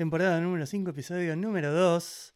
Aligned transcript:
temporada 0.00 0.38
número 0.42 0.66
5, 0.66 0.90
episodio 0.90 1.34
número 1.36 1.72
2. 1.72 2.34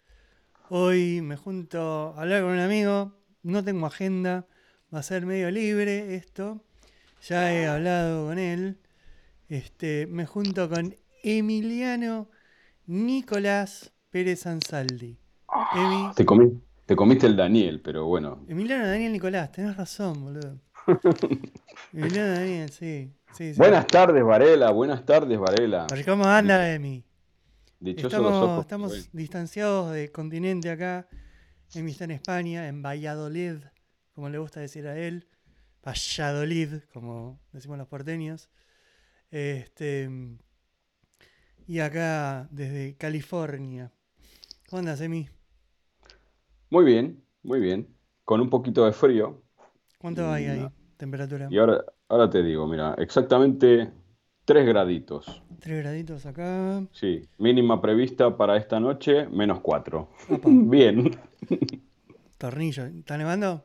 Hoy 0.71 1.21
me 1.21 1.37
junto 1.37 2.15
a 2.17 2.23
hablar 2.23 2.41
con 2.41 2.53
un 2.53 2.59
amigo, 2.59 3.13
no 3.43 3.63
tengo 3.63 3.87
agenda, 3.87 4.47
va 4.93 5.01
a 5.01 5.03
ser 5.03 5.27
medio 5.27 5.51
libre 5.51 6.15
esto. 6.15 6.65
Ya 7.29 7.53
he 7.53 7.67
hablado 7.67 8.29
con 8.29 8.39
él. 8.39 8.79
Este, 9.51 10.07
me 10.07 10.25
junto 10.25 10.71
con 10.71 10.95
Emiliano 11.23 12.31
Nicolás 12.87 13.93
Pérez 14.09 14.47
Ansaldi. 14.47 15.19
Te, 16.17 16.25
comí- 16.25 16.63
te 16.87 16.97
comiste 16.97 17.27
el 17.27 17.37
Daniel, 17.37 17.83
pero 17.83 18.07
bueno. 18.07 18.43
Emiliano 18.49 18.87
Daniel 18.87 19.13
Nicolás, 19.13 19.53
tenés 19.53 19.77
razón, 19.77 20.23
boludo. 20.23 20.59
Emiliano 21.93 22.33
Daniel, 22.33 22.71
sí. 22.71 23.13
sí, 23.35 23.53
sí. 23.53 23.59
Buenas 23.59 23.87
tardes, 23.87 24.25
Varela. 24.25 24.71
Buenas 24.71 25.05
tardes, 25.05 25.39
Varela. 25.39 25.89
¿Cómo 26.07 26.25
anda, 26.25 26.73
Emi? 26.73 27.05
Dichosos 27.81 28.21
los 28.23 28.35
Estamos, 28.35 28.35
ojos. 28.37 28.61
estamos 28.61 28.93
Bueno, 28.93 29.07
distanciados 29.13 29.93
del 29.93 30.13
continente 30.13 30.71
acá. 30.71 31.09
Emi 31.75 31.93
está 31.93 32.05
en 32.05 32.11
España, 32.13 32.69
en 32.69 32.83
Valladolid, 32.83 33.57
como 34.15 34.29
le 34.29 34.39
gusta 34.39 34.61
decir 34.61 34.87
a 34.87 34.99
él. 34.99 35.27
Valladolid, 35.85 36.83
como 36.93 37.41
decimos 37.53 37.79
los 37.79 37.89
porteños. 37.89 38.51
Este, 39.31 40.11
y 41.67 41.79
acá 41.79 42.49
desde 42.51 42.97
California. 42.97 43.93
¿Cómo 44.69 44.81
andas, 44.81 45.01
Emi? 45.01 45.29
Muy 46.71 46.85
bien, 46.85 47.25
muy 47.43 47.61
bien. 47.61 47.89
Con 48.25 48.41
un 48.41 48.51
poquito 48.51 48.85
de 48.85 48.93
frío. 48.93 49.43
¿Cuánto 49.99 50.31
hay 50.31 50.47
ahí? 50.47 50.61
No. 50.61 50.73
Temperatura. 50.97 51.49
Y 51.51 51.59
ahora, 51.59 51.85
ahora 52.09 52.29
te 52.29 52.43
digo, 52.43 52.67
mira, 52.67 52.95
exactamente 52.99 53.91
3 54.51 54.67
graditos. 54.67 55.43
Tres 55.61 55.79
graditos 55.79 56.27
acá. 56.27 56.83
Sí, 56.91 57.23
mínima 57.39 57.81
prevista 57.81 58.37
para 58.37 58.57
esta 58.57 58.81
noche, 58.81 59.29
menos 59.29 59.61
4. 59.61 60.09
Apa. 60.29 60.41
Bien. 60.51 61.17
Tornillo. 62.37 62.87
¿Está 62.87 63.17
nevando? 63.17 63.63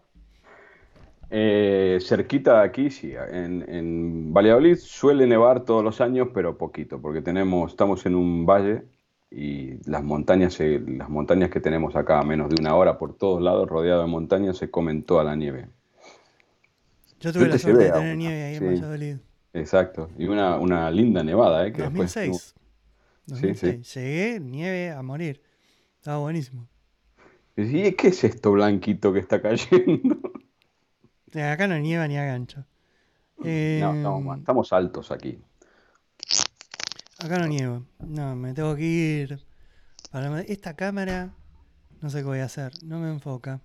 Eh, 1.31 1.97
cerquita 2.02 2.59
de 2.59 2.66
aquí, 2.67 2.91
sí. 2.91 3.16
En, 3.16 3.66
en 3.67 4.31
Valladolid 4.31 4.78
suele 4.78 5.25
nevar 5.25 5.66
todos 5.66 5.83
los 5.83 6.02
años, 6.02 6.28
pero 6.36 6.56
poquito, 6.56 7.02
porque 7.02 7.23
tenemos, 7.23 7.72
estamos 7.72 8.06
en 8.06 8.13
un 8.13 8.45
valle 8.45 8.83
y 9.31 9.83
las 9.89 10.03
montañas, 10.03 10.59
las 10.59 11.09
montañas 11.09 11.50
que 11.50 11.61
tenemos 11.61 11.95
acá 11.95 12.19
a 12.19 12.23
menos 12.23 12.50
de 12.50 12.61
una 12.61 12.75
hora 12.75 13.00
por 13.00 13.17
todos 13.17 13.41
lados, 13.41 13.67
rodeado 13.67 14.03
de 14.03 14.08
montañas, 14.08 14.58
se 14.58 14.69
comen 14.69 15.02
toda 15.02 15.23
la 15.23 15.36
nieve. 15.36 15.67
Yo 17.22 17.33
tuve 17.33 17.47
la 17.47 17.58
Suerte 17.58 17.86
de 17.86 17.91
tener 17.91 18.17
nieve 18.17 18.44
ahí 18.44 18.56
en. 18.58 18.67
Valladolid. 18.67 19.16
Exacto. 19.56 20.09
Y 20.17 20.28
una, 20.28 20.58
una 20.59 20.92
linda 20.92 21.23
nevada, 21.23 21.66
¿eh? 21.66 21.72
Que 21.72 21.84
después 21.84 22.14
2006. 22.14 22.56
Sí, 23.28 23.31
2006. 23.34 23.94
Llegué, 23.95 24.39
nieve 24.39 24.92
a 24.92 25.02
morir. 25.02 25.42
Estaba 25.95 26.17
buenísimo. 26.20 26.67
¿Y 27.56 27.94
qué 27.94 28.09
es 28.09 28.23
esto 28.25 28.52
blanquito 28.52 29.14
que 29.14 29.20
está 29.20 29.42
cayendo? 29.42 30.20
Eh, 31.34 31.44
Acá 31.44 31.67
no 31.67 31.78
nieva 31.80 32.08
ni 32.08 32.17
a 32.17 32.25
gancho. 32.25 32.66
Eh, 33.44 33.80
No, 33.81 33.94
estamos, 33.95 34.38
estamos 34.38 34.73
altos 34.73 35.12
aquí. 35.12 35.42
acá 37.19 37.40
no 37.40 37.47
nieva. 37.47 37.81
No, 38.00 38.36
me 38.36 38.53
tengo 38.53 38.75
que 38.75 38.84
ir. 38.84 39.46
Para... 40.12 40.41
Esta 40.41 40.75
cámara, 40.75 41.34
no 42.01 42.09
sé 42.09 42.19
qué 42.19 42.24
voy 42.25 42.40
a 42.40 42.46
hacer. 42.46 42.72
No 42.84 43.00
me 43.00 43.09
enfoca. 43.09 43.62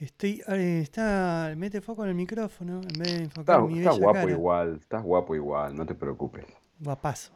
Estoy. 0.00 0.42
eh, 0.48 0.80
está. 0.82 1.52
Mete 1.56 1.82
foco 1.82 2.04
en 2.04 2.08
el 2.10 2.14
micrófono 2.14 2.80
en 2.80 2.98
vez 2.98 3.12
de 3.12 3.24
enfocar 3.24 3.60
Estás, 3.60 3.68
mi 3.68 3.78
bella 3.78 3.90
guapo 3.92 4.14
cara. 4.20 4.30
igual, 4.30 4.76
estás 4.80 5.02
guapo 5.02 5.34
igual, 5.34 5.76
no 5.76 5.84
te 5.84 5.94
preocupes. 5.94 6.46
Guapazo. 6.78 7.32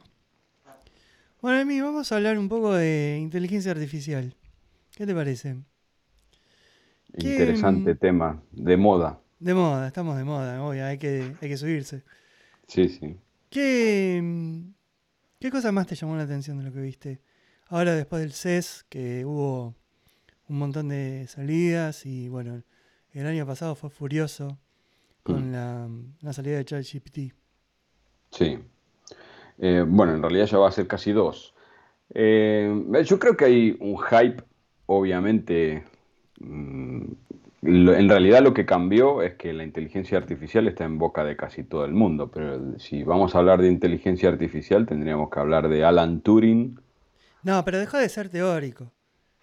Bueno, 1.43 1.61
Emi, 1.61 1.79
vamos 1.83 2.11
a 2.11 2.17
hablar 2.17 2.39
un 2.39 2.49
poco 2.49 2.73
de 2.73 3.19
inteligencia 3.21 3.71
artificial. 3.73 4.35
¿Qué 4.97 5.05
te 5.07 5.15
parece? 5.15 5.57
¿Qué, 7.19 7.29
Interesante 7.29 7.95
mm, 7.95 7.99
tema, 7.99 8.43
de 8.51 8.77
moda. 8.79 9.21
De 9.39 9.53
moda, 9.53 9.87
estamos 9.87 10.17
de 10.17 10.25
moda, 10.25 10.63
obvio, 10.65 10.87
hay 10.87 10.97
que, 10.97 11.37
hay 11.41 11.49
que 11.51 11.57
subirse. 11.59 12.03
Sí, 12.67 12.89
sí. 12.89 13.21
¿Qué, 13.51 14.21
mm, 14.23 14.73
¿Qué 15.39 15.51
cosa 15.51 15.71
más 15.71 15.87
te 15.87 15.97
llamó 15.97 16.17
la 16.17 16.23
atención 16.23 16.57
de 16.57 16.65
lo 16.65 16.73
que 16.73 16.81
viste? 16.81 17.21
Ahora 17.67 17.95
después 17.95 18.23
del 18.23 18.33
CES, 18.33 18.87
que 18.89 19.27
hubo 19.27 19.75
un 20.49 20.59
montón 20.59 20.89
de 20.89 21.27
salidas 21.29 22.07
y 22.07 22.29
bueno, 22.29 22.63
el 23.13 23.27
año 23.27 23.47
pasado 23.47 23.75
fue 23.77 23.91
furioso 23.91 24.59
con 25.25 25.53
la, 25.53 25.89
la 26.23 26.33
salida 26.35 26.59
de 26.59 26.65
ChatGPT. 26.67 27.19
Sí. 28.31 28.59
Eh, 29.59 29.85
bueno, 29.87 30.15
en 30.15 30.23
realidad 30.23 30.47
ya 30.47 30.59
va 30.59 30.69
a 30.69 30.73
ser 30.73 30.87
casi 30.87 31.13
dos. 31.13 31.55
Eh, 32.15 32.73
yo 33.07 33.19
creo 33.19 33.37
que 33.37 33.45
hay 33.47 33.79
un 33.81 33.99
hype, 33.99 34.43
obviamente. 34.87 35.85
mm, 36.41 37.03
lo- 37.63 37.95
en 37.97 38.09
realidad 38.11 38.43
lo 38.43 38.55
que 38.55 38.67
cambió 38.67 39.23
es 39.23 39.35
que 39.37 39.53
la 39.55 39.65
inteligencia 39.65 40.19
artificial 40.19 40.69
está 40.69 40.85
en 40.85 40.99
boca 40.99 41.25
de 41.25 41.37
casi 41.37 41.65
todo 41.65 41.85
el 41.87 41.93
mundo, 41.95 42.31
pero 42.33 42.79
si 42.81 43.05
vamos 43.05 43.35
a 43.35 43.39
hablar 43.41 43.61
de 43.63 43.69
inteligencia 43.71 44.29
artificial 44.31 44.87
tendríamos 44.87 45.31
que 45.31 45.41
hablar 45.41 45.69
de 45.69 45.85
Alan 45.85 46.21
Turing. 46.23 46.79
No, 47.43 47.65
pero 47.65 47.79
dejó 47.79 47.99
de 47.99 48.09
ser 48.09 48.29
teórico. 48.29 48.93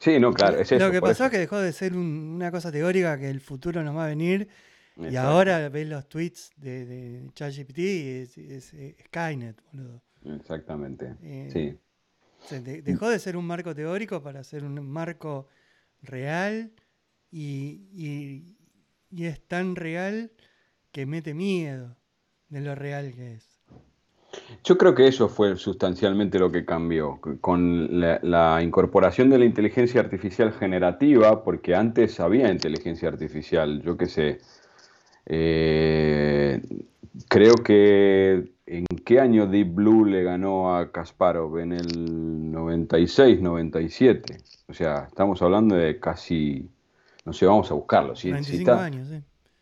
Sí, 0.01 0.19
no, 0.19 0.33
claro, 0.33 0.57
es 0.59 0.71
eso. 0.71 0.83
lo 0.83 0.91
que 0.91 0.99
pasó 0.99 1.11
eso. 1.13 1.25
es 1.25 1.31
que 1.31 1.37
dejó 1.37 1.59
de 1.59 1.71
ser 1.71 1.93
un- 1.93 2.33
una 2.35 2.49
cosa 2.51 2.71
teórica 2.71 3.17
que 3.19 3.29
el 3.29 3.39
futuro 3.39 3.83
nos 3.83 3.95
va 3.95 4.05
a 4.05 4.07
venir 4.09 4.47
y 4.97 5.15
ahora 5.15 5.69
ves 5.69 5.87
los 5.87 6.09
tweets 6.09 6.51
de, 6.57 6.85
de 6.85 7.29
ChatGPT 7.33 7.77
y 7.79 8.07
es, 8.21 8.37
es- 8.37 8.73
es 8.73 8.95
Skynet, 9.05 9.61
boludo. 9.71 10.01
Exactamente. 10.25 11.15
Eh, 11.21 11.49
Sí. 11.53 11.77
Se 12.47 12.59
de- 12.61 12.81
dejó 12.81 13.07
de 13.09 13.19
ser 13.19 13.37
un 13.37 13.45
marco 13.45 13.75
teórico 13.75 14.23
para 14.23 14.43
ser 14.43 14.63
un 14.63 14.83
marco 14.89 15.47
real 16.01 16.71
y, 17.29 17.87
y- 17.93 18.57
y 19.11 19.25
es 19.25 19.47
tan 19.47 19.75
real 19.75 20.31
que 20.91 21.05
mete 21.05 21.33
miedo 21.35 21.95
de 22.49 22.61
lo 22.61 22.73
real 22.75 23.13
que 23.13 23.35
es. 23.35 23.50
Yo 24.63 24.77
creo 24.77 24.93
que 24.93 25.07
eso 25.07 25.27
fue 25.27 25.55
sustancialmente 25.57 26.37
lo 26.39 26.51
que 26.51 26.65
cambió, 26.65 27.19
con 27.41 27.99
la, 27.99 28.19
la 28.21 28.61
incorporación 28.61 29.29
de 29.29 29.39
la 29.39 29.45
inteligencia 29.45 29.99
artificial 30.01 30.53
generativa, 30.53 31.43
porque 31.43 31.75
antes 31.75 32.19
había 32.19 32.51
inteligencia 32.51 33.09
artificial, 33.09 33.81
yo 33.81 33.97
qué 33.97 34.07
sé, 34.07 34.39
eh, 35.25 36.61
creo 37.27 37.55
que 37.55 38.51
en 38.65 38.85
qué 39.03 39.19
año 39.19 39.47
Deep 39.47 39.73
Blue 39.73 40.05
le 40.05 40.23
ganó 40.23 40.75
a 40.75 40.91
Kasparov, 40.91 41.57
en 41.59 41.73
el 41.73 42.51
96, 42.51 43.41
97, 43.41 44.37
o 44.67 44.73
sea, 44.73 45.05
estamos 45.07 45.41
hablando 45.41 45.75
de 45.75 45.99
casi, 45.99 46.69
no 47.25 47.33
sé, 47.33 47.45
vamos 47.45 47.69
a 47.71 47.73
buscarlo, 47.73 48.15
si, 48.15 48.27
si 48.27 48.31
25 48.31 48.71
está- 48.71 48.83
años, 48.85 49.07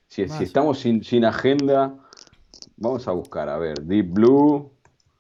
si, 0.08 0.28
si 0.28 0.44
estamos 0.44 0.80
sin, 0.80 1.04
sin 1.04 1.26
agenda, 1.26 1.96
vamos 2.80 3.08
a 3.08 3.12
buscar, 3.12 3.50
a 3.50 3.58
ver, 3.58 3.82
Deep 3.82 4.14
Blue, 4.14 4.72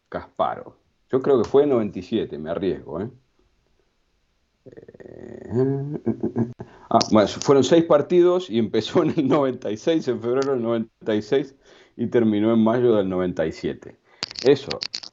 Kasparov. 0.09 0.73
Yo 1.11 1.21
creo 1.21 1.41
que 1.41 1.49
fue 1.49 1.63
en 1.63 1.69
97, 1.69 2.37
me 2.37 2.49
arriesgo, 2.49 3.01
¿eh? 3.01 3.09
Eh, 4.65 5.99
Ah, 6.91 6.99
bueno, 7.11 7.27
fueron 7.27 7.63
seis 7.63 7.83
partidos 7.83 8.49
y 8.49 8.57
empezó 8.57 9.03
en 9.03 9.13
el 9.15 9.27
96, 9.27 10.07
en 10.07 10.21
febrero 10.21 10.53
del 10.53 10.61
96 10.63 11.55
y 11.97 12.07
terminó 12.07 12.51
en 12.51 12.63
mayo 12.63 12.95
del 12.95 13.07
97. 13.07 13.95
Eso, 14.43 14.69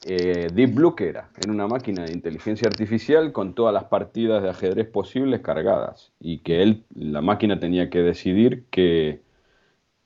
eh, 0.06 0.48
Deep 0.54 0.74
Blue, 0.74 0.94
¿qué 0.94 1.08
era? 1.08 1.30
Era 1.36 1.52
una 1.52 1.66
máquina 1.66 2.04
de 2.04 2.12
inteligencia 2.12 2.68
artificial 2.68 3.32
con 3.32 3.54
todas 3.54 3.74
las 3.74 3.84
partidas 3.84 4.42
de 4.42 4.48
ajedrez 4.50 4.88
posibles 4.88 5.40
cargadas 5.40 6.12
y 6.18 6.38
que 6.38 6.62
él, 6.62 6.84
la 6.94 7.20
máquina 7.20 7.60
tenía 7.60 7.90
que 7.90 8.00
decidir 8.00 8.64
qué, 8.70 9.20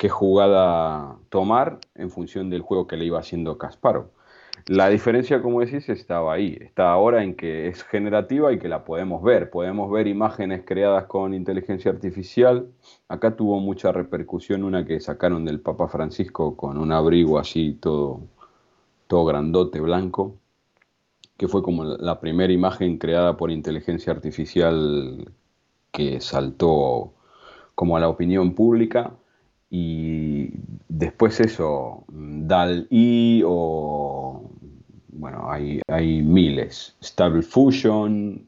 qué 0.01 0.09
jugada 0.09 1.19
tomar 1.29 1.79
en 1.95 2.11
función 2.11 2.49
del 2.49 2.63
juego 2.63 2.87
que 2.87 2.97
le 2.97 3.05
iba 3.05 3.19
haciendo 3.19 3.59
Kasparov. 3.59 4.07
La 4.67 4.89
diferencia, 4.89 5.43
como 5.43 5.61
decís, 5.61 5.91
estaba 5.91 6.33
ahí. 6.33 6.57
Está 6.59 6.91
ahora 6.91 7.23
en 7.23 7.35
que 7.35 7.69
es 7.69 7.85
generativa 7.85 8.51
y 8.51 8.59
que 8.59 8.71
la 8.71 8.87
podemos 8.87 9.23
ver. 9.23 9.51
Podemos 9.51 9.91
ver 9.91 10.07
imágenes 10.07 10.63
creadas 10.65 11.05
con 11.05 11.35
inteligencia 11.35 11.91
artificial. 11.91 12.69
Acá 13.09 13.37
tuvo 13.37 13.61
mucha 13.61 13.93
repercusión 13.93 14.65
una 14.65 14.87
que 14.87 15.01
sacaron 15.01 15.45
del 15.45 15.61
Papa 15.61 15.87
Francisco 15.87 16.57
con 16.57 16.79
un 16.79 16.93
abrigo 16.93 17.39
así 17.39 17.75
todo, 17.75 18.23
todo 19.07 19.27
grandote, 19.27 19.81
blanco, 19.81 20.37
que 21.37 21.47
fue 21.47 21.63
como 21.63 21.85
la 21.85 22.21
primera 22.21 22.55
imagen 22.55 22.97
creada 22.97 23.37
por 23.37 23.51
inteligencia 23.51 24.15
artificial 24.15 25.31
que 25.93 26.23
saltó 26.23 27.13
como 27.75 27.99
a 27.99 28.01
la 28.01 28.09
opinión 28.09 28.55
pública. 28.55 29.13
Y 29.71 30.51
después 30.89 31.39
eso, 31.41 32.05
DAL-E 32.09 33.43
o, 33.47 34.51
bueno, 35.09 35.51
hay, 35.51 35.81
hay 35.87 36.23
miles, 36.23 36.97
Stable 37.01 37.43
Fusion, 37.43 38.47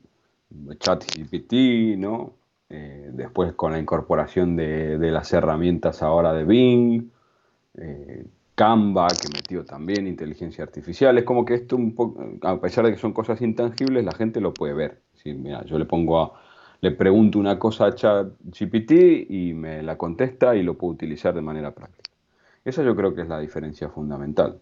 ChatGPT, 0.78 1.96
¿no? 1.96 2.34
Eh, 2.68 3.10
después 3.12 3.52
con 3.52 3.72
la 3.72 3.78
incorporación 3.78 4.56
de, 4.56 4.98
de 4.98 5.10
las 5.10 5.32
herramientas 5.32 6.02
ahora 6.02 6.32
de 6.32 6.44
Bing, 6.44 7.10
eh, 7.78 8.26
Canva, 8.54 9.08
que 9.08 9.28
metió 9.28 9.64
también 9.64 10.06
inteligencia 10.06 10.64
artificial. 10.64 11.16
Es 11.18 11.24
como 11.24 11.44
que 11.44 11.54
esto 11.54 11.76
un 11.76 11.94
poco, 11.94 12.22
a 12.42 12.60
pesar 12.60 12.84
de 12.84 12.92
que 12.92 12.98
son 12.98 13.12
cosas 13.12 13.40
intangibles, 13.40 14.04
la 14.04 14.12
gente 14.12 14.40
lo 14.40 14.52
puede 14.52 14.74
ver. 14.74 15.02
mira, 15.24 15.64
yo 15.64 15.78
le 15.78 15.84
pongo 15.84 16.20
a, 16.20 16.32
le 16.82 16.90
pregunto 16.90 17.38
una 17.38 17.58
cosa 17.60 17.86
a 17.86 17.94
ChatGPT 17.94 18.90
y 19.30 19.54
me 19.54 19.84
la 19.84 19.96
contesta 19.96 20.56
y 20.56 20.64
lo 20.64 20.76
puedo 20.76 20.92
utilizar 20.94 21.32
de 21.32 21.40
manera 21.40 21.72
práctica. 21.72 22.10
Esa 22.64 22.82
yo 22.82 22.96
creo 22.96 23.14
que 23.14 23.22
es 23.22 23.28
la 23.28 23.38
diferencia 23.38 23.88
fundamental. 23.88 24.60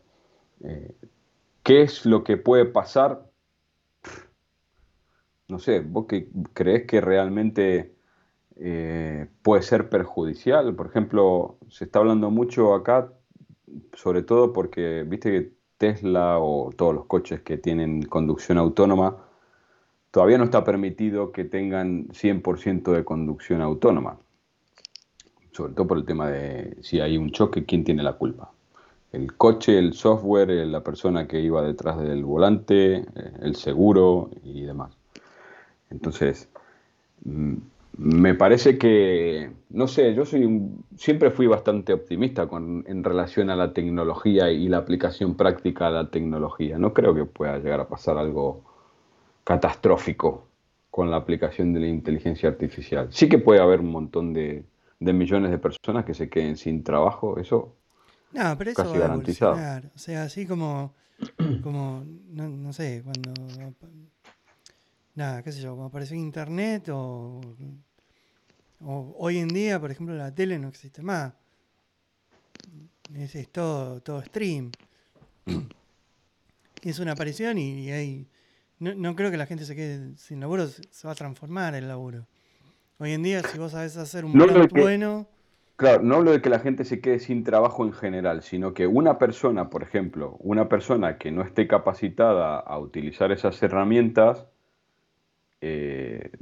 Eh, 0.63 0.95
¿Qué 1.63 1.81
es 1.83 2.05
lo 2.05 2.23
que 2.23 2.37
puede 2.37 2.67
pasar? 2.67 3.27
No 5.49 5.59
sé, 5.59 5.81
¿vos 5.81 6.05
qué 6.07 6.29
crees 6.53 6.87
que 6.87 7.01
realmente 7.01 7.95
eh, 8.57 9.27
puede 9.43 9.63
ser 9.63 9.89
perjudicial? 9.89 10.75
Por 10.75 10.89
ejemplo, 10.89 11.57
se 11.69 11.85
está 11.85 12.01
hablando 12.01 12.31
mucho 12.31 12.75
acá, 12.75 13.11
sobre 13.95 14.23
todo 14.23 14.53
porque, 14.53 15.05
viste 15.05 15.31
que 15.31 15.53
Tesla 15.79 16.39
o 16.39 16.71
todos 16.77 16.95
los 16.95 17.07
coches 17.07 17.41
que 17.41 17.57
tienen 17.57 18.03
conducción 18.03 18.59
autónoma, 18.59 19.30
todavía 20.11 20.39
no 20.39 20.45
está 20.45 20.65
permitido 20.65 21.33
que 21.33 21.45
tengan 21.45 22.09
100% 22.09 22.93
de 22.93 23.05
conducción 23.05 23.61
autónoma. 23.63 24.19
Sobre 25.53 25.73
todo 25.73 25.87
por 25.87 25.99
el 25.99 26.05
tema 26.05 26.29
de 26.29 26.77
si 26.83 27.01
hay 27.01 27.17
un 27.17 27.31
choque, 27.31 27.65
¿quién 27.65 27.85
tiene 27.85 28.03
la 28.03 28.15
culpa? 28.15 28.51
El 29.13 29.37
coche, 29.37 29.79
el 29.79 29.95
software, 29.95 30.51
eh, 30.51 30.67
la 30.67 30.83
persona 30.83 31.27
que 31.27 31.41
iba 31.41 31.63
detrás 31.63 31.99
del 31.99 32.25
volante, 32.25 32.99
eh, 32.99 33.05
el 33.43 33.57
seguro 33.57 34.31
y 34.45 34.63
demás. 34.63 34.97
Entonces, 35.91 36.49
mm, 37.25 37.55
me 37.99 38.35
parece 38.35 38.79
que, 38.79 39.51
no 39.71 39.89
sé, 39.89 40.15
yo 40.15 40.25
soy 40.25 40.71
siempre 40.97 41.31
fui 41.31 41.47
bastante 41.49 41.93
optimista 41.93 42.47
con, 42.47 42.85
en 42.87 43.03
relación 43.03 43.51
a 43.51 43.57
la 43.57 43.73
tecnología 43.73 44.51
y 44.53 44.69
la 44.69 44.79
aplicación 44.79 45.35
práctica 45.35 45.87
de 45.87 45.93
la 45.93 46.11
tecnología. 46.11 46.79
No 46.79 46.95
creo 46.95 47.15
que 47.15 47.25
pueda 47.25 47.59
llegar 47.59 47.81
a 47.81 47.89
pasar 47.89 48.17
algo 48.17 48.63
catastrófico 49.45 50.47
con 50.91 51.11
la 51.11 51.17
aplicación 51.17 51.73
de 51.73 51.81
la 51.81 51.87
inteligencia 51.87 52.49
artificial. 52.49 53.09
Sí 53.13 53.29
que 53.29 53.39
puede 53.39 53.61
haber 53.61 53.81
un 53.81 53.91
montón 53.91 54.33
de, 54.33 54.65
millones 54.99 55.51
de 55.51 55.59
personas 55.59 56.05
que 56.05 56.15
se 56.15 56.29
queden 56.29 56.57
sin 56.57 56.83
trabajo, 56.83 57.39
eso 57.39 57.77
no, 58.33 58.57
pero 58.57 58.71
eso 58.71 58.85
casi 58.85 58.99
garantizado. 58.99 59.55
O 59.95 59.99
sea, 59.99 60.25
así 60.25 60.47
como, 60.47 60.95
como 61.63 62.05
no, 62.29 62.73
sé, 62.73 63.03
cuando, 63.03 63.33
nada, 65.15 65.43
qué 65.43 65.53
sé 65.53 65.61
yo, 65.61 65.71
como 65.71 65.87
apareció 65.87 66.17
Internet 66.17 66.89
o, 66.91 67.41
hoy 68.83 69.39
en 69.39 69.49
día, 69.49 69.81
por 69.81 69.91
ejemplo, 69.91 70.15
la 70.15 70.35
tele 70.35 70.59
no 70.59 70.69
existe 70.69 71.03
más. 71.03 71.33
Es, 73.15 73.49
todo, 73.49 74.01
todo 74.01 74.23
stream. 74.23 74.71
es 76.83 76.99
una 77.01 77.13
aparición 77.13 77.59
y, 77.59 77.87
y 77.87 77.91
hay 77.91 78.27
no, 78.81 79.15
creo 79.15 79.31
que 79.31 79.37
la 79.37 79.47
gente 79.47 79.65
se 79.65 79.77
quede 79.77 80.17
sin 80.17 80.41
laburo, 80.41 80.67
se 80.67 81.07
va 81.07 81.13
a 81.13 81.17
transformar 81.17 81.75
el 81.75 81.87
laburo. 81.87 82.27
Hoy 82.99 83.13
en 83.13 83.23
día, 83.23 83.43
si 83.43 83.59
vos 83.59 83.73
sabés 83.73 83.97
hacer 83.97 84.25
un 84.25 84.33
no 84.33 84.47
bueno. 84.71 85.27
Claro, 85.77 86.03
no 86.03 86.17
hablo 86.17 86.33
de 86.33 86.43
que 86.43 86.51
la 86.51 86.59
gente 86.59 86.85
se 86.85 87.01
quede 87.01 87.21
sin 87.21 87.43
trabajo 87.43 87.87
en 87.87 87.95
general, 87.95 88.43
sino 88.43 88.75
que 88.75 88.87
una 88.87 89.17
persona, 89.17 89.71
por 89.71 89.83
ejemplo, 89.83 90.37
una 90.41 90.69
persona 90.69 91.17
que 91.17 91.31
no 91.31 91.41
esté 91.43 91.67
capacitada 91.67 92.59
a 92.59 92.79
utilizar 92.79 93.33
esas 93.33 93.63
herramientas, 93.63 94.47
eh, 95.63 96.33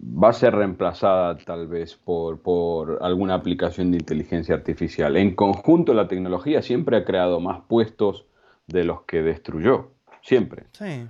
va 0.00 0.28
a 0.28 0.32
ser 0.32 0.54
reemplazada 0.54 1.36
tal 1.38 1.66
vez 1.66 1.96
por, 1.96 2.40
por, 2.40 2.98
alguna 3.02 3.34
aplicación 3.34 3.90
de 3.90 3.98
inteligencia 3.98 4.54
artificial. 4.54 5.16
En 5.16 5.34
conjunto, 5.34 5.92
la 5.92 6.06
tecnología 6.06 6.62
siempre 6.62 6.96
ha 6.96 7.04
creado 7.04 7.40
más 7.40 7.62
puestos 7.68 8.26
de 8.68 8.84
los 8.84 9.02
que 9.02 9.22
destruyó, 9.22 9.90
siempre. 10.22 10.66
Sí. 10.72 11.08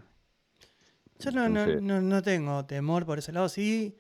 Yo 1.25 1.31
no, 1.31 1.49
no, 1.49 2.00
no, 2.03 2.23
tengo 2.23 2.67
temor 2.67 3.06
por 3.06 3.19
ese 3.19 3.32
lado. 3.32 3.49
Sí, 3.49 3.97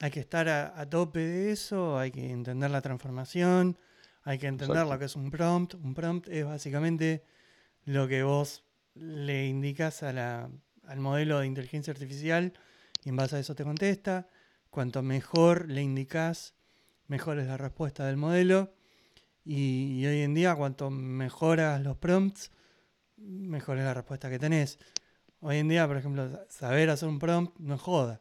hay 0.00 0.10
que 0.10 0.20
estar 0.20 0.48
a, 0.50 0.88
tope 0.90 1.20
de 1.20 1.50
eso, 1.50 1.98
hay 1.98 2.10
que 2.10 2.30
entender 2.30 2.70
la 2.70 2.82
transformación, 2.82 3.78
hay 4.22 4.38
que 4.38 4.48
entender 4.48 4.86
lo 4.86 4.98
que 4.98 5.06
es 5.06 5.16
un 5.16 5.30
prompt. 5.30 5.74
Un 5.74 5.94
prompt 5.94 6.28
es 6.28 6.44
básicamente 6.44 7.24
lo 7.86 8.06
que 8.06 8.22
vos 8.22 8.64
le 8.94 9.46
indicas 9.46 10.02
a 10.02 10.12
la, 10.12 10.50
al 10.86 11.00
modelo 11.00 11.38
de 11.40 11.46
inteligencia 11.46 11.90
artificial 11.90 12.52
y 13.02 13.08
en 13.08 13.16
base 13.16 13.36
a 13.36 13.38
eso 13.38 13.54
te 13.54 13.64
contesta. 13.64 14.28
Cuanto 14.68 15.02
mejor 15.02 15.70
le 15.70 15.80
indicas, 15.80 16.54
mejor 17.06 17.38
es 17.38 17.46
la 17.46 17.56
respuesta 17.56 18.04
del 18.04 18.18
modelo. 18.18 18.74
Y, 19.42 20.00
y, 20.00 20.06
hoy 20.06 20.20
en 20.20 20.34
día, 20.34 20.54
cuanto 20.54 20.90
mejoras 20.90 21.80
los 21.80 21.96
prompts, 21.96 22.50
mejor 23.16 23.78
es 23.78 23.84
la 23.84 23.94
respuesta 23.94 24.28
que 24.28 24.38
tenés. 24.38 24.78
Hoy 25.40 25.58
en 25.58 25.68
día, 25.68 25.86
por 25.86 25.96
ejemplo, 25.96 26.28
saber 26.48 26.90
hacer 26.90 27.08
un 27.08 27.18
prompt 27.18 27.58
no 27.58 27.74
es 27.74 27.80
joda. 27.80 28.20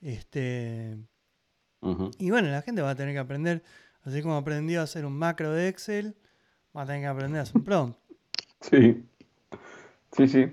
Este, 0.00 0.96
Y 2.18 2.30
bueno, 2.30 2.48
la 2.48 2.62
gente 2.62 2.82
va 2.82 2.90
a 2.90 2.94
tener 2.94 3.14
que 3.14 3.20
aprender, 3.20 3.62
así 4.02 4.22
como 4.22 4.36
aprendió 4.36 4.80
a 4.80 4.84
hacer 4.84 5.04
un 5.04 5.16
macro 5.16 5.52
de 5.52 5.68
Excel, 5.68 6.14
va 6.76 6.82
a 6.82 6.86
tener 6.86 7.02
que 7.02 7.06
aprender 7.06 7.40
a 7.40 7.42
hacer 7.42 7.56
un 7.56 7.64
prompt. 7.64 7.98
Sí, 8.60 9.04
sí, 10.12 10.28
sí. 10.28 10.52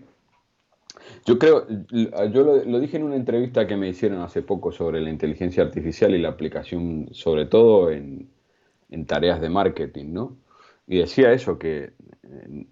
Yo 1.25 1.39
creo, 1.39 1.67
yo 1.89 2.43
lo, 2.43 2.79
dije 2.79 2.97
en 2.97 3.03
una 3.03 3.15
entrevista 3.15 3.67
que 3.67 3.77
me 3.77 3.87
hicieron 3.89 4.21
hace 4.21 4.41
poco 4.41 4.71
sobre 4.71 4.99
la 5.01 5.09
inteligencia 5.09 5.63
artificial 5.63 6.13
y 6.13 6.19
la 6.19 6.29
aplicación, 6.29 7.09
sobre 7.11 7.45
todo 7.45 7.91
en, 7.91 8.29
en 8.89 9.05
tareas 9.05 9.39
de 9.41 9.49
marketing, 9.49 10.13
¿no? 10.13 10.37
Y 10.89 10.97
decía 10.97 11.31
eso, 11.31 11.59
que 11.59 11.93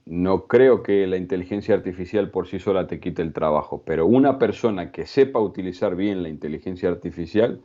no 0.06 0.48
creo 0.48 0.82
que 0.82 1.06
la 1.06 1.18
inteligencia 1.18 1.76
artificial 1.76 2.32
por 2.32 2.48
sí 2.48 2.58
sola 2.58 2.88
te 2.88 3.00
quite 3.00 3.22
el 3.22 3.32
trabajo, 3.32 3.84
pero 3.86 4.08
una 4.08 4.40
persona 4.40 4.92
que 4.92 5.06
sepa 5.06 5.40
utilizar 5.40 5.96
bien 5.96 6.24
la 6.24 6.30
inteligencia 6.30 6.90
artificial 6.90 7.62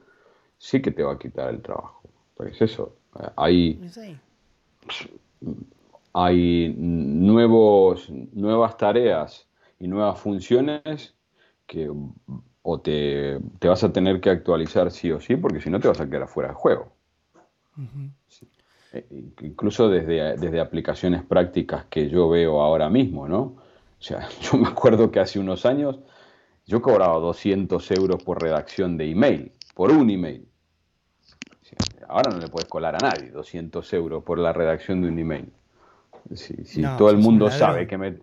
sí 0.59 0.83
que 0.83 0.91
te 0.91 1.03
va 1.03 1.15
a 1.15 1.19
quitar 1.19 1.49
el 1.49 1.63
trabajo. 1.63 2.03
Pues 2.37 2.61
eso, 2.61 2.97
hay, 3.37 3.81
hay 6.13 6.75
nuevos, 6.77 8.11
nuevas 8.11 8.77
tareas 8.77 9.49
y 9.81 9.89
nuevas 9.89 10.21
funciones 10.21 11.15
que 11.67 11.91
o 12.61 12.79
te, 12.79 13.41
vas 13.63 13.85
a 13.85 13.91
tener 13.91 14.21
que 14.21 14.29
actualizar 14.29 14.91
sí 14.91 15.11
o 15.11 15.19
sí, 15.19 15.35
porque 15.37 15.63
si 15.63 15.71
no 15.71 15.81
te 15.81 15.89
vas 15.89 16.01
a 16.01 16.11
quedar 16.11 16.29
fuera 16.29 16.51
de 16.51 16.57
juego. 16.57 16.93
Eh, 17.79 18.62
incluso 19.43 19.89
desde, 19.89 20.37
desde 20.37 20.61
aplicaciones 20.61 21.23
prácticas 21.23 21.87
que 21.87 22.09
yo 22.09 22.29
veo 22.29 22.61
ahora 22.61 22.91
mismo, 22.91 23.27
¿no? 23.27 23.41
O 23.41 24.03
sea, 24.05 24.29
yo 24.41 24.59
me 24.59 24.69
acuerdo 24.69 25.11
que 25.11 25.21
hace 25.21 25.39
unos 25.39 25.65
años 25.65 25.99
yo 26.67 26.83
cobraba 26.83 27.19
200 27.19 27.91
euros 27.93 28.23
por 28.23 28.41
redacción 28.43 28.97
de 28.97 29.11
email, 29.11 29.53
por 29.75 29.91
un 29.91 30.11
email. 30.11 30.47
Ahora 32.09 32.31
no 32.31 32.39
le 32.39 32.49
puedes 32.49 32.69
colar 32.69 32.95
a 32.95 32.99
nadie 32.99 33.31
200 33.31 33.91
euros 33.95 34.23
por 34.23 34.39
la 34.39 34.53
redacción 34.53 35.01
de 35.01 35.09
un 35.09 35.19
email. 35.19 35.51
Si, 36.35 36.83
todo 36.99 37.11
el 37.11 37.17
mundo 37.17 37.51
sabe 37.51 37.87
que 37.87 37.97
me, 37.97 38.19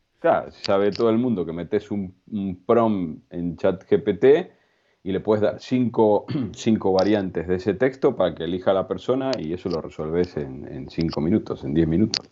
sabe 0.62 0.92
todo 0.92 1.10
el 1.10 1.18
mundo 1.18 1.46
que 1.46 1.54
metes 1.54 1.90
un, 1.90 2.14
un 2.32 2.64
prom 2.64 3.20
en 3.32 3.58
chat 3.58 3.84
GPT 3.90 4.59
y 5.04 5.12
le 5.12 5.20
puedes 5.20 5.42
dar 5.42 5.60
cinco, 5.60 6.26
cinco, 6.54 6.92
variantes 6.92 7.48
de 7.48 7.56
ese 7.56 7.74
texto 7.74 8.16
para 8.16 8.36
que 8.36 8.44
elija 8.44 8.74
la 8.74 8.88
persona 8.88 9.32
y 9.38 9.54
eso 9.54 9.70
lo 9.70 9.82
resolves 9.82 10.36
en, 10.38 10.90
cinco 10.90 11.22
minutos, 11.22 11.64
en 11.64 11.74
diez 11.74 11.88
minutos. 11.88 12.30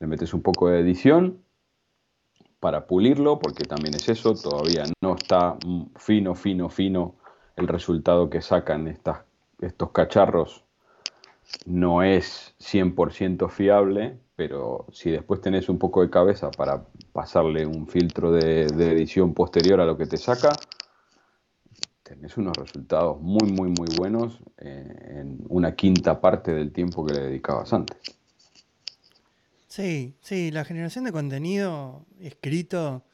Le 0.00 0.06
metes 0.06 0.32
un 0.32 0.42
poco 0.42 0.68
de 0.68 0.80
edición 0.80 1.42
para 2.60 2.86
pulirlo, 2.86 3.38
porque 3.38 3.64
también 3.64 3.94
es 3.94 4.08
eso, 4.08 4.34
todavía 4.34 4.84
no 5.00 5.14
está 5.14 5.56
fino, 5.96 6.34
fino, 6.34 6.68
fino 6.68 7.14
el 7.56 7.68
resultado 7.68 8.30
que 8.30 8.40
sacan 8.40 8.88
estas, 8.88 9.18
estos 9.60 9.90
cacharros. 9.90 10.64
No 11.66 12.02
es 12.02 12.54
100% 12.60 13.48
fiable, 13.48 14.18
pero 14.36 14.86
si 14.92 15.10
después 15.10 15.40
tenés 15.40 15.68
un 15.68 15.78
poco 15.78 16.02
de 16.02 16.10
cabeza 16.10 16.50
para 16.50 16.84
pasarle 17.12 17.66
un 17.66 17.88
filtro 17.88 18.30
de 18.30 18.66
edición 18.66 19.34
posterior 19.34 19.80
a 19.80 19.86
lo 19.86 19.96
que 19.96 20.06
te 20.06 20.18
saca, 20.18 20.50
tenés 22.08 22.36
unos 22.38 22.56
resultados 22.56 23.20
muy, 23.20 23.52
muy, 23.52 23.68
muy 23.68 23.88
buenos 23.96 24.40
eh, 24.58 25.20
en 25.20 25.44
una 25.48 25.74
quinta 25.74 26.20
parte 26.20 26.52
del 26.52 26.72
tiempo 26.72 27.04
que 27.04 27.12
le 27.14 27.20
dedicabas 27.20 27.72
antes. 27.72 27.98
Sí, 29.68 30.14
sí, 30.22 30.50
la 30.50 30.64
generación 30.64 31.04
de 31.04 31.12
contenido 31.12 32.06
escrito 32.20 33.04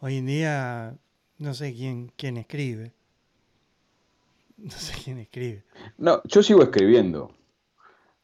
hoy 0.00 0.16
en 0.16 0.26
día 0.26 0.94
no 1.38 1.54
sé 1.54 1.72
quién, 1.74 2.12
quién 2.16 2.36
escribe. 2.36 2.92
No 4.56 4.70
sé 4.70 4.94
quién 5.02 5.18
escribe. 5.18 5.64
No, 5.98 6.22
yo 6.24 6.42
sigo 6.42 6.62
escribiendo. 6.62 7.32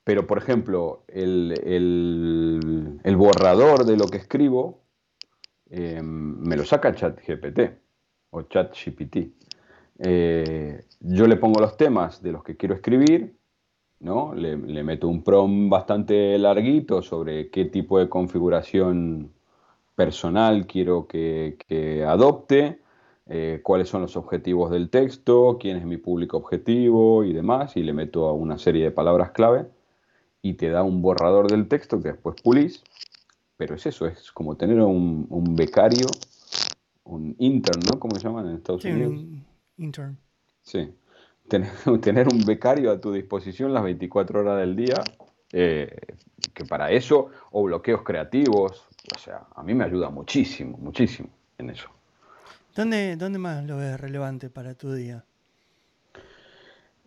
Pero, 0.03 0.27
por 0.27 0.39
ejemplo, 0.39 1.05
el, 1.09 1.55
borrador 3.17 3.85
de 3.85 3.97
lo 3.97 4.07
que 4.07 4.17
escribo 4.17 4.83
eh, 5.71 6.01
me 6.03 6.57
lo 6.57 6.65
saca 6.65 6.95
ChatGPT 6.95 7.61
o 8.31 8.43
ChatGPT. 8.43 9.17
Eh, 10.03 10.85
yo 11.01 11.27
le 11.27 11.37
pongo 11.37 11.61
los 11.61 11.77
temas 11.77 12.23
de 12.23 12.33
los 12.33 12.43
que 12.43 12.57
quiero 12.57 12.75
escribir 12.75 13.35
¿no? 14.01 14.35
Le, 14.35 14.57
meto 14.83 15.09
un 15.09 15.23
prom 15.23 15.69
bastante 15.69 16.37
larguito 16.39 17.03
sobre 17.03 17.51
qué 17.51 17.67
tipo 17.67 17.99
de 17.99 18.09
configuración 18.09 19.31
personal 19.95 20.67
quiero 20.67 21.07
que, 21.07 22.05
adopte, 22.07 22.81
eh, 23.27 23.61
cuáles 23.63 23.89
son 23.89 24.01
los 24.03 24.17
objetivos 24.17 24.71
del 24.71 24.89
texto, 24.89 25.59
quién 25.61 25.77
es 25.77 25.85
mi 25.85 25.99
público 25.99 26.39
objetivo 26.39 27.25
y 27.25 27.35
demás, 27.35 27.77
y 27.77 27.83
le 27.83 27.93
meto 27.93 28.33
una 28.33 28.59
serie 28.59 28.85
de 28.85 28.91
palabras 28.91 29.31
clave 29.33 29.67
y 30.43 30.55
te 30.55 30.71
da 30.71 30.83
un 30.83 31.03
borrador 31.03 31.51
del 31.51 31.69
texto 31.69 32.01
que 32.01 32.09
después 32.09 32.41
pulís, 32.43 32.83
pero 33.59 33.75
es 33.75 33.85
eso, 33.85 34.07
es 34.07 34.33
como 34.33 34.57
tener 34.57 34.81
un, 34.81 35.27
un 35.29 35.55
becario, 35.55 36.07
un 37.05 37.37
intern, 37.39 37.81
¿no? 37.93 38.01
¿Cómo 38.01 38.17
se 38.17 38.23
llaman 38.23 38.49
en 38.49 38.55
Estados 38.55 38.83
Unidos? 38.87 39.13
Un 39.13 39.50
intern. 39.81 40.17
Sí, 40.63 40.93
tener, 42.01 42.29
un 42.29 42.45
becario 42.45 42.93
a 42.93 43.01
tu 43.01 43.13
disposición 43.13 43.73
las 43.73 43.83
24 43.83 44.41
horas 44.41 44.59
del 44.61 44.77
día, 44.77 45.03
eh, 45.53 45.97
que 46.55 46.65
para 46.65 46.91
eso, 46.93 47.31
o 47.51 47.65
bloqueos 47.65 48.03
creativos, 48.03 48.87
o 49.15 49.19
sea, 49.19 49.47
a 49.55 49.63
mí 49.63 49.75
me 49.75 49.85
ayuda 49.85 50.11
muchísimo, 50.11 50.79
muchísimo 50.79 51.29
en 51.59 51.71
eso. 51.71 51.89
¿Dónde, 52.75 53.17
dónde 53.17 53.39
más 53.39 53.65
lo 53.65 53.77
ves 53.77 54.01
relevante 54.01 54.49
para 54.49 54.75
tu 54.75 54.93
día? 54.93 55.25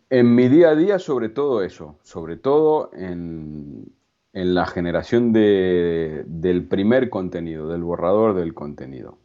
En 0.10 0.36
mi 0.36 0.48
día 0.48 0.70
a 0.70 0.76
día, 0.76 1.00
sobre 1.00 1.30
todo 1.30 1.64
eso, 1.64 1.98
sobre 2.04 2.38
todo 2.38 2.92
en, 2.94 3.92
la 4.34 4.66
generación 4.66 5.32
del 5.32 6.68
primer 6.70 7.10
contenido, 7.10 7.70
del 7.70 7.84
borrador 7.84 8.36
del 8.36 8.54
contenido. 8.54 9.18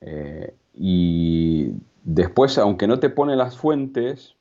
Eh, 0.00 0.54
y 0.72 1.72
Después, 2.04 2.58
aunque 2.58 2.86
no 2.86 3.00
te 3.00 3.08
pone 3.08 3.34
las 3.34 3.56
fuentes, 3.56 4.36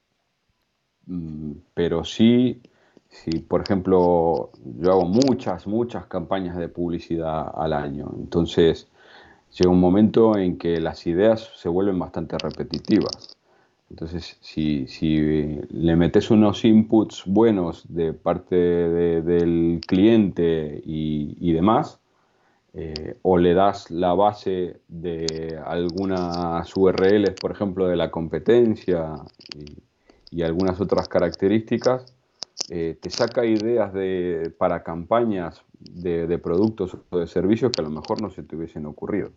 mm, 1.05 1.53
pero 1.73 2.03
sí, 2.03 2.61
si 3.07 3.39
por 3.39 3.61
ejemplo, 3.61 4.51
yo 4.79 4.91
hago 4.91 5.05
muchas, 5.05 5.65
muchas 5.65 6.05
campañas 6.07 6.57
de 6.57 6.67
publicidad 6.67 7.49
al 7.55 7.71
año. 7.73 8.11
Entonces, 8.17 8.89
llega 9.57 9.71
un 9.71 9.79
momento 9.79 10.37
en 10.37 10.57
que 10.57 10.81
las 10.81 11.07
ideas 11.07 11.51
se 11.55 11.69
vuelven 11.69 11.99
bastante 11.99 12.37
repetitivas. 12.37 13.37
Entonces, 13.89 14.37
si, 14.41 14.85
le 15.69 15.95
metes 15.95 16.31
unos 16.31 16.65
inputs 16.65 17.23
buenos 17.25 17.85
de 17.87 18.13
parte 18.13 18.55
del 18.55 19.79
cliente 19.87 20.81
y 20.85 21.53
demás, 21.53 22.02
eh, 22.75 23.17
o 23.21 23.37
le 23.37 23.53
das 23.53 23.91
la 23.91 24.13
base 24.15 24.81
de 24.87 25.59
algunas 25.63 26.75
URLs, 26.75 27.35
por 27.39 27.51
ejemplo, 27.51 27.87
de 27.87 27.95
la 27.95 28.09
competencia 28.09 29.13
y, 30.31 30.41
algunas 30.41 30.81
otras 30.81 31.07
características, 31.07 32.11
eh, 32.69 32.97
te 32.99 33.11
saca 33.11 33.45
ideas 33.45 33.93
de, 33.93 34.51
para 34.57 34.81
campañas 34.81 35.61
de, 35.79 36.39
productos 36.39 36.97
o 37.11 37.19
de 37.19 37.27
servicios 37.27 37.71
que 37.71 37.81
a 37.81 37.83
lo 37.83 37.91
mejor 37.91 38.19
no 38.19 38.31
se 38.31 38.41
te 38.41 38.55
hubiesen 38.55 38.87
ocurrido. 38.87 39.31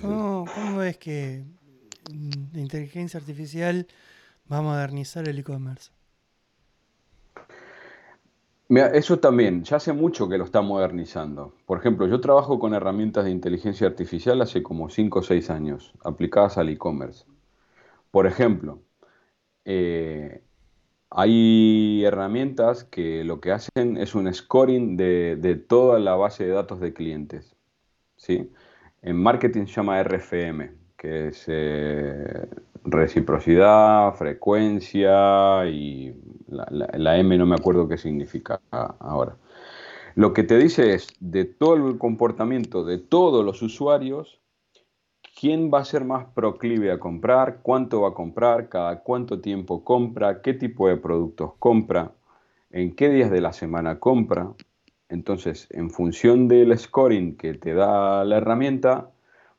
¿Cómo, 0.00 0.44
¿Cómo 0.52 0.82
es 0.82 0.96
que 0.96 1.44
la 2.52 2.60
inteligencia 2.60 3.20
artificial 3.20 3.86
va 4.50 4.58
a 4.58 4.62
modernizar 4.62 5.28
el 5.28 5.38
e-commerce? 5.38 5.92
Eso 8.76 9.18
también, 9.18 9.64
ya 9.64 9.76
hace 9.76 9.92
mucho 9.92 10.28
que 10.28 10.38
lo 10.38 10.44
está 10.44 10.62
modernizando. 10.62 11.54
Por 11.66 11.78
ejemplo, 11.78 12.06
yo 12.06 12.20
trabajo 12.20 12.58
con 12.58 12.74
herramientas 12.74 13.24
de 13.24 13.30
inteligencia 13.30 13.86
artificial 13.86 14.40
hace 14.40 14.62
como 14.62 14.88
5 14.88 15.18
o 15.18 15.22
6 15.22 15.50
años, 15.50 15.92
aplicadas 16.04 16.58
al 16.58 16.68
e-commerce. 16.68 17.24
Por 18.10 18.26
ejemplo, 18.26 18.82
eh, 19.64 20.42
hay 21.10 22.04
herramientas 22.04 22.84
que 22.84 23.24
lo 23.24 23.40
que 23.40 23.52
hacen 23.52 23.96
es 23.98 24.14
un 24.14 24.32
scoring 24.32 24.96
de, 24.96 25.64
toda 25.68 25.98
la 25.98 26.14
base 26.16 26.44
de 26.46 26.52
datos 26.52 26.80
de 26.80 26.94
clientes. 26.94 27.54
¿sí? 28.16 28.50
En 29.02 29.16
marketing 29.16 29.66
se 29.66 29.74
llama 29.74 30.00
RFM, 30.02 30.72
que 30.96 31.28
es 31.28 31.44
eh, 31.48 32.48
reciprocidad, 32.84 34.14
frecuencia 34.14 35.66
y 35.66 36.14
la, 36.48 37.18
M 37.18 37.36
no 37.36 37.46
me 37.46 37.56
acuerdo 37.56 37.88
qué 37.88 37.98
significa 37.98 38.60
ahora. 38.72 39.36
Lo 40.14 40.32
que 40.32 40.42
te 40.42 40.58
dice 40.58 40.94
es 40.94 41.08
de 41.20 41.44
todo 41.44 41.76
el 41.76 41.98
comportamiento 41.98 42.84
de 42.84 42.98
todos 42.98 43.44
los 43.44 43.62
usuarios, 43.62 44.40
quién 45.38 45.70
va 45.72 45.80
a 45.80 45.84
ser 45.84 46.04
más 46.04 46.26
proclive 46.34 46.92
a 46.92 46.98
comprar, 46.98 47.60
cuánto 47.62 48.02
va 48.02 48.10
a 48.10 48.14
comprar, 48.14 48.68
cada 48.68 49.00
cuánto 49.00 49.40
tiempo 49.40 49.84
compra, 49.84 50.42
qué 50.42 50.54
tipo 50.54 50.88
de 50.88 50.96
productos 50.96 51.52
compra, 51.58 52.12
en 52.70 52.94
qué 52.94 53.08
días 53.08 53.30
de 53.30 53.40
la 53.40 53.52
semana 53.52 53.98
compra. 53.98 54.52
Entonces, 55.08 55.66
en 55.70 55.90
función 55.90 56.48
del 56.48 56.76
scoring 56.78 57.36
que 57.36 57.54
te 57.54 57.74
da 57.74 58.24
la 58.24 58.36
herramienta, 58.38 59.10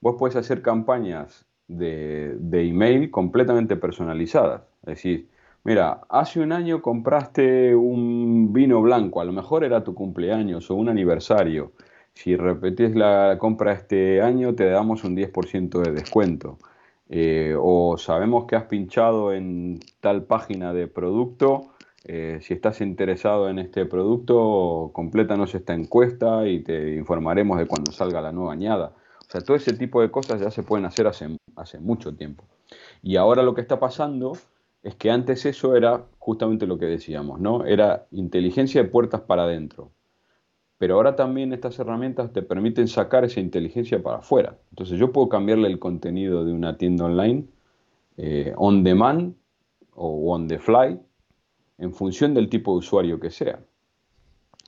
vos 0.01 0.15
puedes 0.17 0.35
hacer 0.35 0.61
campañas 0.61 1.45
de, 1.67 2.35
de 2.39 2.67
email 2.67 3.09
completamente 3.09 3.75
personalizadas. 3.75 4.61
Es 4.83 4.95
decir, 4.95 5.29
Mira, 5.65 6.01
hace 6.09 6.41
un 6.41 6.51
año 6.51 6.81
compraste 6.81 7.73
un 7.73 8.51
vino 8.51 8.81
blanco, 8.81 9.21
a 9.21 9.25
lo 9.25 9.31
mejor 9.31 9.63
era 9.63 9.81
tu 9.83 9.93
cumpleaños 9.93 10.69
o 10.69 10.75
un 10.75 10.89
aniversario. 10.89 11.71
Si 12.13 12.35
repetís 12.35 12.95
la 12.95 13.37
compra 13.39 13.71
este 13.71 14.21
año, 14.21 14.53
te 14.55 14.65
damos 14.69 15.05
un 15.05 15.15
10% 15.15 15.81
de 15.81 15.91
descuento. 15.93 16.57
Eh, 17.09 17.55
o 17.57 17.97
sabemos 17.97 18.45
que 18.45 18.57
has 18.57 18.65
pinchado 18.65 19.33
en 19.33 19.79
tal 20.01 20.23
página 20.23 20.73
de 20.73 20.87
producto. 20.87 21.73
Eh, 22.03 22.39
si 22.41 22.53
estás 22.53 22.81
interesado 22.81 23.49
en 23.49 23.59
este 23.59 23.85
producto, 23.85 24.91
complétanos 24.93 25.55
esta 25.55 25.73
encuesta 25.73 26.45
y 26.45 26.61
te 26.61 26.95
informaremos 26.95 27.57
de 27.57 27.67
cuando 27.67 27.93
salga 27.93 28.19
la 28.21 28.33
nueva 28.33 28.51
añada. 28.51 28.93
O 29.21 29.31
sea, 29.31 29.39
todo 29.39 29.55
ese 29.55 29.73
tipo 29.73 30.01
de 30.01 30.11
cosas 30.11 30.41
ya 30.41 30.51
se 30.51 30.63
pueden 30.63 30.85
hacer 30.85 31.07
hace, 31.07 31.37
hace 31.55 31.79
mucho 31.79 32.13
tiempo. 32.13 32.43
Y 33.01 33.15
ahora 33.15 33.43
lo 33.43 33.55
que 33.55 33.61
está 33.61 33.79
pasando 33.79 34.33
es 34.83 34.95
que 34.95 35.09
antes 35.09 35.45
eso 35.45 35.75
era 35.75 36.05
justamente 36.19 36.67
lo 36.67 36.77
que 36.77 36.85
decíamos, 36.85 37.39
¿no? 37.39 37.65
Era 37.65 38.05
inteligencia 38.11 38.83
de 38.83 38.89
puertas 38.89 39.21
para 39.21 39.43
adentro. 39.43 39.91
Pero 40.77 40.95
ahora 40.95 41.15
también 41.15 41.53
estas 41.53 41.79
herramientas 41.79 42.33
te 42.33 42.41
permiten 42.41 42.89
sacar 42.89 43.23
esa 43.23 43.39
inteligencia 43.39 44.03
para 44.03 44.17
afuera. 44.17 44.57
Entonces 44.71 44.99
yo 44.99 45.13
puedo 45.13 45.29
cambiarle 45.29 45.69
el 45.69 45.79
contenido 45.79 46.43
de 46.43 46.51
una 46.51 46.77
tienda 46.77 47.05
online 47.05 47.45
eh, 48.17 48.53
on 48.57 48.83
demand 48.83 49.35
o 49.95 50.33
on 50.33 50.49
the 50.49 50.59
fly 50.59 50.99
en 51.77 51.93
función 51.93 52.33
del 52.33 52.49
tipo 52.49 52.73
de 52.73 52.79
usuario 52.79 53.19
que 53.21 53.31
sea. 53.31 53.61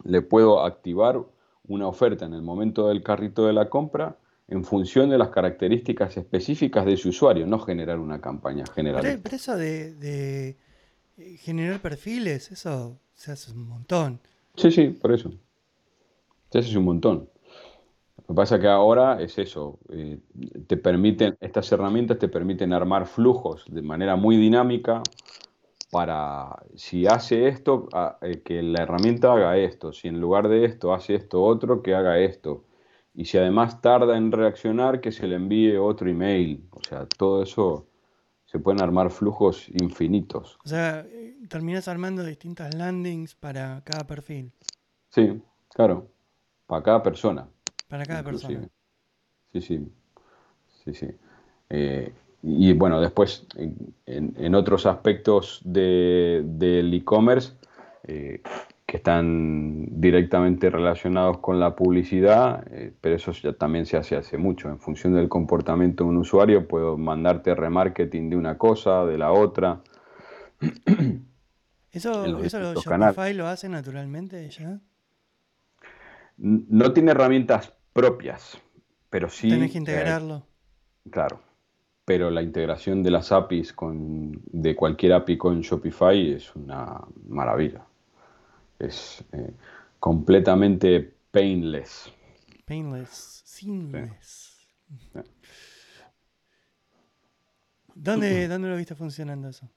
Le 0.05 0.22
puedo 0.22 0.63
activar 0.63 1.22
una 1.67 1.88
oferta 1.88 2.25
en 2.25 2.34
el 2.34 2.41
momento 2.41 2.88
del 2.88 3.03
carrito 3.03 3.45
de 3.45 3.53
la 3.53 3.69
compra 3.69 4.17
en 4.47 4.63
función 4.63 5.09
de 5.09 5.17
las 5.17 5.29
características 5.29 6.17
específicas 6.17 6.85
de 6.85 6.97
su 6.97 7.09
usuario, 7.09 7.47
no 7.47 7.59
generar 7.59 7.99
una 7.99 8.21
campaña 8.21 8.65
general. 8.73 9.01
Pero, 9.01 9.35
eso 9.35 9.57
de, 9.57 10.55
eh, 11.17 11.37
generar 11.37 11.81
perfiles, 11.81 12.51
eso 12.51 12.99
se 13.13 13.31
hace 13.31 13.51
un 13.51 13.67
montón. 13.67 14.19
Sí, 14.55 14.71
sí, 14.71 14.89
por 14.89 15.13
eso. 15.13 15.31
Se 16.51 16.59
hace 16.59 16.77
un 16.77 16.85
montón. 16.85 17.29
Lo 18.17 18.27
que 18.27 18.33
pasa 18.33 18.55
es 18.55 18.61
que 18.61 18.67
ahora 18.67 19.21
es 19.21 19.37
eso, 19.37 19.79
eh, 19.89 20.19
te 20.67 20.77
permiten, 20.77 21.37
estas 21.41 21.71
herramientas 21.71 22.17
te 22.17 22.27
permiten 22.27 22.73
armar 22.73 23.05
flujos 23.05 23.65
de 23.67 23.81
manera 23.83 24.15
muy 24.15 24.37
dinámica 24.37 25.03
para, 25.91 26.63
si 26.75 27.05
hace 27.05 27.47
esto, 27.47 27.87
eh, 28.21 28.41
que 28.43 28.63
la 28.63 28.83
herramienta 28.83 29.33
haga 29.33 29.57
esto, 29.57 29.93
si 29.93 30.07
en 30.07 30.19
lugar 30.19 30.47
de 30.49 30.65
esto 30.65 30.93
hace 30.93 31.15
esto 31.15 31.43
otro, 31.43 31.83
que 31.83 31.93
haga 31.93 32.17
esto 32.19 32.63
y 33.15 33.25
si 33.25 33.38
además 33.38 33.81
tarda 33.81 34.17
en 34.17 34.31
reaccionar, 34.31 35.00
que 35.00 35.12
se 35.12 35.27
le 35.27 35.36
envíe 35.36 35.77
otro 35.77 36.10
email. 36.10 36.67
O 36.72 36.81
sea, 36.84 37.05
todo 37.05 37.41
eso 37.41 37.88
se 38.45 38.60
pueden 38.60 38.81
armar 38.81 39.10
flujos 39.10 39.69
infinitos. 39.69 40.57
O 40.65 40.67
sea, 40.67 41.05
terminas 41.50 41.88
armando 41.88 42.24
distintas 42.24 42.75
landings 42.75 43.34
para 43.36 43.81
cada 43.86 44.05
perfil. 44.05 44.51
Sí, 45.10 45.41
claro, 45.69 46.10
para 46.67 46.84
cada 46.84 47.03
persona. 47.03 47.48
Para 47.88 48.05
cada 48.05 48.24
persona. 48.24 48.67
Sí, 49.53 49.62
sí, 49.62 49.91
sí, 50.84 50.93
sí. 50.93 51.07
Eh, 51.69 52.13
y 52.43 52.74
bueno, 52.74 53.00
después 53.00 53.48
en, 54.05 54.55
otros 54.55 54.86
aspectos 54.86 55.62
del 55.63 56.93
e-commerce, 56.93 57.53
eh, 58.03 58.41
que 58.95 58.97
están 58.97 59.87
directamente 59.99 60.69
relacionados 60.69 61.39
con 61.39 61.59
la 61.59 61.75
publicidad, 61.75 62.65
eh, 62.71 62.93
pero 63.01 63.15
eso 63.15 63.33
ya 63.33 63.51
también 63.51 63.85
se 63.85 63.97
hace 63.97 64.15
hace 64.15 64.37
mucho. 64.37 64.69
En 64.69 64.79
función 64.79 65.13
del 65.13 65.27
comportamiento 65.27 66.05
de 66.05 66.11
un 66.11 66.17
usuario, 66.17 66.65
puedo 66.65 66.97
mandarte 66.97 67.53
remarketing 67.53 68.29
de 68.29 68.37
una 68.37 68.57
cosa, 68.57 69.05
de 69.05 69.17
la 69.17 69.33
otra. 69.33 69.81
¿Eso, 71.91 72.25
Shopify 72.25 73.33
lo 73.33 73.47
hace 73.47 73.67
naturalmente 73.67 74.49
ya? 74.49 74.79
No 76.37 76.93
tiene 76.93 77.11
herramientas 77.11 77.73
propias, 77.91 78.57
pero 79.09 79.29
sí. 79.29 79.49
Tienes 79.49 79.73
que 79.73 79.77
integrarlo. 79.77 80.43
claro. 81.11 81.41
pero 82.05 82.29
la 82.29 82.41
integración 82.41 83.03
de 83.03 83.11
las 83.11 83.31
APIs 83.31 83.73
con, 83.73 84.41
de 84.45 84.73
cualquier 84.75 85.13
API 85.13 85.37
con 85.37 85.61
Shopify 85.61 86.33
es 86.33 86.55
una 86.55 87.01
maravilla. 87.27 87.85
Es 88.79 89.24
eh, 89.32 89.51
completamente 90.00 91.13
painless. 91.32 92.12
Painless, 92.65 93.41
seamless. 93.46 94.55
¿Dónde, 97.94 98.48
¿Dónde 98.48 98.70
lo 98.70 98.75
viste 98.75 98.96
funcionando 98.96 99.50
eso? 99.50 99.70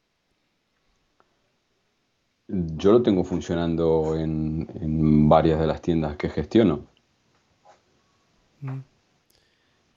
Yo 2.48 2.92
lo 2.92 3.02
tengo 3.02 3.24
funcionando 3.24 4.16
en, 4.16 5.28
varias 5.28 5.60
de 5.60 5.66
las 5.66 5.82
tiendas 5.82 6.16
que 6.16 6.30
gestiono. 6.30 6.86
Mm. 8.62 8.78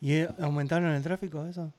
¿Y 0.01 0.21
aumentaron 0.39 0.91
el 0.91 1.01
tráfico 1.01 1.45
eso? 1.45 1.71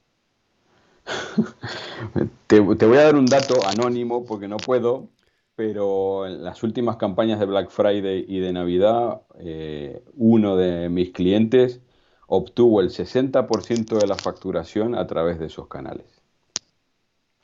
te, 2.47 2.61
voy 2.61 2.97
a 2.97 3.03
dar 3.03 3.17
un 3.17 3.27
dato 3.27 3.67
anónimo 3.67 4.25
porque 4.25 4.49
no 4.49 4.57
puedo, 4.57 5.09
pero 5.55 6.27
en 6.27 6.43
las 6.43 6.63
últimas 6.63 6.97
campañas 6.97 7.39
de 7.39 7.47
Black 7.47 7.71
Friday 7.71 8.25
y 8.27 8.41
de 8.41 8.53
Navidad, 8.53 9.23
eh, 9.39 10.03
uno 10.15 10.57
de 10.57 10.89
mis 10.89 11.11
clientes 11.11 11.81
obtuvo 12.27 12.81
el 12.81 12.91
60% 12.91 13.99
de 13.99 14.07
la 14.07 14.15
facturación 14.15 14.95
a 14.95 15.07
través 15.07 15.39
de 15.39 15.47
esos 15.47 15.69
canales. 15.69 16.23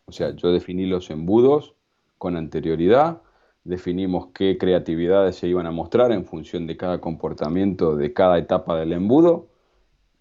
O 0.06 0.12
sea, 0.12 0.30
yo 0.30 0.50
definí 0.52 0.86
los 0.86 1.10
embudos 1.10 1.74
con 2.16 2.36
anterioridad, 2.36 3.20
definimos 3.64 4.28
qué 4.34 4.56
creatividades 4.56 5.36
se 5.36 5.48
iban 5.48 5.66
a 5.66 5.70
mostrar 5.70 6.12
en 6.12 6.24
función 6.24 6.66
de 6.66 6.78
cada 6.78 7.00
comportamiento 7.00 7.96
de 7.96 8.14
cada 8.14 8.38
etapa 8.38 8.78
del 8.78 8.94
embudo, 8.94 9.48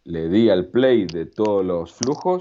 le 0.03 0.27
di 0.27 0.49
al 0.49 0.67
play 0.67 1.05
de 1.05 1.25
todos 1.25 1.65
los 1.65 1.93
flujos 1.93 2.39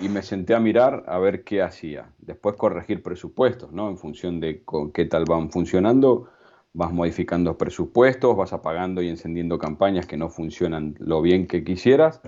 y 0.00 0.08
me 0.08 0.22
senté 0.22 0.54
a 0.54 0.60
mirar 0.60 1.04
a 1.06 1.18
ver 1.18 1.44
qué 1.44 1.62
hacía. 1.62 2.12
Después 2.18 2.56
corregir 2.56 3.02
presupuestos, 3.02 3.72
¿no? 3.72 3.88
En 3.88 3.98
función 3.98 4.40
de 4.40 4.64
con 4.64 4.92
qué 4.92 5.06
tal 5.06 5.24
van 5.24 5.50
funcionando, 5.50 6.28
vas 6.72 6.92
modificando 6.92 7.56
presupuestos, 7.58 8.36
vas 8.36 8.52
apagando 8.52 9.02
y 9.02 9.08
encendiendo 9.08 9.58
campañas 9.58 10.06
que 10.06 10.16
no 10.16 10.28
funcionan 10.28 10.94
lo 10.98 11.22
bien 11.22 11.46
que 11.46 11.64
quisieras 11.64 12.20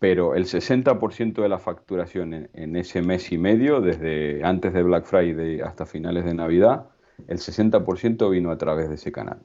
pero 0.00 0.34
el 0.34 0.46
60% 0.46 1.42
de 1.42 1.48
la 1.48 1.58
facturación 1.58 2.48
en, 2.54 2.74
ese 2.74 3.02
mes 3.02 3.30
y 3.32 3.38
medio, 3.38 3.82
desde 3.82 4.42
antes 4.42 4.72
de 4.72 4.82
Black 4.82 5.04
Friday 5.04 5.60
hasta 5.60 5.84
finales 5.84 6.24
de 6.24 6.32
Navidad, 6.32 6.86
el 7.28 7.36
60% 7.36 8.30
vino 8.30 8.50
a 8.50 8.56
través 8.56 8.88
de 8.88 8.94
ese 8.94 9.12
canal. 9.12 9.42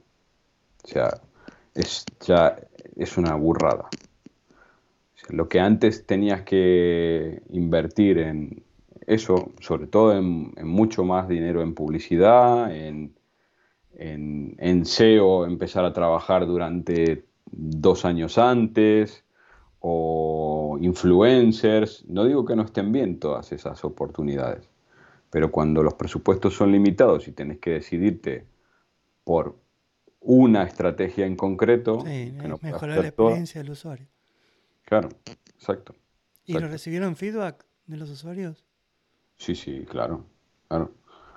O 0.82 0.88
sea, 0.88 1.10
es, 1.74 2.06
ya 2.26 2.56
es 2.96 3.18
una 3.18 3.34
burrada. 3.34 3.90
Lo 5.28 5.48
que 5.48 5.60
antes 5.60 6.06
tenías 6.06 6.42
que 6.42 7.42
invertir 7.50 8.18
en 8.18 8.62
eso, 9.06 9.52
sobre 9.60 9.86
todo 9.86 10.16
en, 10.16 10.52
mucho 10.62 11.04
más 11.04 11.28
dinero 11.28 11.62
en 11.62 11.74
publicidad, 11.74 12.74
en, 12.74 13.14
en 13.94 14.84
SEO, 14.84 15.46
empezar 15.46 15.84
a 15.84 15.92
trabajar 15.92 16.46
durante 16.46 17.24
dos 17.50 18.04
años 18.04 18.38
antes, 18.38 19.24
o 19.80 20.78
influencers. 20.80 22.04
No 22.08 22.24
digo 22.24 22.44
que 22.44 22.56
no 22.56 22.62
estén 22.62 22.90
bien 22.90 23.20
todas 23.20 23.52
esas 23.52 23.84
oportunidades, 23.84 24.68
pero 25.30 25.52
cuando 25.52 25.82
los 25.82 25.94
presupuestos 25.94 26.54
son 26.54 26.72
limitados 26.72 27.28
y 27.28 27.32
tenés 27.32 27.58
que 27.58 27.70
decidirte 27.70 28.46
por 29.22 29.56
una 30.20 30.64
estrategia 30.64 31.24
en 31.24 31.36
concreto, 31.36 32.02
mejorar 32.04 32.98
la 32.98 33.08
experiencia 33.08 33.62
del 33.62 33.70
usuario. 33.70 34.08
Claro, 34.86 35.08
exacto, 35.56 35.96
¿Y 36.44 36.54
lo 36.54 36.68
recibieron 36.68 37.16
feedback 37.16 37.66
de 37.86 37.96
los 37.96 38.08
usuarios? 38.08 38.64
Sí, 39.36 39.56
sí, 39.56 39.84
claro, 39.84 40.24
claro. 40.68 40.92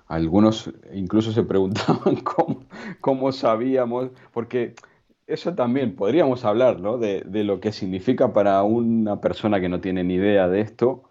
Algunos 0.08 0.72
incluso 0.94 1.32
se 1.32 1.42
preguntaban 1.52 2.18
cómo, 2.18 2.68
cómo 3.02 3.32
sabíamos, 3.32 4.12
porque 4.32 4.76
eso 5.26 5.56
también 5.56 5.96
podríamos 5.96 6.46
hablar, 6.46 6.80
¿no? 6.80 7.00
De, 7.00 7.24
lo 7.44 7.60
que 7.60 7.72
significa 7.72 8.34
para 8.34 8.62
una 8.62 9.20
persona 9.20 9.60
que 9.60 9.68
no 9.68 9.82
tiene 9.82 10.04
ni 10.04 10.16
idea 10.16 10.48
de 10.48 10.62
esto. 10.62 11.10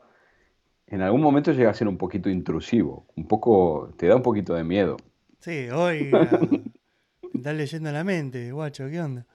En 0.87 1.03
algún 1.03 1.21
momento 1.21 1.53
llega 1.53 1.71
a 1.71 1.75
ser 1.75 1.89
un 1.89 1.99
poquito 1.99 2.31
intrusivo, 2.31 3.05
un 3.17 3.27
poco, 3.27 3.93
te 3.97 4.07
da 4.07 4.15
un 4.15 4.23
poquito 4.23 4.55
de 4.55 4.63
miedo. 4.63 4.97
Sí, 5.41 5.69
hoy 5.71 6.11
estás 7.35 7.57
leyendo 7.57 7.91
la 7.91 8.05
mente, 8.05 8.53
guacho, 8.53 8.89
¿qué 8.89 9.01
onda? 9.01 9.27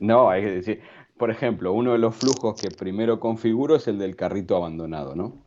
No, 0.00 0.30
hay 0.30 0.42
que 0.42 0.50
decir, 0.50 0.82
por 1.16 1.30
ejemplo, 1.30 1.72
uno 1.72 1.92
de 1.92 1.98
los 1.98 2.16
flujos 2.16 2.60
que 2.60 2.70
primero 2.70 3.20
configuro 3.20 3.76
es 3.76 3.86
el 3.88 3.98
del 3.98 4.16
carrito 4.16 4.56
abandonado, 4.56 5.14
¿no? 5.14 5.44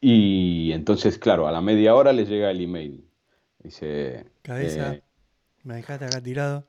Y 0.00 0.72
entonces, 0.72 1.18
claro, 1.18 1.48
a 1.48 1.52
la 1.52 1.60
media 1.60 1.94
hora 1.94 2.12
le 2.12 2.26
llega 2.26 2.50
el 2.50 2.60
email. 2.60 3.08
Dice... 3.58 4.26
Cabeza, 4.42 4.94
eh, 4.94 5.02
me 5.64 5.76
dejaste 5.76 6.04
acá 6.04 6.20
tirado. 6.20 6.66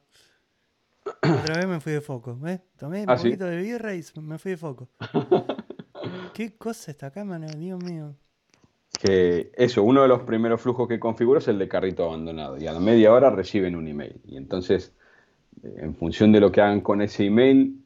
Otra 1.05 1.57
vez 1.57 1.67
me 1.67 1.79
fui 1.79 1.93
de 1.93 2.01
foco, 2.01 2.37
¿ves? 2.39 2.61
Tomé 2.77 3.03
un 3.03 3.09
ah, 3.09 3.15
poquito 3.15 3.45
de 3.45 3.57
birra 3.57 3.95
y 3.95 4.03
me 4.21 4.37
fui 4.37 4.51
de 4.51 4.57
foco. 4.57 4.89
¿Qué 6.33 6.57
cosa 6.57 6.91
esta 6.91 7.11
cámara, 7.11 7.47
Dios 7.47 7.83
mío? 7.83 8.15
Que 8.99 9.51
eso, 9.55 9.83
uno 9.83 10.01
de 10.01 10.07
los 10.07 10.23
primeros 10.23 10.61
flujos 10.61 10.87
que 10.87 10.99
configuro 10.99 11.39
es 11.39 11.47
el 11.47 11.59
de 11.59 11.67
carrito 11.67 12.05
abandonado. 12.05 12.57
Y 12.57 12.67
a 12.67 12.73
la 12.73 12.79
media 12.79 13.13
hora 13.13 13.29
reciben 13.29 13.75
un 13.75 13.87
email. 13.87 14.21
Y 14.25 14.37
entonces, 14.37 14.93
eh, 14.93 15.03
en 15.63 15.95
función 15.95 16.31
de 16.31 16.39
lo 16.39 16.51
que 16.51 16.61
hagan 16.61 16.81
con 16.81 17.01
ese 17.01 17.25
email, 17.25 17.79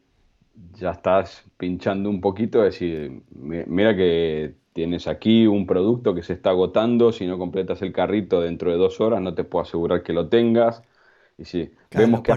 ya 0.73 0.91
estás 0.91 1.43
pinchando 1.57 2.09
un 2.09 2.21
poquito, 2.21 2.61
decir, 2.61 3.21
mira 3.31 3.95
que 3.95 4.55
tienes 4.73 5.07
aquí 5.07 5.47
un 5.47 5.65
producto 5.65 6.13
que 6.13 6.23
se 6.23 6.33
está 6.33 6.51
agotando, 6.51 7.11
si 7.11 7.25
no 7.25 7.37
completas 7.37 7.81
el 7.81 7.91
carrito 7.91 8.41
dentro 8.41 8.71
de 8.71 8.77
dos 8.77 9.01
horas, 9.01 9.21
no 9.21 9.33
te 9.33 9.43
puedo 9.43 9.63
asegurar 9.63 10.03
que 10.03 10.13
lo 10.13 10.27
tengas. 10.27 10.81
Y 11.37 11.45
si 11.45 11.71
vemos 11.91 12.21
que 12.21 12.31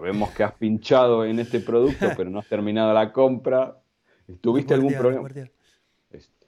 vemos 0.00 0.30
que 0.30 0.44
has 0.44 0.52
pinchado 0.52 1.24
en 1.24 1.38
este 1.40 1.60
producto, 1.60 2.06
pero 2.16 2.30
no 2.30 2.38
has 2.38 2.48
terminado 2.48 2.92
la 2.92 3.12
compra. 3.12 3.78
¿Tuviste 4.40 4.74
algún 4.74 4.94
problema? 4.94 5.28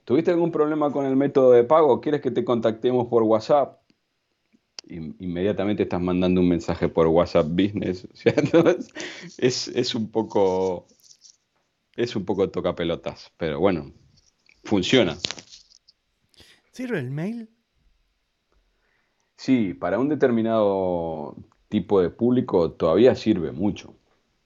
¿Tuviste 0.05 0.31
algún 0.31 0.51
problema 0.51 0.91
con 0.91 1.05
el 1.05 1.15
método 1.15 1.51
de 1.51 1.63
pago? 1.63 2.01
¿Quieres 2.01 2.21
que 2.21 2.31
te 2.31 2.43
contactemos 2.43 3.07
por 3.07 3.23
WhatsApp? 3.23 3.79
Inmediatamente 4.89 5.83
estás 5.83 6.01
mandando 6.01 6.41
un 6.41 6.49
mensaje 6.49 6.89
por 6.89 7.07
WhatsApp 7.07 7.47
Business. 7.47 8.07
es, 9.37 9.67
es, 9.67 9.95
un 9.95 10.09
poco. 10.09 10.87
Es 11.95 12.15
un 12.15 12.25
poco 12.25 12.49
toca 12.49 12.75
pelotas, 12.75 13.31
pero 13.37 13.59
bueno, 13.59 13.91
funciona. 14.63 15.15
¿Sirve 16.71 16.99
el 16.99 17.11
mail? 17.11 17.49
Sí, 19.35 19.73
para 19.73 19.99
un 19.99 20.09
determinado 20.09 21.35
tipo 21.69 22.01
de 22.01 22.09
público 22.09 22.71
todavía 22.71 23.15
sirve 23.15 23.51
mucho. 23.51 23.93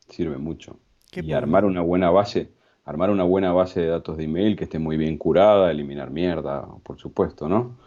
Sirve 0.09 0.37
mucho. 0.37 0.77
Y 1.11 1.31
armar 1.31 1.63
una 1.63 1.81
buena 1.81 2.09
base, 2.09 2.51
armar 2.85 3.11
una 3.11 3.23
buena 3.23 3.53
base 3.53 3.81
de 3.81 3.87
datos 3.87 4.17
de 4.17 4.25
email 4.25 4.55
que 4.55 4.65
esté 4.65 4.77
muy 4.77 4.97
bien 4.97 5.17
curada, 5.17 5.71
eliminar 5.71 6.11
mierda, 6.11 6.67
por 6.83 6.97
supuesto, 6.97 7.47
¿no? 7.47 7.77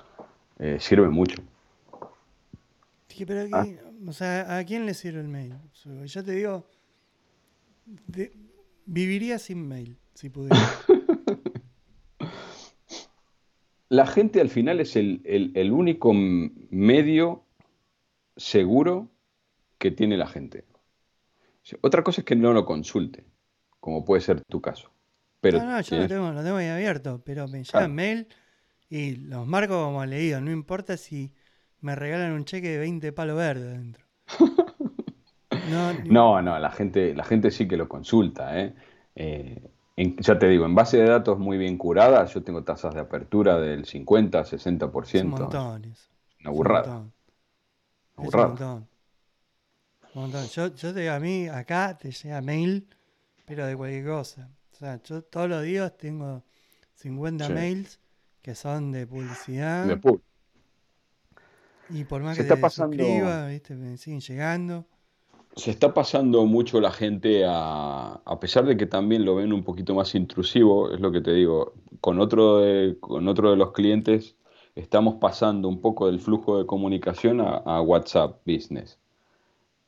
Eh, 0.58 0.78
sirve 0.80 1.08
mucho. 1.08 1.42
Pero 3.26 3.46
ah. 3.52 3.66
o 4.06 4.12
sea, 4.12 4.58
¿a 4.58 4.64
quién 4.64 4.86
le 4.86 4.94
sirve 4.94 5.20
el 5.20 5.28
mail? 5.28 5.54
ya 6.04 6.22
te 6.22 6.32
digo, 6.32 6.68
viviría 8.84 9.38
sin 9.38 9.66
mail, 9.66 9.98
si 10.14 10.28
pudiera. 10.30 10.56
La 13.88 14.04
gente 14.06 14.40
al 14.40 14.50
final 14.50 14.80
es 14.80 14.96
el, 14.96 15.22
el 15.24 15.70
único 15.70 16.12
medio 16.12 17.44
seguro 18.36 19.08
que 19.78 19.92
tiene 19.92 20.16
la 20.16 20.26
gente. 20.26 20.64
Otra 21.82 22.02
cosa 22.02 22.20
es 22.20 22.24
que 22.24 22.36
no 22.36 22.52
lo 22.52 22.64
consulte, 22.64 23.24
como 23.80 24.04
puede 24.04 24.22
ser 24.22 24.42
tu 24.44 24.60
caso. 24.60 24.90
Pero 25.40 25.58
no, 25.58 25.66
no, 25.66 25.80
yo 25.80 25.96
lo 25.98 26.08
tengo, 26.08 26.32
lo 26.32 26.42
tengo 26.42 26.56
ahí 26.56 26.68
abierto, 26.68 27.22
pero 27.24 27.46
me 27.48 27.62
llega 27.62 27.88
mail 27.88 28.28
y 28.88 29.16
los 29.16 29.46
marco 29.46 29.84
como 29.84 30.04
leído. 30.04 30.40
No 30.40 30.50
importa 30.50 30.96
si 30.96 31.32
me 31.86 31.94
regalan 31.94 32.32
un 32.32 32.44
cheque 32.44 32.68
de 32.70 32.78
20 32.78 33.12
palos 33.12 33.36
verdes 33.36 33.74
adentro. 33.74 34.04
no, 36.10 36.42
no, 36.42 36.58
la 36.58 36.72
gente, 36.72 37.14
la 37.14 37.22
gente 37.22 37.52
sí 37.52 37.68
que 37.68 37.76
lo 37.76 37.88
consulta. 37.88 38.58
¿eh? 38.60 38.74
Eh, 39.14 39.70
ya 39.96 40.36
te 40.36 40.48
digo, 40.48 40.66
en 40.66 40.74
base 40.74 40.96
de 40.96 41.08
datos 41.08 41.38
muy 41.38 41.58
bien 41.58 41.78
curadas, 41.78 42.34
yo 42.34 42.42
tengo 42.42 42.64
tasas 42.64 42.92
de 42.92 43.00
apertura 43.02 43.60
del 43.60 43.84
50, 43.84 44.42
60%. 44.42 45.04
Es 45.04 45.22
un 45.22 45.30
montón. 45.30 45.94
Una 46.40 46.50
burrada. 46.50 46.96
Una 48.16 48.24
burrada. 48.26 48.82
Yo, 50.52 50.74
yo 50.74 50.92
te 50.92 51.00
digo, 51.00 51.12
a 51.12 51.20
mí 51.20 51.46
acá 51.46 51.96
te 51.96 52.10
llega 52.10 52.40
mail, 52.40 52.88
pero 53.44 53.64
de 53.64 53.76
cualquier 53.76 54.06
cosa. 54.06 54.50
O 54.72 54.74
sea, 54.74 55.00
yo 55.04 55.22
todos 55.22 55.48
los 55.48 55.62
días 55.62 55.96
tengo 55.96 56.42
50 56.94 57.48
mails 57.48 58.00
que 58.42 58.56
son 58.56 58.90
de 58.90 59.06
publicidad. 59.06 59.86
Y 61.90 62.04
por 62.04 62.22
más 62.22 62.36
que 62.36 62.44
te 62.44 62.70
suscriba, 62.70 63.46
¿viste? 63.48 63.74
me 63.74 63.96
siguen 63.96 64.20
llegando. 64.20 64.84
se 65.54 65.70
está 65.70 65.94
pasando 65.94 66.44
mucho 66.46 66.80
la 66.80 66.90
gente 66.90 67.44
a, 67.46 68.20
a 68.24 68.40
pesar 68.40 68.64
de 68.66 68.76
que 68.76 68.86
también 68.86 69.24
lo 69.24 69.36
ven 69.36 69.52
un 69.52 69.64
poquito 69.64 69.94
más 69.94 70.14
intrusivo, 70.14 70.92
es 70.92 71.00
lo 71.00 71.12
que 71.12 71.20
te 71.20 71.32
digo, 71.32 71.74
con 72.00 72.20
otro 72.20 72.58
de, 72.58 72.96
con 73.00 73.28
otro 73.28 73.50
de 73.50 73.56
los 73.56 73.72
clientes 73.72 74.36
estamos 74.76 75.14
pasando 75.16 75.68
un 75.68 75.80
poco 75.80 76.06
del 76.06 76.20
flujo 76.20 76.58
de 76.58 76.66
comunicación 76.66 77.40
a, 77.40 77.80
WhatsApp 77.80 78.40
Business. 78.46 78.98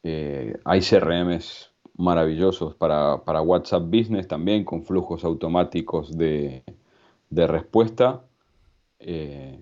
Eh, 0.02 0.58
hay 0.64 0.80
CRMs 0.80 1.70
maravillosos 1.96 2.74
para, 2.74 3.16
WhatsApp 3.16 3.84
Business 3.84 4.26
también, 4.26 4.64
con 4.64 4.82
flujos 4.82 5.24
automáticos 5.24 6.16
de, 6.16 6.64
respuesta. 7.30 8.24
Eh, 8.98 9.60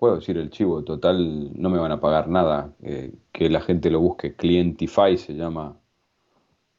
puedo 0.00 0.16
decir 0.16 0.38
el 0.38 0.48
chivo, 0.48 0.82
total, 0.82 1.52
no 1.60 1.68
me 1.68 1.78
van 1.78 1.92
a 1.92 2.00
pagar 2.00 2.26
nada. 2.26 2.72
Eh, 2.82 3.12
que 3.32 3.50
la 3.50 3.60
gente 3.60 3.90
lo 3.90 4.00
busque. 4.00 4.34
Clientify 4.34 5.18
se 5.18 5.34
llama 5.34 5.76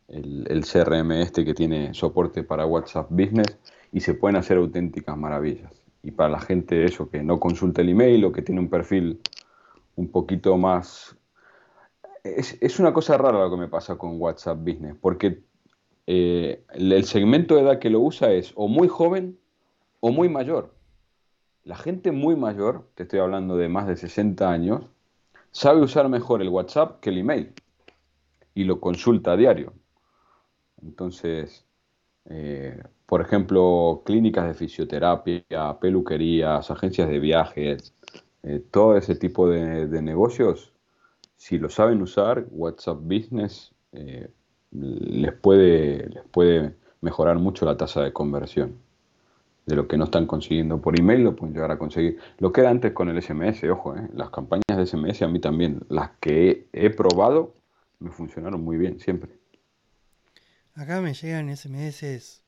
el, 0.08 0.66
CRM 0.66 1.12
este 1.14 1.46
que 1.46 1.54
tiene 1.54 1.94
soporte 1.94 2.44
para 2.44 2.66
WhatsApp 2.66 3.12
Business 3.12 3.60
y 3.92 4.02
se 4.02 4.16
pueden 4.16 4.38
hacer 4.38 4.58
auténticas 4.58 5.16
maravillas. 5.16 5.72
Y 6.02 6.12
para 6.12 6.30
la 6.30 6.40
gente 6.40 6.84
eso, 6.84 7.10
que 7.10 7.22
no 7.22 7.40
consulta 7.40 7.82
el 7.82 7.90
email 7.90 8.26
o 8.26 8.32
que 8.32 8.42
tiene 8.42 8.60
un 8.60 8.70
perfil 8.70 9.22
un 9.96 10.10
poquito 10.10 10.58
más... 10.58 11.16
Es, 12.24 12.58
es 12.60 12.80
una 12.80 12.92
cosa 12.92 13.18
rara 13.18 13.40
lo 13.40 13.52
que 13.52 13.58
me 13.58 13.68
pasa 13.68 13.98
con 13.98 14.20
WhatsApp 14.20 14.58
Business, 14.60 14.96
porque 15.00 15.44
eh, 16.08 16.64
el 16.74 17.04
segmento 17.06 17.56
de 17.56 17.62
edad 17.62 17.80
que 17.80 17.92
lo 17.92 18.00
usa 18.00 18.32
es 18.32 18.52
o 18.56 18.68
muy 18.68 18.88
joven 18.88 19.38
o 20.00 20.10
muy 20.12 20.28
mayor. 20.28 20.74
La 21.64 21.76
gente 21.76 22.12
muy 22.12 22.36
mayor, 22.36 22.90
te 22.96 23.04
estoy 23.04 23.20
hablando 23.20 23.56
de 23.56 23.70
más 23.70 23.88
de 23.88 23.96
60 23.96 24.50
años, 24.50 24.86
sabe 25.52 25.82
usar 25.82 26.10
mejor 26.10 26.42
el 26.42 26.50
WhatsApp 26.50 27.00
que 27.00 27.12
el 27.12 27.20
email 27.20 27.54
y 28.56 28.64
lo 28.64 28.80
consulta 28.80 29.34
a 29.34 29.38
diario. 29.38 29.74
Entonces, 30.82 31.66
eh, 32.26 32.82
por 33.06 33.22
ejemplo, 33.22 34.02
clínicas 34.06 34.48
de 34.48 34.56
fisioterapia, 34.56 35.44
peluquerías, 35.80 36.72
agencias 36.72 37.10
de 37.10 37.20
viajes, 37.20 37.94
eh, 38.42 38.64
todo 38.72 38.98
ese 38.98 39.16
tipo 39.16 39.48
de, 39.48 40.02
negocios, 40.02 40.74
si 41.38 41.60
lo 41.60 41.70
saben 41.70 42.02
usar, 42.02 42.48
WhatsApp 42.50 43.00
Business 43.02 43.72
eh, 43.92 44.32
les, 44.72 45.34
puede, 45.34 46.10
les 46.10 46.24
puede 46.32 46.76
mejorar 47.02 47.38
mucho 47.38 47.66
la 47.66 47.78
tasa 47.78 48.02
de 48.02 48.14
conversión 48.14 48.80
de 49.66 49.76
lo 49.76 49.88
que 49.88 49.98
no 49.98 50.06
están 50.06 50.26
consiguiendo 50.26 50.82
por 50.82 51.00
email, 51.00 51.24
lo 51.24 51.36
pueden 51.36 51.54
llegar 51.54 51.72
a 51.72 51.78
conseguir. 51.78 52.18
Lo 52.40 52.52
que 52.52 52.62
era 52.62 52.70
antes 52.70 52.94
con 52.94 53.10
el 53.10 53.22
SMS, 53.22 53.64
ojo, 53.66 53.96
eh, 53.96 54.08
las 54.14 54.30
campañas 54.30 54.64
de 54.76 54.86
SMS 54.86 55.22
a 55.22 55.28
mí 55.28 55.40
también, 55.40 55.82
las 55.90 56.12
que 56.20 56.68
he, 56.74 56.90
probado, 56.90 57.54
me 58.00 58.12
funcionaron 58.12 58.64
muy 58.64 58.78
bien, 58.78 59.00
siempre. 59.00 59.32
Acá 60.76 61.02
me 61.02 61.14
llegan 61.14 61.56
SMS 61.56 62.42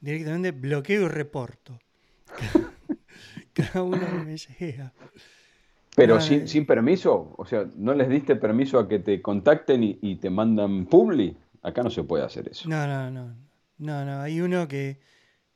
directamente 0.00 0.50
bloqueo 0.50 1.06
y 1.06 1.08
reporto. 1.08 1.78
Cada 3.54 3.82
uno 3.82 3.98
me 4.24 4.36
llega. 4.36 4.92
Pero 5.94 6.20
sin, 6.20 6.48
sin, 6.48 6.64
permiso, 6.64 7.34
o 7.36 7.44
sea, 7.44 7.66
¿no 7.76 7.92
les 7.92 8.08
diste 8.08 8.36
permiso 8.36 8.78
a 8.78 8.88
que 8.88 8.98
te 8.98 9.20
contacten 9.20 9.82
y, 9.82 10.16
te 10.16 10.30
mandan 10.30 10.86
publi? 10.86 11.36
Acá 11.62 11.82
no 11.82 11.90
se 11.90 12.02
puede 12.02 12.24
hacer 12.24 12.48
eso. 12.48 12.68
No, 12.68 12.86
no, 12.86 13.10
no. 13.10 13.34
No, 13.78 14.04
no. 14.04 14.20
Hay 14.20 14.40
uno 14.40 14.68
que 14.68 14.98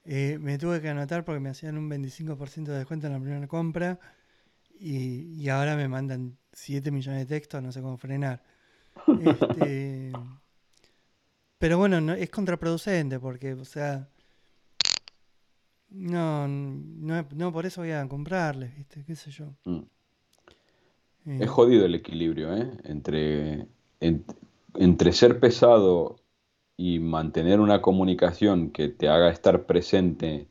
eh, 0.08 0.38
me 0.40 0.56
tuve 0.56 0.80
que 0.80 0.88
anotar 0.88 1.24
porque 1.24 1.40
me 1.40 1.50
hacían 1.50 1.76
un 1.76 1.90
25% 1.90 2.64
de 2.64 2.78
descuento 2.78 3.08
en 3.08 3.12
la 3.12 3.18
primera 3.18 3.46
compra 3.48 3.98
y, 4.78 5.48
ahora 5.48 5.74
me 5.74 5.88
mandan 5.88 6.36
7 6.52 6.90
millones 6.90 7.20
de 7.20 7.26
textos, 7.26 7.62
no 7.62 7.72
sé 7.72 7.80
cómo 7.80 7.96
frenar. 7.96 8.42
Este, 9.20 10.12
pero 11.58 11.78
bueno, 11.78 12.00
no, 12.00 12.12
es 12.12 12.30
contraproducente 12.30 13.18
porque, 13.18 13.54
o 13.54 13.64
sea, 13.64 14.08
no, 15.90 16.46
no, 16.46 17.52
por 17.52 17.66
eso 17.66 17.80
voy 17.80 17.90
a 17.90 18.06
comprarles, 18.06 18.76
¿viste? 18.76 19.04
¿Qué 19.04 19.16
sé 19.16 19.30
yo? 19.30 19.54
Mm. 19.64 19.82
Eh, 21.26 21.38
es 21.40 21.50
jodido 21.50 21.84
el 21.84 21.96
equilibrio, 21.96 22.56
¿eh? 22.56 22.70
Entre, 22.84 23.66
entre 24.00 25.12
ser 25.12 25.40
pesado 25.40 26.20
y 26.76 26.98
mantener 26.98 27.60
una 27.60 27.80
comunicación 27.82 28.70
que 28.70 28.88
te 28.88 29.08
haga 29.08 29.30
estar 29.30 29.66
presente 29.66 30.48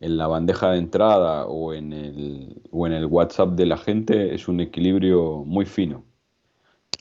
en 0.00 0.16
la 0.16 0.26
bandeja 0.26 0.70
de 0.70 0.78
entrada 0.78 1.46
o 1.46 1.74
en 1.74 1.92
el, 1.92 2.62
o 2.70 2.86
en 2.86 2.92
el 2.92 3.06
WhatsApp 3.06 3.50
de 3.50 3.66
la 3.66 3.76
gente 3.76 4.34
es 4.34 4.48
un 4.48 4.60
equilibrio 4.60 5.44
muy 5.44 5.66
fino. 5.66 6.04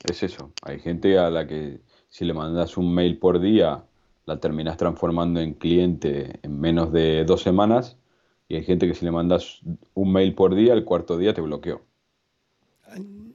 Es 0.03 0.23
eso. 0.23 0.51
Hay 0.63 0.79
gente 0.79 1.17
a 1.19 1.29
la 1.29 1.47
que 1.47 1.81
si 2.09 2.25
le 2.25 2.33
mandas 2.33 2.77
un 2.77 2.93
mail 2.93 3.17
por 3.19 3.39
día, 3.39 3.83
la 4.25 4.39
terminas 4.39 4.77
transformando 4.77 5.39
en 5.39 5.53
cliente 5.53 6.39
en 6.43 6.59
menos 6.59 6.91
de 6.91 7.23
dos 7.25 7.41
semanas. 7.41 7.97
Y 8.49 8.55
hay 8.55 8.63
gente 8.63 8.87
que 8.87 8.93
si 8.93 9.05
le 9.05 9.11
mandas 9.11 9.61
un 9.93 10.11
mail 10.11 10.33
por 10.33 10.55
día, 10.55 10.73
el 10.73 10.85
cuarto 10.85 11.17
día 11.17 11.33
te 11.33 11.41
bloqueó. 11.41 11.81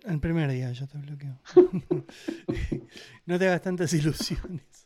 El 0.04 0.18
primer 0.20 0.50
día 0.50 0.72
ya 0.72 0.86
te 0.86 0.98
bloqueó. 0.98 1.38
no 3.26 3.38
te 3.38 3.46
hagas 3.46 3.62
tantas 3.62 3.92
ilusiones. 3.92 4.81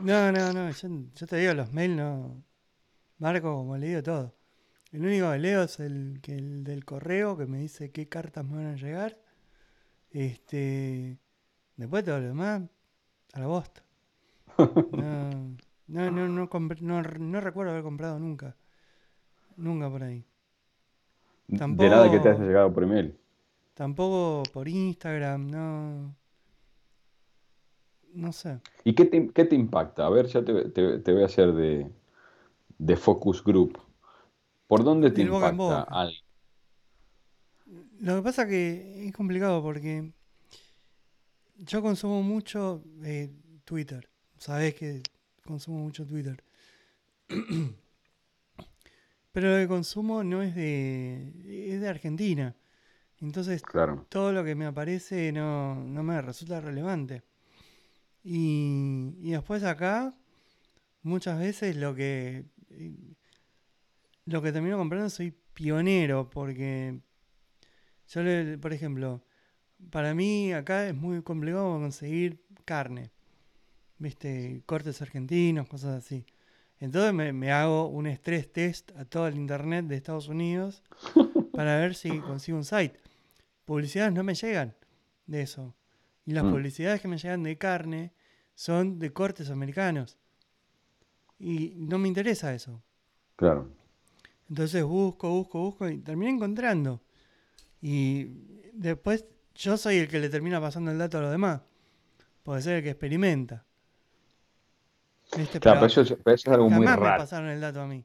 No, 0.00 0.32
no, 0.32 0.52
no. 0.52 0.70
Yo, 0.70 1.26
te 1.26 1.36
digo, 1.36 1.54
los 1.54 1.72
mails 1.72 1.96
no. 1.96 2.42
Marco 3.18 3.56
como 3.56 3.76
le 3.76 3.88
digo 3.88 4.02
todo. 4.02 4.34
El 4.92 5.04
único 5.04 5.30
que 5.32 5.38
leo 5.38 5.62
es 5.64 5.80
el, 5.80 6.20
que 6.22 6.34
el 6.34 6.64
del 6.64 6.84
correo 6.84 7.36
que 7.36 7.46
me 7.46 7.58
dice 7.58 7.90
qué 7.90 8.08
cartas 8.08 8.44
me 8.44 8.56
van 8.56 8.66
a 8.66 8.76
llegar. 8.76 9.18
Este. 10.10 11.18
Después 11.76 12.04
todo 12.04 12.20
lo 12.20 12.28
demás, 12.28 12.62
a 13.32 13.40
la 13.40 13.46
bosta. 13.46 13.82
No, 15.90 16.10
no, 16.10 16.28
no, 16.28 16.48
no, 16.82 17.40
recuerdo 17.40 17.72
haber 17.72 17.82
comprado 17.82 18.18
nunca. 18.18 18.54
Nunca 19.56 19.88
por 19.88 20.02
ahí. 20.02 20.22
Tampoco, 21.56 21.82
de 21.82 21.88
nada 21.88 22.10
que 22.10 22.20
te 22.20 22.28
haya 22.28 22.44
llegado 22.44 22.74
por 22.74 22.82
email. 22.82 23.18
Tampoco 23.72 24.42
por 24.52 24.68
Instagram, 24.68 25.50
no. 25.50 26.14
No 28.18 28.32
sé. 28.32 28.58
¿Y 28.82 28.94
qué 28.94 29.04
te, 29.04 29.54
impacta? 29.54 30.04
A 30.04 30.10
ver, 30.10 30.26
ya 30.26 30.44
te, 30.44 31.12
voy 31.12 31.22
a 31.22 31.26
hacer 31.26 31.52
de, 31.52 32.96
focus 32.96 33.44
group. 33.44 33.78
¿Por 34.66 34.82
dónde 34.82 35.12
te 35.12 35.22
impacta 35.22 35.82
algo? 35.82 36.16
Lo 38.00 38.16
que 38.16 38.22
pasa 38.22 38.48
que 38.48 39.06
es 39.06 39.12
complicado 39.12 39.62
porque 39.62 40.10
yo 41.58 41.80
consumo 41.80 42.22
mucho 42.22 42.82
eh, 43.04 43.30
Twitter. 43.64 44.08
Sabes 44.36 44.74
que 44.74 45.04
consumo 45.46 45.78
mucho 45.78 46.04
Twitter. 46.04 46.42
Pero 49.30 49.52
lo 49.52 49.58
que 49.58 49.68
consumo 49.68 50.24
no 50.24 50.42
es 50.42 50.56
de, 50.56 51.72
es 51.72 51.80
de 51.80 51.88
Argentina. 51.88 52.56
Entonces, 53.20 53.62
todo 54.08 54.32
lo 54.32 54.42
que 54.42 54.56
me 54.56 54.66
aparece 54.66 55.30
no, 55.30 55.76
no 55.76 56.02
me 56.02 56.20
resulta 56.20 56.60
relevante. 56.60 57.22
Y, 58.30 59.30
después 59.30 59.64
acá, 59.64 60.14
muchas 61.00 61.38
veces 61.38 61.76
lo 61.76 61.94
que, 61.94 62.44
lo 64.26 64.42
que 64.42 64.52
termino 64.52 64.76
comprando 64.76 65.08
soy 65.08 65.34
pionero, 65.54 66.28
porque 66.28 67.00
yo, 68.08 68.20
por 68.60 68.74
ejemplo, 68.74 69.24
para 69.88 70.14
mí 70.14 70.52
acá 70.52 70.88
es 70.88 70.94
muy 70.94 71.22
complicado 71.22 71.80
conseguir 71.80 72.44
carne, 72.66 73.10
viste, 73.96 74.62
cortes 74.66 75.00
argentinos, 75.00 75.66
cosas 75.66 76.04
así. 76.04 76.26
Entonces 76.80 77.14
me, 77.14 77.32
me 77.32 77.50
hago 77.50 77.88
un 77.88 78.06
estrés 78.06 78.52
test 78.52 78.94
a 78.98 79.06
todo 79.06 79.26
el 79.26 79.36
internet 79.36 79.86
de 79.86 79.96
Estados 79.96 80.28
Unidos 80.28 80.82
para 81.54 81.78
ver 81.80 81.94
si 81.94 82.18
consigo 82.18 82.58
un 82.58 82.64
site. 82.66 83.00
Publicidades 83.64 84.12
no 84.12 84.22
me 84.22 84.34
llegan 84.34 84.76
de 85.26 85.40
eso. 85.40 85.74
Y 86.26 86.32
las 86.32 86.44
mm. 86.44 86.50
publicidades 86.50 87.00
que 87.00 87.08
me 87.08 87.16
llegan 87.16 87.42
de 87.42 87.56
carne 87.56 88.17
son 88.58 88.98
de 88.98 89.12
cortes 89.12 89.50
americanos. 89.50 90.18
Y 91.38 91.74
no 91.76 91.96
me 91.96 92.08
interesa 92.08 92.52
eso. 92.52 92.82
Claro. 93.36 93.68
Entonces 94.48 94.82
busco, 94.82 95.30
busco, 95.30 95.60
busco 95.60 95.88
y 95.88 95.98
termino 95.98 96.32
encontrando. 96.32 97.00
Y 97.80 98.24
después 98.72 99.24
yo 99.54 99.76
soy 99.76 99.98
el 99.98 100.08
que 100.08 100.18
le 100.18 100.28
termina 100.28 100.60
pasando 100.60 100.90
el 100.90 100.98
dato 100.98 101.18
a 101.18 101.20
los 101.20 101.30
demás. 101.30 101.60
Puede 102.42 102.60
ser 102.62 102.78
el 102.78 102.82
que 102.82 102.90
experimenta. 102.90 103.64
Claro, 105.60 105.80
pero, 105.80 105.86
eso, 105.86 106.00
es, 106.00 106.48
algo 106.48 106.68
muy 106.68 106.84
raro. 106.84 107.00
me 107.00 107.06
pasaron 107.18 107.50
el 107.50 107.60
dato 107.60 107.80
a 107.80 107.86
mí. 107.86 108.04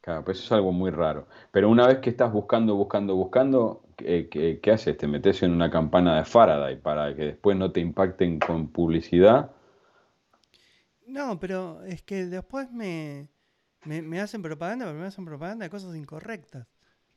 Claro, 0.00 0.24
pero 0.24 0.32
eso 0.32 0.44
es 0.44 0.52
algo 0.52 0.72
muy 0.72 0.90
raro. 0.90 1.28
Pero 1.50 1.68
una 1.68 1.86
vez 1.86 1.98
que 1.98 2.08
estás 2.08 2.32
buscando, 2.32 2.76
buscando, 2.76 3.14
buscando, 3.14 3.82
¿qué, 3.94 4.58
qué 4.62 4.70
haces? 4.72 4.96
Te 4.96 5.06
metes 5.06 5.42
en 5.42 5.50
una 5.50 5.70
campana 5.70 6.16
de 6.16 6.24
Faraday 6.24 6.76
para 6.76 7.14
que 7.14 7.24
después 7.24 7.58
no 7.58 7.72
te 7.72 7.80
impacten 7.80 8.38
con 8.38 8.68
publicidad 8.68 9.50
no, 11.06 11.38
pero 11.38 11.82
es 11.84 12.02
que 12.02 12.26
después 12.26 12.70
me, 12.70 13.28
me, 13.84 14.20
hacen 14.20 14.42
propaganda, 14.42 14.86
pero 14.86 14.98
me 14.98 15.06
hacen 15.06 15.24
propaganda 15.24 15.64
de 15.64 15.70
cosas 15.70 15.94
incorrectas. 15.96 16.66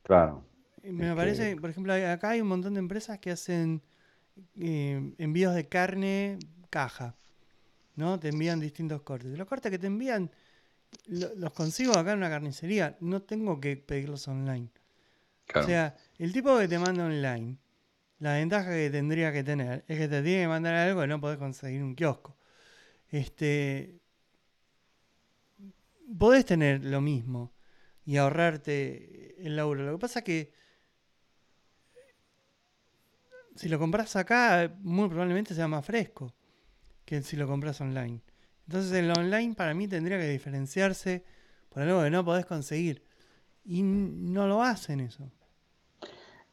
Claro. 0.03 0.45
Me 0.83 1.13
parece, 1.15 1.55
por 1.57 1.69
ejemplo, 1.69 1.93
acá 1.93 2.29
hay 2.29 2.41
un 2.41 2.47
montón 2.47 2.73
de 2.73 2.79
empresas 2.79 3.19
que 3.19 3.31
hacen 3.31 3.81
eh, 4.59 5.13
envíos 5.17 5.53
de 5.53 5.67
carne, 5.67 6.39
caja. 6.69 7.15
¿No? 7.95 8.17
Te 8.17 8.29
envían 8.29 8.61
distintos 8.61 9.01
cortes. 9.01 9.37
Los 9.37 9.45
cortes 9.45 9.71
que 9.71 9.77
te 9.77 9.87
envían 9.87 10.31
los 11.07 11.51
consigo 11.53 11.97
acá 11.97 12.13
en 12.13 12.19
una 12.19 12.29
carnicería. 12.29 12.97
No 13.01 13.21
tengo 13.21 13.59
que 13.59 13.75
pedirlos 13.77 14.27
online. 14.27 14.69
O 15.55 15.63
sea, 15.63 15.95
el 16.17 16.31
tipo 16.31 16.57
que 16.59 16.67
te 16.67 16.77
manda 16.77 17.05
online, 17.05 17.57
la 18.19 18.33
ventaja 18.33 18.69
que 18.69 18.89
tendría 18.89 19.33
que 19.33 19.43
tener 19.43 19.83
es 19.87 19.97
que 19.97 20.07
te 20.07 20.21
tiene 20.21 20.43
que 20.43 20.47
mandar 20.47 20.75
algo 20.75 21.01
que 21.01 21.07
no 21.07 21.19
podés 21.19 21.39
conseguir 21.39 21.79
en 21.79 21.87
un 21.87 21.95
kiosco. 21.95 22.37
Este. 23.09 23.99
Podés 26.17 26.45
tener 26.45 26.83
lo 26.83 27.01
mismo 27.01 27.53
y 28.05 28.17
ahorrarte 28.17 29.35
el 29.45 29.55
laburo. 29.55 29.83
Lo 29.83 29.91
que 29.93 29.99
pasa 29.99 30.23
que 30.23 30.53
si 33.55 33.69
lo 33.69 33.77
compras 33.77 34.15
acá, 34.15 34.73
muy 34.81 35.09
probablemente 35.09 35.53
sea 35.53 35.67
más 35.67 35.85
fresco 35.85 36.33
que 37.05 37.21
si 37.21 37.35
lo 37.35 37.47
compras 37.47 37.81
online. 37.81 38.21
Entonces 38.67 38.91
el 38.93 39.11
online 39.11 39.53
para 39.55 39.73
mí 39.73 39.87
tendría 39.87 40.17
que 40.17 40.29
diferenciarse 40.29 41.25
por 41.69 41.83
algo 41.83 42.03
que 42.03 42.09
no 42.09 42.23
podés 42.23 42.45
conseguir. 42.45 43.03
Y 43.65 43.81
no 43.83 44.47
lo 44.47 44.63
hacen 44.63 44.99
eso. 44.99 45.29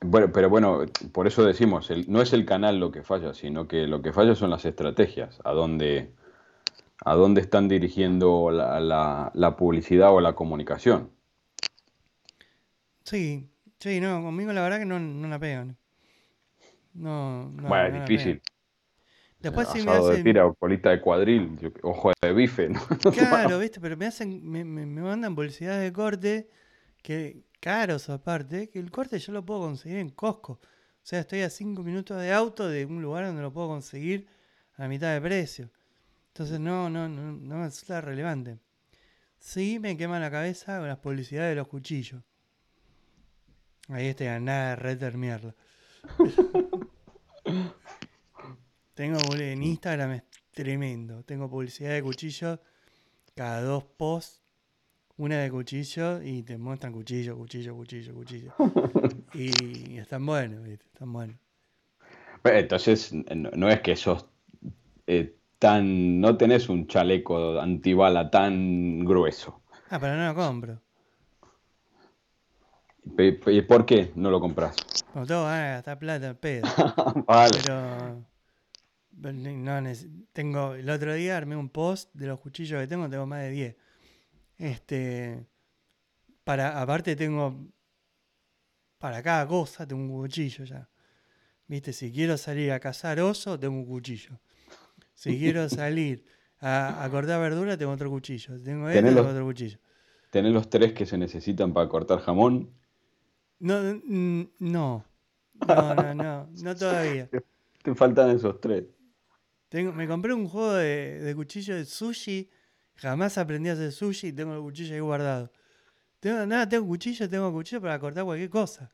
Bueno, 0.00 0.32
pero 0.32 0.50
bueno, 0.50 0.84
por 1.12 1.26
eso 1.26 1.44
decimos, 1.44 1.90
no 2.08 2.20
es 2.20 2.32
el 2.32 2.44
canal 2.44 2.80
lo 2.80 2.90
que 2.90 3.02
falla, 3.02 3.34
sino 3.34 3.68
que 3.68 3.86
lo 3.86 4.02
que 4.02 4.12
falla 4.12 4.34
son 4.34 4.50
las 4.50 4.64
estrategias, 4.64 5.38
a 5.44 5.52
dónde, 5.52 6.12
a 7.04 7.14
dónde 7.14 7.40
están 7.40 7.68
dirigiendo 7.68 8.50
la 8.50 9.56
publicidad 9.56 10.12
o 10.12 10.20
la 10.20 10.34
comunicación. 10.34 11.10
Sí, 13.06 13.48
sí, 13.78 14.00
no, 14.00 14.20
conmigo 14.20 14.52
la 14.52 14.62
verdad 14.62 14.80
que 14.80 14.84
no, 14.84 14.98
no 14.98 15.28
la 15.28 15.38
pegan. 15.38 15.76
No, 16.92 17.48
no 17.50 17.68
bueno, 17.68 17.98
es 17.98 18.08
difícil. 18.08 18.42
Después 19.38 19.68
sí 19.68 19.82
me 19.82 19.92
hacen... 19.92 20.16
de 20.16 20.22
tira, 20.24 20.52
colita 20.58 20.90
de 20.90 21.00
cuadril, 21.00 21.72
ojo 21.82 22.10
de 22.20 22.32
bife, 22.32 22.68
¿no? 22.68 22.80
Claro, 23.12 23.60
viste, 23.60 23.80
pero 23.80 23.96
me 23.96 24.06
hacen, 24.06 24.44
me, 24.44 24.64
me, 24.64 24.86
mandan 24.86 25.36
publicidad 25.36 25.78
de 25.80 25.92
corte, 25.92 26.48
que 27.00 27.44
caros 27.60 28.10
aparte, 28.10 28.70
que 28.70 28.80
el 28.80 28.90
corte 28.90 29.20
yo 29.20 29.32
lo 29.32 29.44
puedo 29.44 29.60
conseguir 29.60 29.98
en 29.98 30.10
Costco. 30.10 30.54
O 30.54 30.60
sea, 31.02 31.20
estoy 31.20 31.42
a 31.42 31.50
cinco 31.50 31.84
minutos 31.84 32.20
de 32.20 32.32
auto 32.32 32.68
de 32.68 32.86
un 32.86 33.02
lugar 33.02 33.24
donde 33.24 33.42
lo 33.42 33.52
puedo 33.52 33.68
conseguir 33.68 34.26
a 34.74 34.82
la 34.82 34.88
mitad 34.88 35.14
de 35.14 35.20
precio. 35.20 35.70
Entonces 36.36 36.60
no, 36.60 36.90
no, 36.90 37.08
no, 37.08 37.32
no 37.32 37.56
me 37.56 37.64
resulta 37.64 38.02
relevante. 38.02 38.58
Sí 39.38 39.78
me 39.78 39.96
quema 39.96 40.20
la 40.20 40.30
cabeza 40.30 40.78
con 40.78 40.86
las 40.86 40.98
publicidades 40.98 41.52
de 41.52 41.56
los 41.56 41.66
cuchillos. 41.66 42.22
Ahí 43.88 44.08
estoy 44.08 44.26
a 44.26 44.38
nada 44.38 44.68
de 44.68 44.76
retermiarlo. 44.76 45.54
Tengo 48.94 49.18
en 49.34 49.62
Instagram 49.62 50.12
es 50.12 50.24
tremendo. 50.50 51.22
Tengo 51.24 51.48
publicidad 51.48 51.94
de 51.94 52.02
cuchillos 52.02 52.60
cada 53.34 53.62
dos 53.62 53.84
posts. 53.84 54.42
Una 55.16 55.38
de 55.38 55.50
cuchillo 55.50 56.20
y 56.20 56.42
te 56.42 56.58
muestran 56.58 56.92
cuchillo, 56.92 57.34
cuchillo, 57.38 57.74
cuchillo, 57.74 58.12
cuchillo. 58.12 58.54
y 59.32 59.96
están 59.96 60.26
buenos, 60.26 60.62
¿viste? 60.64 60.84
Están 60.84 61.14
buenos. 61.14 61.38
Entonces, 62.44 63.10
no 63.14 63.70
es 63.70 63.80
que 63.80 63.96
sos 63.96 64.26
eh, 65.06 65.34
tan. 65.58 66.20
No 66.20 66.36
tenés 66.36 66.68
un 66.68 66.86
chaleco 66.86 67.60
antibala 67.60 68.30
tan 68.30 69.04
grueso. 69.04 69.62
Ah, 69.90 69.98
pero 70.00 70.16
no 70.16 70.26
lo 70.26 70.34
compro. 70.34 70.82
¿Y 73.18 73.62
por 73.62 73.86
qué 73.86 74.12
no 74.16 74.30
lo 74.30 74.40
compras? 74.40 74.74
Como 75.12 75.26
todo 75.26 75.44
ganas 75.44 75.64
de 75.64 75.70
gastar 75.74 75.98
plata, 75.98 76.34
pedo. 76.34 76.66
vale. 77.26 77.58
Pero 77.62 78.26
no, 79.16 79.82
tengo, 80.32 80.74
el 80.74 80.90
otro 80.90 81.14
día 81.14 81.36
armé 81.36 81.56
un 81.56 81.70
post 81.70 82.10
de 82.14 82.26
los 82.26 82.40
cuchillos 82.40 82.80
que 82.80 82.86
tengo, 82.86 83.08
tengo 83.08 83.26
más 83.26 83.42
de 83.42 83.50
10. 83.50 83.76
Este, 84.58 85.46
para, 86.44 86.80
aparte 86.80 87.16
tengo, 87.16 87.66
para 88.98 89.22
cada 89.22 89.46
cosa 89.46 89.86
tengo 89.86 90.02
un 90.02 90.10
cuchillo 90.10 90.64
ya. 90.64 90.88
Viste, 91.66 91.92
si 91.92 92.12
quiero 92.12 92.36
salir 92.36 92.72
a 92.72 92.80
cazar 92.80 93.20
oso, 93.20 93.58
tengo 93.58 93.76
un 93.76 93.86
cuchillo. 93.86 94.38
Si 95.16 95.38
quiero 95.38 95.66
salir 95.70 96.24
a, 96.60 97.08
cortar 97.10 97.40
verdura, 97.40 97.76
tengo 97.76 97.92
otro 97.92 98.10
cuchillo. 98.10 98.60
Tengo 98.60 98.88
este, 98.88 99.02
tengo 99.02 99.26
otro 99.26 99.44
cuchillo. 99.44 99.78
¿Tenés 100.30 100.52
los 100.52 100.68
tres 100.68 100.92
que 100.92 101.06
se 101.06 101.16
necesitan 101.16 101.72
para 101.72 101.88
cortar 101.88 102.20
jamón? 102.20 102.70
No, 103.58 103.82
no, 103.82 104.50
no, 104.58 105.04
no, 105.66 106.14
no, 106.14 106.48
no 106.62 106.76
todavía. 106.76 107.30
Te 107.82 107.94
faltan 107.94 108.30
esos 108.30 108.60
tres. 108.60 108.84
Tengo, 109.70 109.92
me 109.92 110.06
compré 110.06 110.34
un 110.34 110.46
juego 110.48 110.74
de, 110.74 111.20
de 111.20 111.34
cuchillo 111.34 111.76
de 111.76 111.86
sushi. 111.86 112.50
Jamás 112.96 113.38
aprendí 113.38 113.70
a 113.70 113.72
hacer 113.72 113.92
sushi 113.92 114.28
y 114.28 114.32
tengo 114.32 114.54
el 114.54 114.60
cuchillo 114.60 114.94
ahí 114.94 115.00
guardado. 115.00 115.50
Tengo, 116.20 116.44
nada, 116.44 116.68
tengo 116.68 116.86
cuchillo, 116.86 117.28
tengo 117.28 117.50
cuchillo 117.52 117.80
para 117.80 117.98
cortar 117.98 118.24
cualquier 118.24 118.50
cosa. 118.50 118.90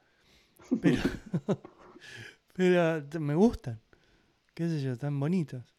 Pero, 0.81 1.03
pero 2.55 3.21
me 3.21 3.35
gustan. 3.35 3.81
Qué 4.55 4.69
sé 4.69 4.81
yo, 4.81 4.97
tan 4.97 5.19
bonitos. 5.19 5.72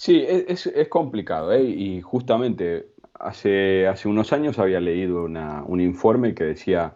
Sí, 0.00 0.24
es, 0.28 0.66
es 0.66 0.88
complicado, 0.88 1.52
¿eh? 1.52 1.64
Y 1.64 2.00
justamente 2.02 2.86
hace, 3.14 3.88
hace 3.88 4.08
unos 4.08 4.32
años 4.32 4.58
había 4.60 4.78
leído 4.80 5.24
una, 5.24 5.64
un 5.64 5.80
informe 5.80 6.34
que 6.34 6.44
decía 6.44 6.94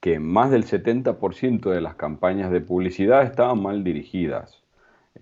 que 0.00 0.18
más 0.18 0.50
del 0.50 0.64
70% 0.64 1.70
de 1.70 1.80
las 1.82 1.96
campañas 1.96 2.50
de 2.50 2.62
publicidad 2.62 3.22
estaban 3.24 3.62
mal 3.62 3.84
dirigidas. 3.84 4.62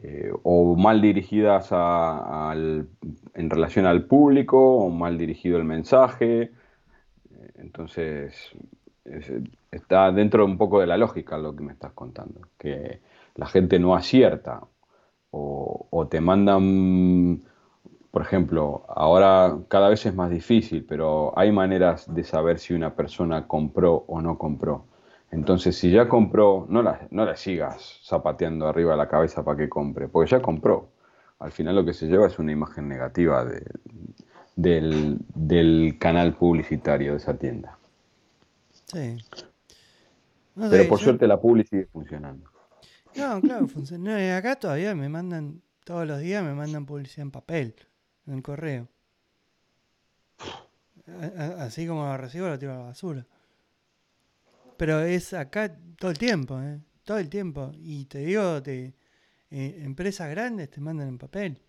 Eh, 0.03 0.31
o 0.45 0.77
mal 0.77 1.01
dirigidas 1.03 1.71
en 1.73 3.51
relación 3.51 3.87
al 3.87 4.05
público, 4.07 4.59
o 4.79 4.91
mal 4.91 5.19
dirigido 5.19 5.59
el 5.59 5.65
mensaje. 5.65 6.53
Entonces, 7.57 8.53
está 9.71 10.13
dentro 10.13 10.45
un 10.45 10.59
poco 10.59 10.81
de 10.81 10.87
la 10.87 10.97
lógica 10.97 11.39
lo 11.39 11.57
que 11.57 11.65
me 11.65 11.73
estás 11.73 11.93
contando, 11.93 12.41
que 12.59 13.01
la 13.35 13.47
gente 13.47 13.79
no 13.79 13.97
acierta 13.97 14.61
o, 15.37 15.87
o 15.91 16.07
te 16.09 16.21
mandan, 16.21 17.43
por 18.11 18.23
ejemplo, 18.23 18.87
ahora 18.89 19.59
cada 19.69 19.91
vez 19.91 20.07
es 20.07 20.15
más 20.15 20.31
difícil, 20.31 20.85
pero 20.85 21.39
hay 21.39 21.53
maneras 21.53 22.13
de 22.13 22.25
saber 22.25 22.59
si 22.59 22.75
una 22.75 22.95
persona 22.95 23.47
compró 23.47 24.05
o 24.09 24.21
no 24.23 24.39
compró. 24.39 24.85
Entonces, 25.31 25.77
si 25.77 25.91
ya 25.91 26.09
compró, 26.09 26.67
no 26.69 26.83
la, 26.83 27.07
no 27.11 27.25
la 27.25 27.37
sigas 27.37 28.01
zapateando 28.05 28.67
arriba 28.67 28.93
de 28.93 28.97
la 28.97 29.09
cabeza 29.09 29.45
para 29.45 29.59
que 29.59 29.69
compre, 29.69 30.09
porque 30.09 30.31
ya 30.31 30.41
compró. 30.41 30.89
Al 31.39 31.53
final 31.53 31.77
lo 31.77 31.85
que 31.85 31.93
se 31.93 32.07
lleva 32.07 32.27
es 32.27 32.39
una 32.39 32.53
imagen 32.53 32.89
negativa 32.89 33.45
del, 34.55 35.97
canal 35.99 36.33
publicitario 36.35 37.13
de 37.13 37.19
esa 37.19 37.37
tienda. 37.37 37.77
Sí. 38.87 39.19
Pero 40.55 40.89
por 40.89 40.99
suerte 40.99 41.27
la 41.27 41.39
publicidad 41.39 41.83
sigue 41.83 41.87
funcionando. 41.93 42.49
No, 43.17 43.41
claro, 43.41 43.67
funciona. 43.69 44.37
Acá 44.37 44.57
todavía 44.57 44.95
me 44.95 45.09
mandan, 45.09 45.63
todos 45.85 46.07
los 46.07 46.21
días 46.21 46.45
me 46.45 46.55
mandan 46.55 46.85
publicidad 46.85 47.23
en 47.23 47.31
papel, 47.31 47.75
en 48.27 48.35
el 48.35 48.43
correo. 48.43 48.89
Así 51.59 51.87
como 51.87 52.05
lo 52.05 52.17
recibo, 52.17 52.49
lo 52.49 52.59
tiro 52.59 52.73
a 52.73 52.79
la 52.79 52.83
basura. 52.85 53.27
Pero 54.77 55.01
es 55.01 55.33
acá 55.33 55.75
todo 55.99 56.11
el 56.11 56.19
tiempo, 56.19 56.61
¿eh? 56.61 56.81
Todo 57.05 57.19
el 57.19 57.31
tiempo. 57.31 57.73
Y 57.75 58.05
te 58.07 58.19
digo, 58.19 58.63
te, 58.63 58.95
eh, 59.51 59.81
empresas 59.83 60.29
grandes 60.29 60.71
te 60.71 60.81
mandan 60.81 61.09
en 61.09 61.19
papel. 61.19 61.63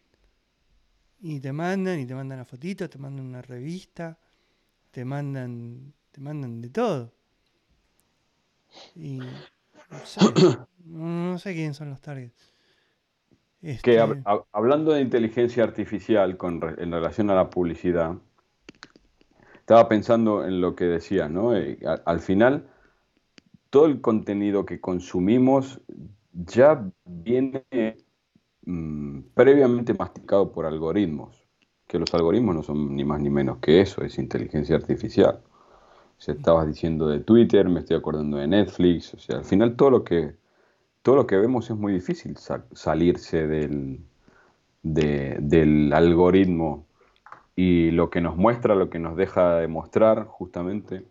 Y 1.19 1.39
te 1.39 1.53
mandan, 1.53 1.99
y 1.99 2.05
te 2.05 2.13
mandan 2.13 2.39
a 2.39 2.45
fotitos, 2.45 2.89
te 2.89 2.97
mandan 2.97 3.25
una 3.25 3.41
revista, 3.41 4.19
te 4.91 5.05
mandan, 5.05 5.93
te 6.11 6.21
mandan 6.21 6.61
de 6.61 6.69
todo. 6.69 7.13
Y 8.95 9.19
no 10.85 11.37
sé, 11.37 11.53
quién 11.53 11.73
son 11.73 11.89
los 11.89 12.01
targets. 12.01 12.53
Que 13.61 13.95
este 13.95 14.23
hablando 14.51 14.91
de 14.93 15.01
inteligencia 15.01 15.63
artificial 15.63 16.37
con 16.37 16.61
en 16.77 16.91
relación 16.91 17.29
a 17.31 17.35
la 17.35 17.49
publicidad, 17.49 18.15
estaba 19.59 19.89
pensando 19.89 20.45
en 20.45 20.61
lo 20.61 20.75
que 20.75 20.85
decía, 20.85 21.27
¿no? 21.27 21.55
Eh, 21.55 21.79
al 22.05 22.19
final 22.19 22.69
todo 23.69 23.87
el 23.87 24.01
contenido 24.01 24.65
que 24.65 24.79
consumimos 24.79 25.81
ya 26.31 26.89
viene 27.05 27.65
mm, 28.65 29.21
previamente 29.33 29.93
masticado 29.93 30.51
por 30.51 30.65
algoritmos, 30.65 31.47
que 31.87 31.99
los 31.99 32.13
algoritmos 32.13 32.55
no 32.55 32.63
son 32.63 32.95
ni 32.95 33.03
más 33.03 33.19
ni 33.21 33.29
menos 33.29 33.57
que 33.57 33.81
eso, 33.81 34.03
es 34.03 34.17
inteligencia 34.17 34.75
artificial. 34.75 35.41
Se 36.17 36.31
estabas 36.31 36.67
diciendo 36.67 37.07
de 37.07 37.19
Twitter, 37.19 37.69
me 37.69 37.81
estoy 37.81 37.97
acordando 37.97 38.37
de 38.37 38.47
Netflix, 38.47 39.13
o 39.13 39.19
sea, 39.19 39.37
al 39.37 39.45
final 39.45 39.75
todo 39.75 39.89
lo 39.91 40.03
que 40.03 40.35
todo 41.03 41.15
lo 41.15 41.27
que 41.27 41.37
vemos 41.37 41.69
es 41.69 41.77
muy 41.77 41.93
difícil 41.93 42.35
salirse 42.73 43.47
del, 43.47 44.01
del 44.83 45.93
algoritmo 45.93 46.85
y 47.55 47.91
lo 47.91 48.09
que 48.09 48.19
nos 48.19 48.35
muestra, 48.35 48.75
lo 48.75 48.89
que 48.89 48.99
nos 48.99 49.15
deja 49.15 49.55
de 49.55 49.67
mostrar, 49.69 50.25
justamente 50.25 51.05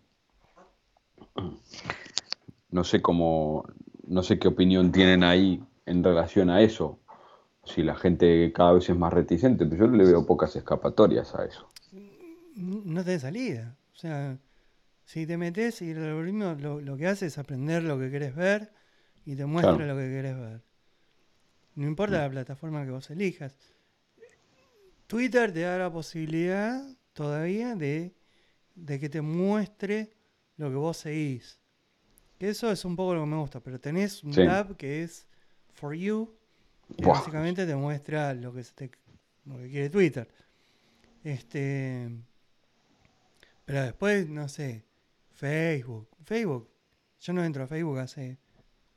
no 2.69 2.83
sé 2.83 3.01
cómo, 3.01 3.65
no 4.07 4.23
sé 4.23 4.37
qué 4.39 4.47
opinión 4.47 4.91
tienen 4.91 5.23
ahí, 5.23 5.63
en 5.85 6.03
relación 6.03 6.49
a 6.49 6.61
eso. 6.61 6.99
Si 7.63 7.83
la 7.83 7.95
gente 7.95 8.51
cada 8.53 8.73
vez 8.73 8.89
es 8.89 8.97
más 8.97 9.13
reticente, 9.13 9.65
pero 9.65 9.87
yo 9.87 9.91
le 9.91 10.05
veo 10.05 10.25
pocas 10.25 10.55
escapatorias 10.55 11.33
a 11.35 11.45
eso. 11.45 11.67
No 12.55 13.03
te 13.03 13.19
salida. 13.19 13.75
O 13.93 13.95
sea, 13.97 14.37
si 15.07 15.25
te 15.25 15.37
metes 15.37 15.81
y 15.81 15.91
el 15.91 16.03
algoritmo 16.03 16.53
lo, 16.55 16.97
que 16.97 17.07
hace 17.07 17.27
es 17.27 17.37
aprender 17.37 17.81
lo 17.81 17.97
que 17.97 18.11
querés 18.11 18.35
ver 18.35 18.73
y 19.25 19.37
te 19.37 19.45
muestra 19.45 19.77
lo 19.85 19.95
que 19.95 20.09
querés 20.09 20.37
ver. 20.37 20.61
No 21.75 21.87
importa 21.87 22.23
la 22.23 22.29
plataforma 22.29 22.83
que 22.83 22.91
vos 22.91 23.09
elijas. 23.09 23.55
Twitter 25.07 25.53
te 25.53 25.61
da 25.61 25.77
la 25.77 25.89
posibilidad 25.89 26.85
todavía 27.13 27.73
de, 27.75 28.13
que 28.85 29.07
te 29.07 29.21
muestre 29.21 30.11
lo 30.57 30.69
que 30.69 30.75
vos 30.75 30.97
seguís. 30.97 31.61
Que 32.37 32.49
eso 32.49 32.69
es 32.69 32.83
un 32.83 32.97
poco 32.97 33.15
lo 33.15 33.21
que 33.21 33.27
me 33.27 33.37
gusta, 33.37 33.61
pero 33.61 33.79
tenés 33.79 34.25
un 34.25 34.33
tab 34.33 34.75
que 34.75 35.03
es 35.03 35.25
For 35.73 35.95
You, 35.95 36.35
que 36.97 37.05
básicamente 37.05 37.65
te 37.65 37.77
muestra 37.77 38.33
lo 38.33 38.53
que, 38.53 38.65
lo 39.45 39.57
que 39.57 39.69
quiere 39.69 39.89
Twitter. 39.89 40.27
Este, 41.23 42.09
pero 43.63 43.83
después, 43.83 44.27
no 44.27 44.49
sé, 44.49 44.86
Facebook. 45.37 46.09
Facebook. 46.25 46.67
Yo 47.19 47.31
no 47.31 47.43
entro 47.43 47.63
a 47.63 47.67
Facebook 47.67 47.99
hace 47.99 48.39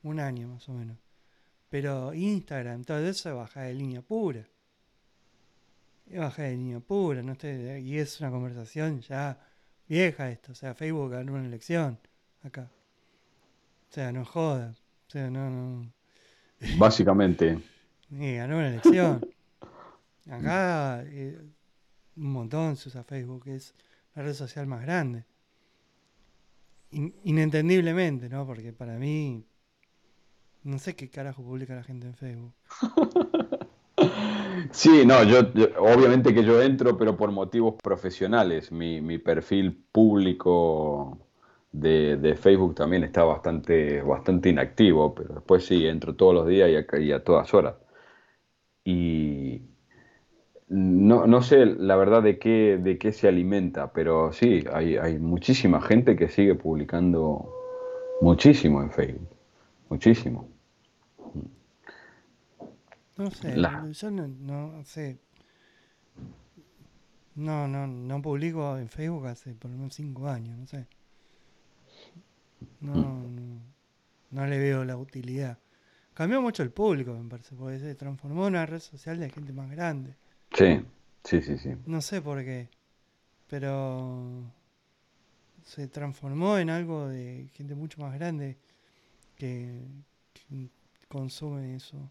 un 0.02 0.18
año 0.18 0.48
más 0.48 0.66
o 0.70 0.72
menos. 0.72 0.96
Pero 1.68 2.14
Instagram, 2.14 2.82
todo 2.84 2.98
eso 3.06 3.28
es 3.28 3.34
baja 3.34 3.62
de 3.62 3.74
línea 3.74 4.00
pura. 4.00 4.46
Es 6.06 6.18
baja 6.18 6.42
de 6.44 6.56
línea 6.56 6.80
pura, 6.80 7.22
no 7.22 7.36
y 7.42 7.98
es 7.98 8.20
una 8.20 8.30
conversación 8.30 9.02
ya 9.02 9.38
vieja 9.86 10.30
esto. 10.30 10.52
O 10.52 10.54
sea, 10.54 10.74
Facebook 10.74 11.10
ganó 11.10 11.34
una 11.34 11.44
elección 11.44 11.98
acá. 12.42 12.70
O 13.90 13.92
sea, 13.92 14.10
no 14.10 14.24
jodas. 14.24 14.78
O 15.08 15.10
sea, 15.10 15.30
no, 15.30 15.50
no. 15.50 15.92
Básicamente. 16.78 17.58
Sí, 18.08 18.34
ganó 18.34 18.56
una 18.56 18.68
elección. 18.68 19.28
Acá 20.30 21.02
eh, 21.04 21.38
un 22.16 22.32
montón 22.32 22.76
se 22.76 22.88
usa 22.88 23.04
Facebook, 23.04 23.46
es 23.46 23.74
la 24.14 24.22
red 24.22 24.34
social 24.34 24.66
más 24.66 24.80
grande 24.82 25.26
inentendiblemente, 26.90 28.28
¿no? 28.28 28.46
Porque 28.46 28.72
para 28.72 28.98
mí, 28.98 29.44
no 30.64 30.78
sé 30.78 30.94
qué 30.94 31.08
carajo 31.08 31.42
publica 31.42 31.74
la 31.74 31.84
gente 31.84 32.06
en 32.06 32.14
Facebook. 32.14 32.52
Sí, 34.72 35.04
no, 35.06 35.24
yo, 35.24 35.40
obviamente 35.78 36.34
que 36.34 36.44
yo 36.44 36.60
entro, 36.62 36.96
pero 36.96 37.16
por 37.16 37.30
motivos 37.32 37.74
profesionales. 37.82 38.70
Mi, 38.72 39.00
mi 39.00 39.18
perfil 39.18 39.84
público 39.92 41.18
de, 41.72 42.36
Facebook 42.40 42.74
también 42.74 43.04
está 43.04 43.24
bastante, 43.24 44.02
bastante 44.02 44.50
inactivo, 44.50 45.14
pero 45.14 45.34
después 45.34 45.64
sí, 45.64 45.86
entro 45.86 46.14
todos 46.14 46.34
los 46.34 46.46
días 46.46 46.70
y 46.70 47.02
y 47.02 47.12
a 47.12 47.24
todas 47.24 47.52
horas. 47.54 47.76
Y, 48.84 49.62
no, 50.70 51.26
no 51.26 51.42
sé 51.42 51.66
la 51.66 51.96
verdad 51.96 52.22
de 52.22 52.38
qué, 52.38 52.78
de 52.80 52.96
qué 52.96 53.10
se 53.10 53.26
alimenta, 53.26 53.92
pero 53.92 54.32
sí, 54.32 54.62
hay, 54.72 54.96
hay 54.96 55.18
muchísima 55.18 55.82
gente 55.82 56.14
que 56.14 56.28
sigue 56.28 56.54
publicando 56.54 57.52
muchísimo 58.20 58.80
en 58.80 58.90
Facebook. 58.92 59.28
Muchísimo. 59.88 60.48
No 63.16 63.30
sé, 63.32 63.56
yo 63.56 64.10
no, 64.12 64.28
no, 64.28 64.84
sé. 64.84 65.18
No, 67.34 67.66
no, 67.66 67.88
no 67.88 68.22
publico 68.22 68.78
en 68.78 68.88
Facebook 68.88 69.26
hace 69.26 69.54
por 69.54 69.72
lo 69.72 69.76
menos 69.76 69.94
cinco 69.94 70.28
años, 70.28 70.56
no 70.56 70.66
sé. 70.68 70.86
No, 72.80 72.94
no, 72.94 73.60
no 74.30 74.46
le 74.46 74.58
veo 74.58 74.84
la 74.84 74.96
utilidad. 74.96 75.58
Cambió 76.14 76.40
mucho 76.40 76.62
el 76.62 76.70
público, 76.70 77.12
me 77.12 77.28
parece, 77.28 77.56
porque 77.56 77.80
se 77.80 77.96
transformó 77.96 78.46
en 78.46 78.54
una 78.54 78.66
red 78.66 78.78
social 78.78 79.18
de 79.18 79.30
gente 79.30 79.52
más 79.52 79.68
grande. 79.68 80.14
Sí, 80.52 80.80
sí, 81.24 81.42
sí, 81.42 81.58
sí. 81.58 81.74
No 81.86 82.00
sé 82.00 82.20
por 82.20 82.44
qué, 82.44 82.68
pero 83.48 84.44
se 85.64 85.86
transformó 85.88 86.58
en 86.58 86.70
algo 86.70 87.08
de 87.08 87.48
gente 87.54 87.74
mucho 87.74 88.00
más 88.00 88.14
grande 88.14 88.58
que, 89.36 89.80
consume 91.08 91.76
eso. 91.76 92.10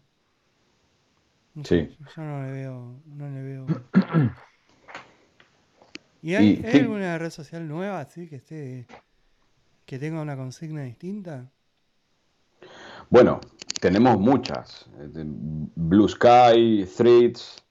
sí. 1.64 1.96
yo 2.16 2.22
no 2.22 2.42
le 2.42 2.52
veo, 2.52 3.00
no 3.06 3.28
le 3.28 3.42
veo. 3.42 3.66
¿Y 6.22 6.34
hay, 6.34 6.62
alguna 6.64 7.16
red 7.18 7.30
social 7.30 7.66
nueva 7.66 8.00
así 8.00 8.28
que 8.28 8.36
esté 8.36 8.86
que 9.86 9.98
tenga 9.98 10.20
una 10.20 10.36
consigna 10.36 10.82
distinta? 10.82 11.50
Bueno, 13.08 13.40
tenemos 13.80 14.18
muchas. 14.20 14.88
Blue 15.74 16.08
Sky, 16.08 16.86
Threads, 16.96 17.64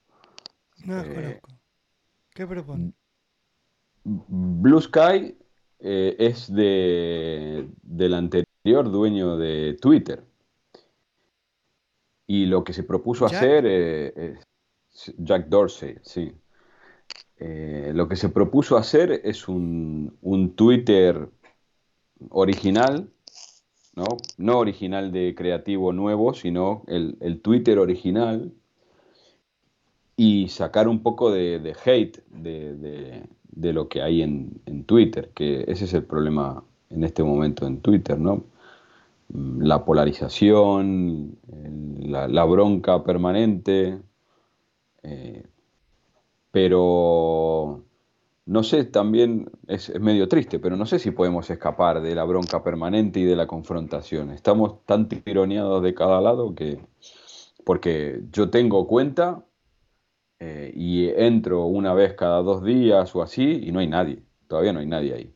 no 0.86 1.02
eh, 1.02 1.42
¿Qué 2.34 2.48
propone? 2.48 2.94
Blue 4.04 4.82
Sky 4.82 5.36
eh, 5.80 6.16
es 6.20 6.54
de, 6.54 7.70
del 7.82 8.14
anterior 8.14 8.92
dueño 8.92 9.38
de 9.38 9.78
Twitter. 9.82 10.24
Y 12.28 12.46
lo 12.46 12.64
que 12.64 12.74
se 12.74 12.84
propuso 12.84 13.26
hacer 13.26 13.66
eh, 13.68 14.38
es 14.92 15.14
Jack 15.18 15.48
Dorsey, 15.48 15.96
sí. 16.04 16.32
lo 17.40 18.08
que 18.08 18.16
se 18.16 18.30
propuso 18.30 18.78
hacer 18.78 19.22
es 19.24 19.48
un, 19.48 20.16
un 20.22 20.56
Twitter 20.56 21.28
original, 22.30 23.10
¿no? 23.96 24.06
no 24.38 24.60
original 24.60 25.12
de 25.12 25.34
creativo 25.36 25.92
nuevo, 25.92 26.34
sino 26.34 26.84
el, 26.88 27.18
el 27.22 27.42
Twitter 27.42 27.80
original, 27.80 28.54
y 30.20 30.50
sacar 30.50 30.90
un 30.90 31.02
poco 31.02 31.32
de, 31.32 31.74
hate 31.86 32.22
de, 32.30 33.74
lo 33.74 33.88
que 33.88 34.02
hay 34.02 34.22
en, 34.22 34.84
Twitter, 34.86 35.32
que 35.34 35.64
ese 35.66 35.86
es 35.86 35.94
el 35.94 36.04
problema 36.04 36.62
en 36.90 37.06
este 37.06 37.24
momento 37.24 37.66
en 37.66 37.80
Twitter, 37.80 38.20
¿no? 38.20 38.44
Mm, 39.30 39.62
la 39.62 39.86
polarización, 39.86 41.38
la, 42.02 42.44
bronca 42.44 43.02
permanente, 43.02 44.02
eh, 45.04 45.44
pero 46.52 47.86
no 48.46 48.64
sé, 48.64 48.84
también 48.84 49.50
es, 49.68 49.88
es, 49.88 50.02
medio 50.02 50.28
triste, 50.28 50.60
pero 50.60 50.76
no 50.76 50.86
sé 50.86 51.00
si 51.00 51.12
podemos 51.12 51.50
escapar 51.50 52.02
de 52.02 52.14
la 52.14 52.26
bronca 52.26 52.62
permanente 52.62 53.22
y 53.22 53.24
de 53.24 53.38
la 53.38 53.48
confrontación. 53.48 54.32
Estamos 54.32 54.86
tan 54.86 55.08
tironeados 55.08 55.82
de 55.82 55.94
cada 55.94 56.20
lado 56.20 56.56
que, 56.56 56.78
porque 57.64 58.22
yo 58.34 58.50
tengo 58.50 58.86
cuenta 58.86 59.46
eh, 60.40 60.72
y 60.74 61.10
entro 61.10 61.66
una 61.66 61.94
vez 61.94 62.14
cada 62.14 62.42
dos 62.42 62.64
días 62.64 63.14
o 63.14 63.22
así 63.22 63.62
y 63.66 63.72
no 63.74 63.80
hay 63.80 63.88
nadie, 63.88 64.24
todavía 64.48 64.72
no 64.72 64.80
hay 64.80 64.86
nadie 64.86 65.14
ahí. 65.14 65.34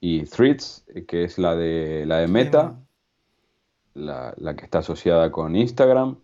Y 0.00 0.24
Threads, 0.24 0.86
eh, 0.88 1.04
que 1.04 1.24
es 1.24 1.38
la 1.38 1.54
de, 1.54 2.06
la 2.06 2.18
de 2.18 2.28
Meta, 2.28 2.80
la, 3.94 4.34
que 4.56 4.64
está 4.64 4.78
asociada 4.78 5.30
con 5.30 5.54
Instagram, 5.54 6.16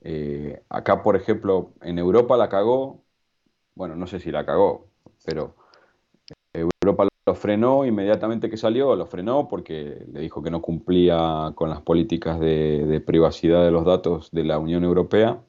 eh, 0.00 0.62
acá 0.70 1.02
por 1.02 1.14
ejemplo 1.14 1.72
en 1.82 1.98
Europa 1.98 2.36
la 2.38 2.48
cagó, 2.48 3.02
bueno, 3.74 3.96
no 3.96 4.06
sé 4.06 4.18
si 4.18 4.30
la 4.30 4.46
cagó, 4.46 4.86
pero 5.24 5.54
Europa 6.54 7.08
lo 7.26 7.34
frenó 7.34 7.84
inmediatamente 7.84 8.48
que 8.48 8.56
salió, 8.56 8.96
lo 8.96 9.06
frenó 9.06 9.48
porque 9.48 10.06
le 10.10 10.20
dijo 10.20 10.42
que 10.42 10.50
no 10.50 10.62
cumplía 10.62 11.52
con 11.54 11.68
las 11.68 11.82
políticas 11.82 12.40
de 12.40 13.02
privacidad 13.06 13.62
de 13.64 13.70
los 13.70 13.84
datos 13.84 14.30
de 14.30 14.44
la 14.44 14.58
Unión 14.58 14.84
Europea 14.84 15.42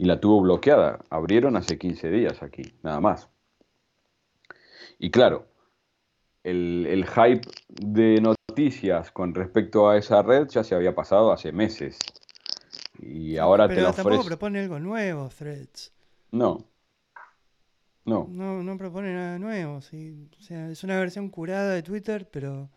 y 0.00 0.06
la 0.06 0.18
tuvo 0.18 0.40
bloqueada. 0.40 1.04
Abrieron 1.10 1.56
hace 1.56 1.78
15 1.78 2.10
días 2.10 2.42
aquí, 2.42 2.62
nada 2.82 3.00
más. 3.00 3.28
Y 4.98 5.10
claro, 5.10 5.46
el, 6.42 7.04
hype 7.06 7.46
de 7.68 8.18
noticias 8.22 9.10
con 9.10 9.34
respecto 9.34 9.90
a 9.90 9.98
esa 9.98 10.22
red 10.22 10.48
ya 10.48 10.64
se 10.64 10.74
había 10.74 10.94
pasado 10.94 11.32
hace 11.32 11.52
meses. 11.52 11.98
Y 12.98 13.36
ahora 13.36 13.68
te 13.68 13.74
la 13.74 13.90
ofrece. 13.90 14.08
tampoco 14.08 14.24
propone 14.26 14.60
algo 14.60 14.78
nuevo, 14.78 15.28
Threads. 15.28 15.92
No. 16.30 16.64
No. 18.06 18.26
No, 18.30 18.62
no 18.62 18.78
propone 18.78 19.12
nada 19.12 19.38
nuevo. 19.38 19.74
O 19.74 19.82
sea, 19.82 20.70
es 20.70 20.82
una 20.82 20.98
versión 20.98 21.28
curada 21.28 21.74
de 21.74 21.82
Twitter, 21.82 22.26
pero 22.30 22.70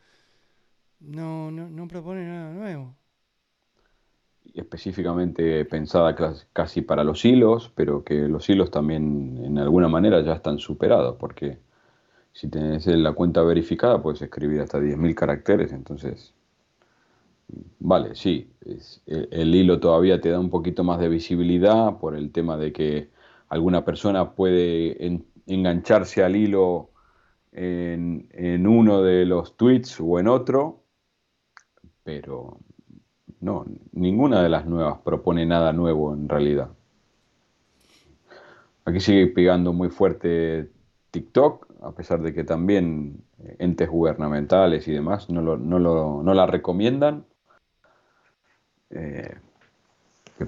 no, 1.00 1.52
no, 1.52 1.70
no 1.70 1.88
propone 1.88 2.26
nada 2.26 2.52
nuevo 2.52 2.98
específicamente 4.54 5.66
pensada 5.66 6.16
casi 6.54 6.82
para 6.82 7.04
los 7.04 7.26
hilos, 7.26 7.72
pero 7.76 8.04
que 8.04 8.28
los 8.28 8.48
hilos 8.50 8.70
también 8.70 9.42
en 9.44 9.58
alguna 9.58 9.88
manera 9.88 10.22
ya 10.22 10.34
están 10.34 10.60
superados, 10.60 11.16
porque 11.20 11.58
si 12.34 12.50
tenés 12.50 12.86
la 12.88 13.14
cuenta 13.14 13.42
verificada 13.44 14.02
puedes 14.02 14.22
escribir 14.22 14.62
hasta 14.62 14.80
10.000 14.80 15.16
caracteres, 15.16 15.72
entonces, 15.72 16.34
vale, 17.80 18.16
sí, 18.16 18.52
el, 19.08 19.56
hilo 19.56 19.80
todavía 19.80 20.22
te 20.22 20.30
da 20.30 20.40
un 20.40 20.50
poquito 20.50 20.84
más 20.84 21.00
de 21.00 21.10
visibilidad 21.10 21.98
por 21.98 22.16
el 22.16 22.32
tema 22.32 22.58
de 22.58 22.72
que 22.72 23.10
alguna 23.50 23.84
persona 23.86 24.32
puede 24.34 25.22
engancharse 25.48 26.24
al 26.24 26.36
hilo 26.36 26.92
en, 27.52 28.28
en 28.32 28.68
uno 28.68 29.02
de 29.02 29.26
los 29.26 29.58
tweets 29.58 30.00
o 30.00 30.20
en 30.20 30.28
otro, 30.28 30.84
pero 32.04 32.60
No, 33.44 33.66
ninguna 33.92 34.42
de 34.42 34.48
las 34.48 34.66
nuevas 34.66 35.00
propone 35.00 35.46
nada 35.46 35.74
nuevo 35.74 36.14
en 36.14 36.30
realidad. 36.30 36.70
Aquí 38.86 39.02
sigue 39.02 39.28
pegando 39.28 39.74
muy 39.74 39.90
fuerte 39.90 40.72
TikTok, 41.12 41.68
a 41.82 41.92
pesar 41.92 42.22
de 42.22 42.34
que 42.34 42.46
también 42.46 43.22
entes 43.60 43.90
gubernamentales 43.90 44.88
y 44.88 44.94
demás 44.94 45.30
no, 45.30 45.42
lo, 45.42 45.58
no, 45.58 45.78
lo, 45.78 46.24
no 46.24 46.34
la 46.34 46.46
recomiendan. 46.46 47.26
Eh, 48.92 49.36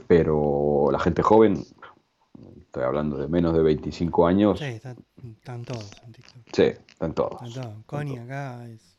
pero 0.07 0.87
la 0.89 0.99
gente 0.99 1.21
joven, 1.21 1.65
estoy 2.61 2.83
hablando 2.83 3.17
de 3.17 3.27
menos 3.27 3.53
de 3.53 3.61
25 3.61 4.25
años. 4.25 4.59
Sí, 4.59 4.65
están, 4.65 4.95
están 5.21 5.65
todos 5.65 5.91
en 6.05 6.13
TikTok. 6.13 6.43
Sí, 6.53 6.63
están 6.63 7.13
todos. 7.13 7.41
Están 7.43 7.61
todos. 7.61 7.85
Connie 7.87 8.19
acá 8.19 8.65
es. 8.69 8.97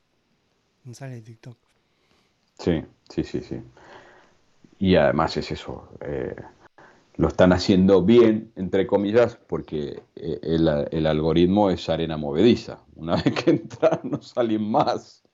No 0.84 0.92
sale 0.92 1.14
de 1.14 1.22
TikTok. 1.22 1.66
Sí, 2.59 2.84
sí, 3.09 3.22
sí, 3.24 3.40
sí. 3.40 3.62
Y 4.78 4.96
además 4.96 5.36
es 5.36 5.50
eso. 5.52 5.88
eh, 6.00 6.34
lo 7.16 7.28
están 7.28 7.52
haciendo 7.52 8.02
bien, 8.04 8.52
entre 8.57 8.86
comillas, 8.86 9.36
porque 9.48 10.02
eh, 10.16 10.40
el, 10.42 10.68
el 10.90 11.07
algoritmo 11.07 11.70
es 11.70 11.88
arena 11.88 12.16
movediza. 12.16 12.80
Una 12.96 13.16
vez 13.22 13.34
que 13.34 13.50
entras, 13.52 14.04
no 14.04 14.22
salen 14.22 14.70
más. 14.70 15.24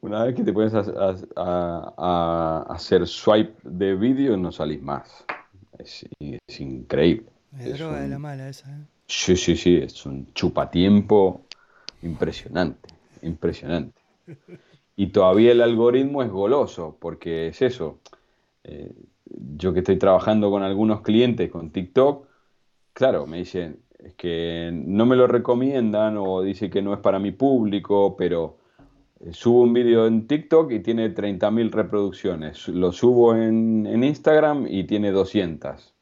Una 0.00 0.24
vez 0.24 0.34
que 0.34 0.44
te 0.44 0.52
pones 0.52 0.74
a, 0.74 0.80
a- 0.80 1.14
a- 1.36 2.64
a 2.68 2.74
hacer 2.74 3.06
swipe 3.06 3.56
de 3.64 3.94
vídeo, 3.94 4.36
no 4.36 4.52
salís 4.52 4.80
más. 4.82 5.24
Es, 5.78 6.06
es 6.20 6.60
increíble. 6.60 7.26
Es 7.58 7.66
Es 7.72 7.78
droga 7.78 8.00
de 8.02 8.08
la 8.08 8.18
mala 8.18 8.48
esa, 8.48 8.70
¿eh? 8.70 8.84
Sí, 9.08 9.36
sí, 9.36 9.56
sí, 9.56 9.76
es 9.76 10.06
un 10.06 10.32
chupatiempo 10.34 11.42
impresionante, 12.02 12.88
impresionante. 13.22 14.00
Y 14.96 15.08
todavía 15.08 15.52
el 15.52 15.60
algoritmo 15.62 16.22
es 16.22 16.30
goloso, 16.30 16.96
porque 17.00 17.48
es 17.48 17.62
eso. 17.62 18.00
eh, 18.64 18.92
yo 19.30 19.72
que 19.74 19.80
estoy 19.80 19.98
trabajando 19.98 20.50
con 20.50 20.62
algunos 20.62 21.02
clientes 21.02 21.50
con 21.50 21.70
TikTok, 21.72 22.26
claro, 22.94 23.26
me 23.26 23.38
dicen, 23.38 23.82
es 23.98 24.14
que 24.14 24.70
no 24.74 25.06
me 25.06 25.16
lo 25.16 25.26
recomiendan 25.28 26.16
o 26.18 26.42
dice 26.42 26.70
que 26.70 26.82
no 26.82 26.94
es 26.94 27.00
para 27.00 27.18
mi 27.20 27.32
público, 27.32 28.16
pero 28.16 28.58
eh, 29.20 29.32
subo 29.32 29.62
un 29.62 29.72
vídeo 29.74 30.06
en 30.06 30.26
TikTok 30.28 30.72
y 30.72 30.80
tiene 30.80 31.10
30.000 31.10 31.70
reproducciones. 31.72 32.68
Lo 32.68 32.92
subo 32.92 33.36
en, 33.36 33.86
en 33.86 34.04
Instagram 34.04 34.66
y 34.68 34.84
tiene 34.84 35.12
200. 35.12 35.94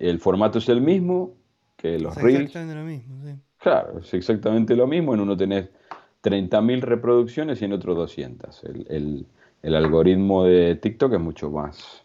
El 0.00 0.18
formato 0.20 0.58
es 0.58 0.68
el 0.68 0.80
mismo 0.80 1.36
que 1.76 1.98
los 2.00 2.16
Es 2.16 2.22
Reels. 2.22 2.44
exactamente 2.46 2.74
lo 2.74 2.84
mismo, 2.84 3.22
sí. 3.24 3.40
Claro, 3.58 3.98
es 4.00 4.12
exactamente 4.14 4.76
lo 4.76 4.86
mismo. 4.86 5.14
En 5.14 5.20
uno 5.20 5.36
tenés 5.36 5.70
30.000 6.24 6.80
reproducciones 6.80 7.60
y 7.60 7.66
en 7.66 7.74
otro 7.74 7.94
200. 7.94 8.64
El, 8.64 8.86
el- 8.88 9.26
el 9.62 9.74
algoritmo 9.74 10.44
de 10.44 10.74
TikTok 10.76 11.12
es 11.14 11.20
mucho 11.20 11.50
más 11.50 12.02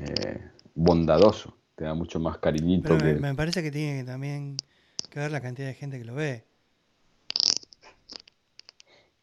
eh, 0.00 0.40
bondadoso. 0.76 1.56
Te 1.74 1.84
da 1.84 1.94
mucho 1.94 2.20
más 2.20 2.38
cariñito 2.38 2.88
Pero 2.88 3.04
me, 3.04 3.14
que... 3.14 3.20
me 3.20 3.34
parece 3.34 3.62
que 3.64 3.70
tiene 3.72 3.98
que 4.00 4.04
también 4.06 4.56
que 5.10 5.18
ver 5.20 5.30
la 5.32 5.40
cantidad 5.40 5.66
de 5.68 5.74
gente 5.74 5.98
que 5.98 6.04
lo 6.04 6.14
ve. 6.14 6.44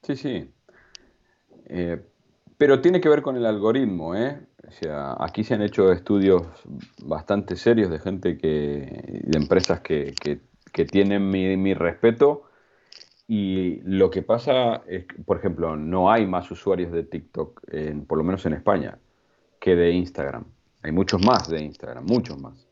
Sí, 0.03 0.15
sí. 0.17 0.49
Eh, 1.67 2.01
pero 2.57 2.81
tiene 2.81 2.99
que 2.99 3.09
ver 3.09 3.21
con 3.21 3.37
el 3.37 3.45
algoritmo, 3.45 4.15
¿eh? 4.15 4.37
O 4.67 4.71
sea, 4.71 5.15
aquí 5.19 5.43
se 5.45 5.53
han 5.53 5.61
hecho 5.61 5.91
estudios 5.93 6.43
bastante 7.03 7.55
serios 7.55 7.89
de 7.89 7.99
gente 7.99 8.37
que, 8.37 9.21
de 9.23 9.37
empresas 9.37 9.79
que, 9.81 10.13
que- 10.19 10.39
que 10.73 10.85
tienen 10.85 11.29
mi, 11.29 11.55
mi 11.57 11.73
respeto 11.73 12.43
y 13.35 13.81
lo 13.85 14.11
que 14.11 14.21
pasa 14.21 14.83
es, 14.87 15.05
que, 15.07 15.15
por 15.23 15.37
ejemplo, 15.37 15.75
no 15.75 16.11
hay 16.11 16.27
más 16.27 16.51
usuarios 16.51 16.91
de 16.91 17.03
TikTok, 17.03 17.61
en- 17.71 18.05
por 18.05 18.19
lo 18.19 18.23
menos 18.23 18.45
en 18.45 18.53
España, 18.53 18.99
que 19.59 19.75
de 19.75 19.89
Instagram. 19.91 20.45
Hay 20.83 20.91
muchos 20.91 21.25
más 21.25 21.49
de 21.49 21.63
Instagram, 21.63 22.05
muchos 22.05 22.39
más. 22.39 22.67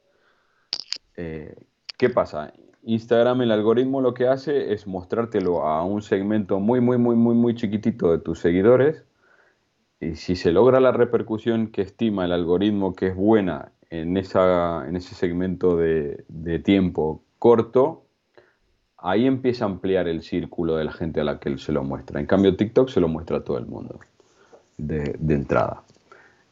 Eh, 1.17 1.55
¿Qué 1.97 2.09
pasa? 2.09 2.53
Instagram, 2.83 3.41
el 3.41 3.51
algoritmo 3.51 4.01
lo 4.01 4.13
que 4.13 4.27
hace 4.27 4.73
es 4.73 4.85
mostrártelo 4.85 5.63
a 5.63 5.83
un 5.83 6.03
segmento 6.03 6.59
muy, 6.59 6.79
muy, 6.79 6.97
muy, 6.97 7.15
muy, 7.15 7.33
muy 7.33 7.55
chiquitito 7.55 8.11
de 8.11 8.19
tus 8.19 8.39
seguidores. 8.39 9.03
Y 9.99 10.15
si 10.15 10.35
se 10.35 10.51
logra 10.51 10.79
la 10.79 10.91
repercusión 10.91 11.67
que 11.71 11.81
estima 11.81 12.25
el 12.25 12.33
algoritmo 12.33 12.93
que 12.93 13.07
es 13.07 13.15
buena 13.15 13.71
en, 13.89 14.17
esa, 14.17 14.87
en 14.87 14.95
ese 14.95 15.15
segmento 15.15 15.75
de, 15.77 16.23
de 16.27 16.59
tiempo 16.59 17.23
corto, 17.39 18.03
ahí 19.01 19.25
empieza 19.25 19.65
a 19.65 19.67
ampliar 19.67 20.07
el 20.07 20.21
círculo 20.21 20.75
de 20.75 20.85
la 20.85 20.91
gente 20.91 21.21
a 21.21 21.23
la 21.23 21.39
que 21.39 21.49
él 21.49 21.59
se 21.59 21.71
lo 21.71 21.83
muestra. 21.83 22.19
En 22.19 22.25
cambio, 22.25 22.55
TikTok 22.55 22.89
se 22.89 22.99
lo 22.99 23.07
muestra 23.07 23.37
a 23.37 23.43
todo 23.43 23.57
el 23.57 23.65
mundo 23.65 23.99
de, 24.77 25.15
de 25.19 25.33
entrada. 25.33 25.83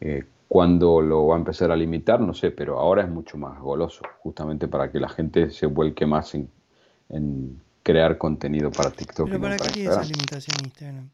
Eh, 0.01 0.25
¿Cuándo 0.47 0.99
lo 1.01 1.27
va 1.27 1.35
a 1.35 1.39
empezar 1.39 1.71
a 1.71 1.75
limitar? 1.75 2.19
No 2.19 2.33
sé, 2.33 2.49
pero 2.49 2.79
ahora 2.79 3.03
es 3.03 3.09
mucho 3.09 3.37
más 3.37 3.59
goloso, 3.59 4.01
justamente 4.19 4.67
para 4.67 4.91
que 4.91 4.99
la 4.99 5.09
gente 5.09 5.51
se 5.51 5.67
vuelque 5.67 6.07
más 6.07 6.33
en, 6.33 6.49
en 7.09 7.61
crear 7.83 8.17
contenido 8.17 8.71
para 8.71 8.89
TikTok. 8.89 9.27
Pero 9.27 9.37
no 9.37 9.43
¿para 9.43 9.57
qué 9.57 9.69
tiene 9.69 9.89
esa 9.89 10.01
Instagram. 10.01 10.11
limitación 10.11 10.57
Instagram? 10.65 11.09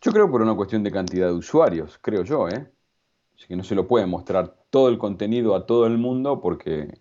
Yo 0.00 0.12
creo 0.12 0.28
por 0.28 0.42
una 0.42 0.56
cuestión 0.56 0.82
de 0.82 0.90
cantidad 0.90 1.28
de 1.28 1.34
usuarios, 1.34 1.98
creo 2.02 2.24
yo, 2.24 2.48
¿eh? 2.48 2.66
Así 3.36 3.46
que 3.46 3.54
no 3.54 3.62
se 3.62 3.76
lo 3.76 3.86
puede 3.86 4.06
mostrar 4.06 4.52
todo 4.70 4.88
el 4.88 4.98
contenido 4.98 5.54
a 5.54 5.64
todo 5.64 5.86
el 5.86 5.98
mundo 5.98 6.40
porque 6.40 6.98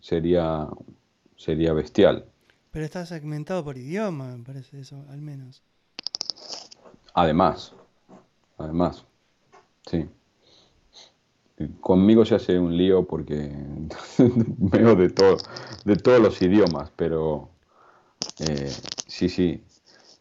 sería, 0.00 0.66
sería 1.38 1.72
bestial. 1.72 2.26
Pero 2.70 2.84
está 2.84 3.06
segmentado 3.06 3.64
por 3.64 3.78
idioma, 3.78 4.36
me 4.36 4.44
parece 4.44 4.80
eso, 4.80 5.02
al 5.08 5.22
menos. 5.22 5.62
Además, 7.14 7.72
además, 8.58 9.06
sí. 9.86 10.06
Conmigo 11.80 12.24
se 12.24 12.34
hace 12.34 12.58
un 12.58 12.76
lío 12.76 13.04
porque 13.04 13.50
veo 14.18 14.94
de 14.94 15.10
todo, 15.10 15.38
de 15.84 15.96
todos 15.96 16.20
los 16.20 16.40
idiomas, 16.42 16.92
pero 16.94 17.48
eh, 18.40 18.70
sí, 19.06 19.28
sí. 19.28 19.62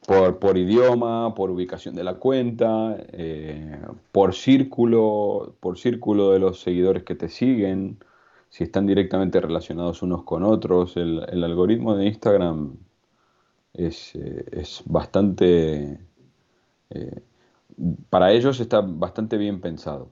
Por, 0.07 0.39
por 0.39 0.57
idioma, 0.57 1.35
por 1.35 1.51
ubicación 1.51 1.93
de 1.93 2.03
la 2.05 2.13
cuenta, 2.15 2.95
eh, 3.11 3.77
por 4.13 4.33
círculo, 4.33 5.55
por 5.59 5.77
círculo 5.77 6.31
de 6.31 6.39
los 6.39 6.61
seguidores 6.61 7.03
que 7.03 7.13
te 7.13 7.27
siguen, 7.27 7.97
si 8.49 8.63
están 8.63 8.87
directamente 8.87 9.39
relacionados 9.39 10.01
unos 10.01 10.23
con 10.23 10.43
otros. 10.43 10.97
El, 10.97 11.43
algoritmo 11.43 11.95
de 11.95 12.07
Instagram 12.07 12.77
es, 13.73 14.15
eh, 14.15 14.45
es 14.51 14.81
bastante 14.85 15.99
eh, 16.89 17.21
para 18.09 18.31
ellos 18.31 18.59
está 18.59 18.81
bastante 18.81 19.37
bien 19.37 19.61
pensado. 19.61 20.11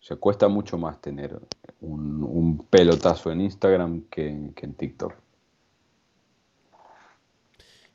O 0.00 0.02
sea, 0.02 0.16
cuesta 0.16 0.48
mucho 0.48 0.78
más 0.78 1.00
tener 1.00 1.38
un, 1.80 2.66
pelotazo 2.70 3.32
en 3.32 3.40
Instagram 3.40 4.02
que, 4.10 4.52
que 4.54 4.66
en 4.66 4.74
TikTok. 4.74 5.14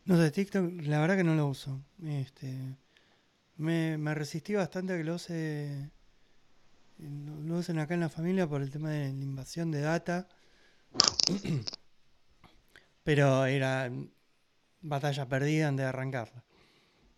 No 0.06 0.18
sé, 0.18 0.32
TikTok, 0.32 0.82
la 0.84 1.00
verdad 1.00 1.18
que 1.18 1.24
no 1.24 1.36
lo 1.36 1.48
uso. 1.48 1.80
Este, 2.06 2.76
me, 3.58 3.98
me 3.98 4.14
resistí 4.14 4.54
bastante 4.54 4.94
a 4.94 4.98
que 4.98 5.04
lo 5.06 5.16
use, 5.16 5.90
lo, 6.98 7.58
usen 7.58 7.80
acá 7.80 7.94
en 7.94 8.02
la 8.02 8.10
familia 8.10 8.48
por 8.48 8.62
el 8.62 8.72
tema 8.72 8.92
de 8.92 9.14
la 9.14 9.24
invasión 9.24 9.72
de 9.72 9.82
data. 9.82 10.28
Pero 13.04 13.46
era 13.46 13.92
batalla 14.82 15.28
perdida 15.28 15.68
antes 15.68 15.84
de 15.84 15.90
arrancarla. 15.90 16.44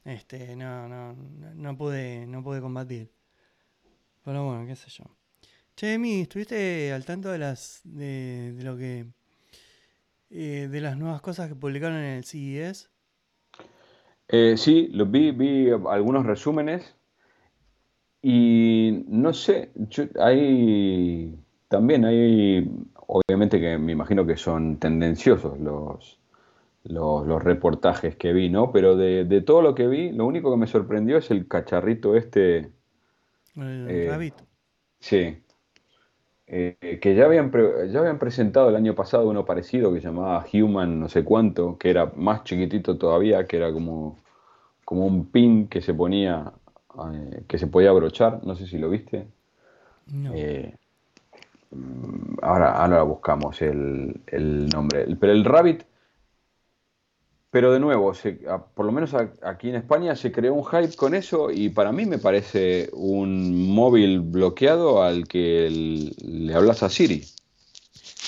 Este, 0.04 0.56
no, 0.56 0.88
no, 0.88 1.14
no 1.14 1.78
pude, 1.78 2.26
no 2.28 2.44
pude 2.44 2.62
combatir. 2.62 3.12
Pero 4.24 4.46
bueno, 4.46 4.66
qué 4.66 4.76
sé 4.76 4.90
yo. 4.90 5.04
Che, 5.76 5.94
Emi, 5.94 6.22
¿estuviste 6.22 6.94
al 6.94 7.06
tanto 7.06 7.32
de 7.32 7.38
las 7.38 7.82
de, 7.84 8.56
lo 8.60 8.78
que 8.78 9.08
eh, 10.30 10.68
de 10.72 10.82
las 10.82 10.98
nuevas 10.98 11.22
cosas 11.22 11.50
que 11.50 11.56
publicaron 11.56 11.98
en 11.98 12.18
el 12.18 12.24
CES? 12.24 12.90
Eh, 14.28 14.56
sí, 14.58 14.88
lo 14.88 15.06
vi, 15.06 15.32
vi 15.32 15.70
algunos 15.70 16.26
resúmenes 16.26 16.95
y 18.28 19.04
no 19.08 19.34
sé, 19.34 19.72
yo- 19.76 20.06
hay 20.20 21.38
también 21.68 22.06
hay, 22.06 22.68
obviamente 23.08 23.60
que 23.60 23.78
me 23.78 23.92
imagino 23.92 24.26
que 24.26 24.36
son 24.38 24.78
tendenciosos 24.80 25.60
los, 25.60 26.20
los, 26.86 27.28
los 27.28 27.44
reportajes 27.44 28.16
que 28.18 28.34
vi, 28.34 28.50
¿no? 28.50 28.72
Pero 28.72 28.98
de, 28.98 29.26
de 29.26 29.42
todo 29.42 29.62
lo 29.62 29.76
que 29.76 29.88
vi, 29.88 30.12
lo 30.12 30.26
único 30.28 30.52
que 30.52 30.58
me 30.58 30.68
sorprendió 30.68 31.18
es 31.18 31.32
el 31.32 31.48
cacharrito 31.48 32.16
este. 32.16 32.72
El 33.56 33.88
Eh, 33.90 34.10
Rabbit. 34.10 34.34
Sí. 35.00 35.38
Eh, 36.48 37.00
que 37.02 37.16
ya 37.16 37.26
habían, 37.26 37.50
pre- 37.50 37.90
ya 37.90 38.00
habían 38.00 38.20
presentado 38.20 38.70
el 38.70 38.76
año 38.76 38.94
pasado 38.94 39.28
uno 39.28 39.46
parecido 39.46 39.92
que 39.94 40.00
se 40.02 40.08
llamaba 40.08 40.46
Human 40.54 41.00
no 41.00 41.10
sé 41.10 41.24
cuánto, 41.24 41.78
que 41.78 41.90
era 41.90 42.12
más 42.16 42.44
chiquitito 42.44 42.98
todavía, 43.00 43.48
que 43.48 43.58
era 43.58 43.74
como, 43.74 44.20
como 44.86 45.06
un 45.08 45.32
pin 45.32 45.68
que 45.70 45.82
se 45.82 45.94
ponía, 45.94 46.54
eh, 47.14 47.44
que 47.48 47.58
se 47.58 47.68
podía 47.68 47.90
abrochar, 47.90 48.46
no 48.46 48.56
sé 48.56 48.68
si 48.68 48.78
lo 48.78 48.90
viste. 48.90 49.28
No. 50.08 50.32
Eh, 50.34 50.76
mm, 51.72 52.38
ahora, 52.42 52.72
ahora 52.74 53.04
buscamos 53.04 53.62
el, 53.62 54.22
el 54.28 54.70
nombre. 54.70 55.06
Pero 55.20 55.34
el 55.34 55.46
Rabbit 55.46 55.84
pero 57.56 57.72
de 57.72 57.80
nuevo, 57.80 58.12
por 58.74 58.86
lo 58.86 58.92
menos 58.92 59.16
aquí 59.42 59.70
en 59.70 59.76
España 59.76 60.14
se 60.18 60.30
creó 60.30 60.54
un 60.54 60.66
hype 60.66 60.94
con 60.98 61.16
eso 61.16 61.52
y 61.52 61.70
para 61.70 61.94
mí 61.94 62.06
me 62.06 62.18
parece 62.18 62.90
un 62.92 63.74
móvil 63.74 64.20
bloqueado 64.20 65.02
al 65.02 65.26
que 65.26 65.70
le 66.22 66.54
hablas 66.54 66.84
a 66.84 66.90
Siri. 66.90 67.24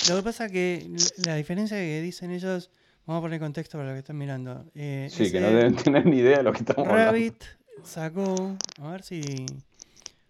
Lo 0.08 0.16
que 0.16 0.24
pasa 0.24 0.48
que 0.48 0.90
la 1.26 1.36
diferencia 1.36 1.76
que 1.76 2.02
dicen 2.02 2.32
ellos, 2.32 2.72
vamos 3.06 3.20
a 3.20 3.24
poner 3.24 3.42
contexto 3.42 3.78
para 3.78 3.90
lo 3.90 3.96
que 3.96 4.00
están 4.00 4.18
mirando. 4.18 4.64
Eh, 4.74 5.10
sí, 5.12 5.30
que 5.30 5.42
no 5.42 5.48
deben 5.48 5.76
tener 5.76 6.06
ni 6.06 6.20
idea 6.20 6.38
de 6.38 6.44
lo 6.44 6.54
que 6.54 6.60
estamos 6.60 6.88
Rabbit 6.88 7.44
sacó, 7.84 8.56
a 8.82 8.92
ver 8.92 9.04
si... 9.04 9.46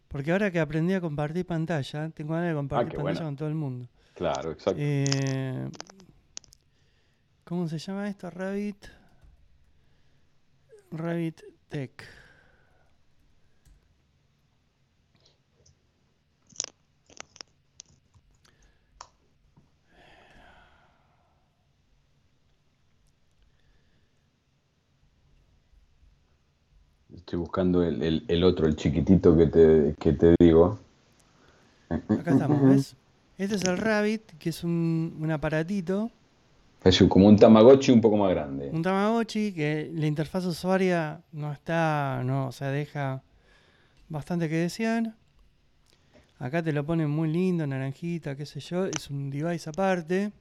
Porque 0.07 0.31
ahora 0.31 0.51
que 0.51 0.59
aprendí 0.59 0.93
a 0.93 1.01
compartir 1.01 1.45
pantalla, 1.45 2.09
tengo 2.09 2.33
ganas 2.33 2.49
de 2.49 2.55
compartir 2.55 2.99
ah, 2.99 3.03
pantalla 3.03 3.25
con 3.25 3.35
todo 3.35 3.49
el 3.49 3.55
mundo. 3.55 3.87
Claro, 4.13 4.51
exacto. 4.51 4.79
Eh, 4.81 5.69
¿Cómo 7.43 7.67
se 7.67 7.77
llama 7.77 8.07
esto? 8.09 8.29
Rabbit. 8.29 8.87
Rabbit 10.91 11.41
Tech. 11.69 12.03
Estoy 27.27 27.39
buscando 27.39 27.83
el, 27.83 28.43
otro, 28.45 28.67
el 28.67 28.77
chiquitito 28.77 29.35
que 29.35 29.47
te, 29.47 29.95
que 29.99 30.13
te 30.13 30.33
digo. 30.39 30.79
Acá 31.89 32.31
estamos, 32.31 32.61
¿ves? 32.63 32.95
Este 33.37 33.55
es 33.57 33.65
el 33.65 33.77
Rabbit, 33.77 34.21
que 34.39 34.49
es 34.49 34.63
un, 34.63 35.17
un 35.19 35.29
aparatito 35.31 36.09
es 36.87 37.03
como 37.09 37.27
un 37.27 37.37
Tamagotchi 37.37 37.91
un 37.91 38.01
poco 38.01 38.17
más 38.17 38.29
grande. 38.29 38.69
Un 38.71 38.81
Tamagotchi 38.81 39.51
que 39.51 39.91
la 39.93 40.07
interfaz 40.07 40.45
usuaria 40.45 41.21
no 41.31 41.51
está, 41.51 42.21
no, 42.23 42.47
o 42.47 42.51
sea, 42.51 42.69
deja 42.69 43.21
bastante 44.09 44.47
que 44.47 44.55
desear. 44.55 45.13
Acá 46.39 46.61
te 46.61 46.71
lo 46.71 46.85
ponen 46.85 47.09
muy 47.09 47.29
lindo, 47.29 47.65
naranjita, 47.65 48.35
qué 48.35 48.45
sé 48.45 48.59
yo. 48.59 48.85
Es 48.85 49.09
un 49.09 49.29
device 49.29 49.69
aparte. 49.69 50.31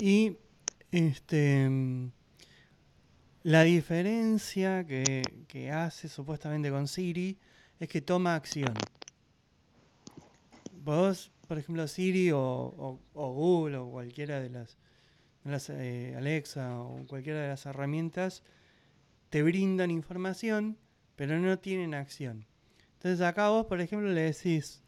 Y 0.00 0.36
este 0.90 2.10
la 3.46 3.62
diferencia 3.62 4.84
que, 4.84 5.70
hace 5.72 6.08
supuestamente 6.08 6.68
con 6.68 6.88
Siri 6.88 7.38
es 7.78 7.88
que 7.88 8.00
toma 8.00 8.34
acción. 8.34 8.74
Vos 10.82 11.30
por 11.46 11.56
ejemplo, 11.56 11.86
Siri 11.86 12.32
o, 12.32 12.98
Google 13.14 13.76
o 13.76 13.88
cualquiera 13.88 14.40
de 14.40 14.50
las, 14.50 14.76
eh, 15.70 16.12
Alexa 16.18 16.80
o 16.80 17.06
cualquiera 17.06 17.42
de 17.42 17.48
las 17.50 17.66
herramientas 17.66 18.42
te 19.30 19.44
brindan 19.44 19.92
información, 19.92 20.76
pero 21.14 21.38
no 21.38 21.56
tienen 21.60 21.94
acción. 21.94 22.44
Entonces 22.94 23.20
acá 23.20 23.50
vos, 23.50 23.66
por 23.66 23.80
ejemplo, 23.80 24.08
le 24.08 24.22
decís, 24.22 24.82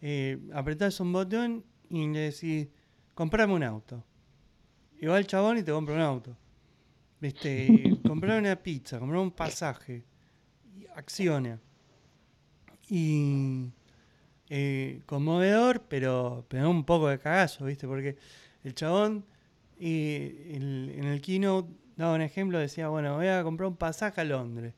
eh, 0.00 0.38
apretás 0.52 1.00
un 1.00 1.12
botón 1.12 1.64
y 1.90 2.06
le 2.06 2.30
decís, 2.30 2.68
comprame 3.14 3.52
un 3.52 3.64
auto. 3.64 4.04
Y 5.00 5.06
va 5.06 5.18
el 5.18 5.26
chabón 5.26 5.58
y 5.58 5.64
te 5.64 5.72
compra 5.72 5.96
un 5.96 6.02
auto. 6.02 6.36
¿Viste? 7.20 7.82
comprar 8.06 8.38
una 8.38 8.56
pizza, 8.56 8.98
comprar 8.98 9.20
un 9.20 9.30
pasaje. 9.30 10.04
acciona. 10.94 11.60
Y 12.88 13.70
eh, 14.48 15.02
conmovedor, 15.06 15.82
pero, 15.88 16.44
pero 16.48 16.70
un 16.70 16.84
poco 16.84 17.08
de 17.08 17.18
cagazo, 17.18 17.64
¿viste? 17.64 17.86
Porque 17.86 18.16
el 18.64 18.74
chabón 18.74 19.24
y 19.78 20.54
en 20.54 21.04
el 21.04 21.20
keynote 21.20 21.70
daba 21.96 22.14
un 22.14 22.22
ejemplo, 22.22 22.58
decía, 22.58 22.88
bueno, 22.88 23.16
voy 23.16 23.28
a 23.28 23.42
comprar 23.42 23.68
un 23.68 23.76
pasaje 23.76 24.20
a 24.20 24.24
Londres. 24.24 24.74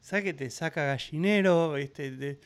¿Sabes 0.00 0.24
que 0.24 0.34
te 0.34 0.50
saca 0.50 0.84
gallinero? 0.84 1.72
¿viste? 1.72 2.10
De, 2.10 2.38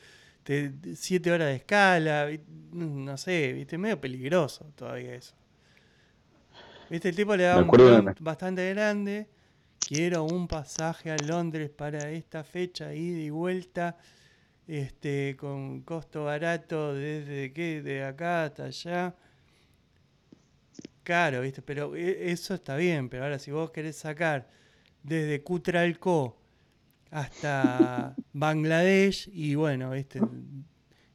siete 0.95 1.31
horas 1.31 1.49
de 1.49 1.55
escala, 1.55 2.27
no 2.71 3.17
sé, 3.17 3.53
¿viste? 3.53 3.77
Medio 3.77 3.99
peligroso 3.99 4.65
todavía 4.75 5.13
eso. 5.13 5.35
¿Viste? 6.89 7.09
El 7.09 7.15
tipo 7.15 7.35
le 7.35 7.43
da 7.43 7.57
un 7.57 8.15
bastante 8.19 8.67
grande. 8.73 9.27
Quiero 9.89 10.23
un 10.23 10.47
pasaje 10.47 11.09
a 11.09 11.17
Londres 11.17 11.71
para 11.71 12.11
esta 12.11 12.43
fecha, 12.43 12.93
ida 12.93 13.21
y 13.21 13.31
vuelta 13.31 13.97
este, 14.67 15.35
con 15.35 15.81
costo 15.81 16.25
barato 16.25 16.93
desde 16.93 17.51
qué, 17.51 17.81
de 17.81 18.03
acá 18.03 18.43
hasta 18.43 18.65
allá. 18.65 19.15
Caro, 21.01 21.41
¿viste? 21.41 21.63
Pero 21.63 21.95
e, 21.95 22.31
eso 22.31 22.53
está 22.53 22.75
bien, 22.75 23.09
pero 23.09 23.23
ahora 23.23 23.39
si 23.39 23.49
vos 23.49 23.71
querés 23.71 23.95
sacar 23.95 24.47
desde 25.01 25.41
Cutralco 25.41 26.37
hasta 27.09 28.15
Bangladesh 28.33 29.27
y 29.33 29.55
bueno, 29.55 29.89
¿viste? 29.89 30.21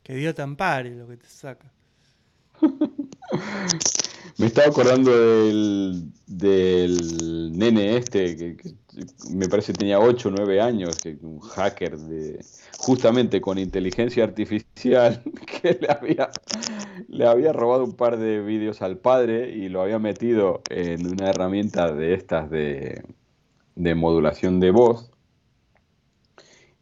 Que 0.03 0.17
Dios 0.17 0.35
te 0.35 0.43
ampare 0.43 0.97
lo 0.97 1.07
que 1.07 1.19
te 1.19 1.29
saca. 1.29 1.73
Me 4.37 4.47
estaba 4.47 4.69
acordando 4.69 5.13
del, 5.13 6.11
del 6.27 7.57
nene 7.57 7.97
este, 7.97 8.37
que, 8.37 8.75
me 9.31 9.49
parece 9.49 9.73
tenía 9.73 10.01
8 10.01 10.29
o 10.29 10.33
9 10.33 10.61
años, 10.61 10.97
que 10.97 11.17
un 11.23 11.41
hacker 11.41 11.97
de 11.97 12.45
justamente 12.79 13.41
con 13.41 13.59
inteligencia 13.59 14.25
artificial, 14.25 15.23
que 15.63 15.79
le 15.81 15.89
había, 15.89 16.31
le 17.09 17.27
había 17.27 17.53
robado 17.53 17.85
un 17.85 17.95
par 17.95 18.19
de 18.19 18.41
vídeos 18.41 18.83
al 18.83 18.99
padre 18.99 19.51
y 19.51 19.69
lo 19.69 19.83
había 19.83 19.99
metido 19.99 20.63
en 20.69 21.07
una 21.07 21.31
herramienta 21.31 21.93
de 21.93 22.15
estas 22.15 22.51
de, 22.51 23.03
de 23.77 23.95
modulación 23.95 24.59
de 24.59 24.71
voz 24.71 25.14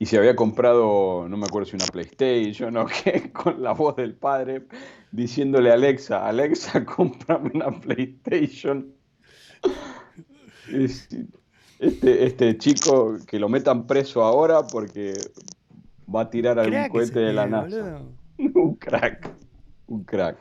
y 0.02 0.06
se 0.06 0.18
había 0.18 0.34
comprado, 0.34 1.28
no 1.28 1.36
me 1.36 1.44
acuerdo 1.44 1.66
si 1.66 1.76
una 1.76 1.86
PlayStation 1.86 2.76
o 2.76 2.86
qué, 2.86 3.30
con 3.32 3.62
la 3.62 3.70
voz 3.70 3.94
del 3.94 4.14
padre, 4.14 4.66
diciéndole 5.12 5.70
a 5.70 5.74
Alexa, 5.74 6.26
Alexa, 6.26 6.84
cómprame 6.96 7.52
una 7.54 7.70
PlayStation. 7.70 8.92
Este, 10.68 12.24
este 12.24 12.58
chico 12.58 13.16
que 13.28 13.38
lo 13.38 13.48
metan 13.48 13.86
preso 13.86 14.24
ahora 14.24 14.66
porque 14.66 15.12
va 16.12 16.22
a 16.22 16.30
tirar 16.30 16.58
algún 16.58 16.88
cohete 16.88 17.20
de 17.20 17.32
la 17.32 17.46
NASA. 17.46 18.02
un 18.38 18.74
crack, 18.74 19.30
un 19.86 20.02
crack. 20.02 20.36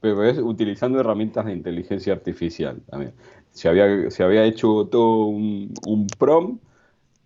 Pero 0.00 0.24
es 0.24 0.38
utilizando 0.38 0.98
herramientas 0.98 1.44
de 1.44 1.52
inteligencia 1.52 2.14
artificial 2.14 2.80
también. 2.88 3.12
Se 3.50 3.68
había, 3.68 4.10
se 4.10 4.22
había 4.22 4.46
hecho 4.46 4.88
todo 4.90 5.26
un, 5.26 5.74
un 5.86 6.06
prom. 6.06 6.58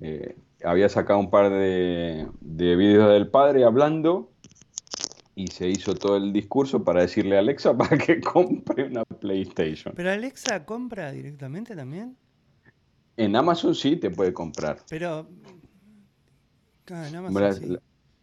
Eh, 0.01 0.35
había 0.65 0.89
sacado 0.89 1.19
un 1.19 1.31
par 1.31 1.51
de, 1.51 2.27
de 2.41 2.77
vídeos 2.77 3.09
del 3.11 3.31
padre 3.31 3.65
hablando 3.65 4.33
y 5.39 5.47
se 5.47 5.69
hizo 5.69 5.95
todo 5.95 6.17
el 6.17 6.33
discurso 6.33 6.83
para 6.83 7.03
decirle 7.03 7.37
a 7.37 7.39
Alexa 7.39 7.77
para 7.77 7.97
que 7.97 8.21
compre 8.21 8.85
una 8.85 9.05
PlayStation. 9.05 9.95
¿Pero 9.95 10.11
Alexa 10.11 10.65
compra 10.65 11.13
directamente 11.13 11.77
también? 11.77 12.17
En 13.17 13.37
Amazon 13.37 13.75
sí 13.75 13.97
te 13.97 14.11
puede 14.11 14.33
comprar. 14.33 14.79
Pero... 14.91 15.29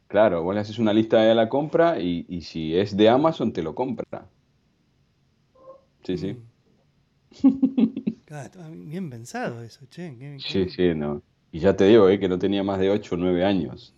Claro, 0.08 0.44
vos 0.44 0.56
le 0.56 0.62
haces 0.62 0.80
una 0.80 0.92
lista 0.92 1.22
de 1.22 1.36
la 1.36 1.48
compra 1.48 2.00
y, 2.00 2.42
si 2.42 2.76
es 2.76 2.98
de 2.98 3.08
Amazon 3.08 3.54
te 3.54 3.64
lo 3.64 3.76
compra. 3.76 4.28
Sí, 6.04 6.18
sí. 6.18 6.38
Mm. 7.44 8.90
bien 8.90 9.10
pensado 9.10 9.62
eso, 9.62 9.86
che. 9.90 10.38
Sí, 10.40 10.68
sí, 10.70 10.94
no. 10.96 11.22
Y 11.56 11.60
ya 11.60 11.74
te 11.74 11.86
digo, 11.86 12.10
eh, 12.10 12.20
que 12.20 12.28
no 12.28 12.38
tenía 12.38 12.64
más 12.64 12.80
de 12.80 12.90
8 12.90 13.16
o 13.16 13.18
9 13.18 13.46
años. 13.46 13.96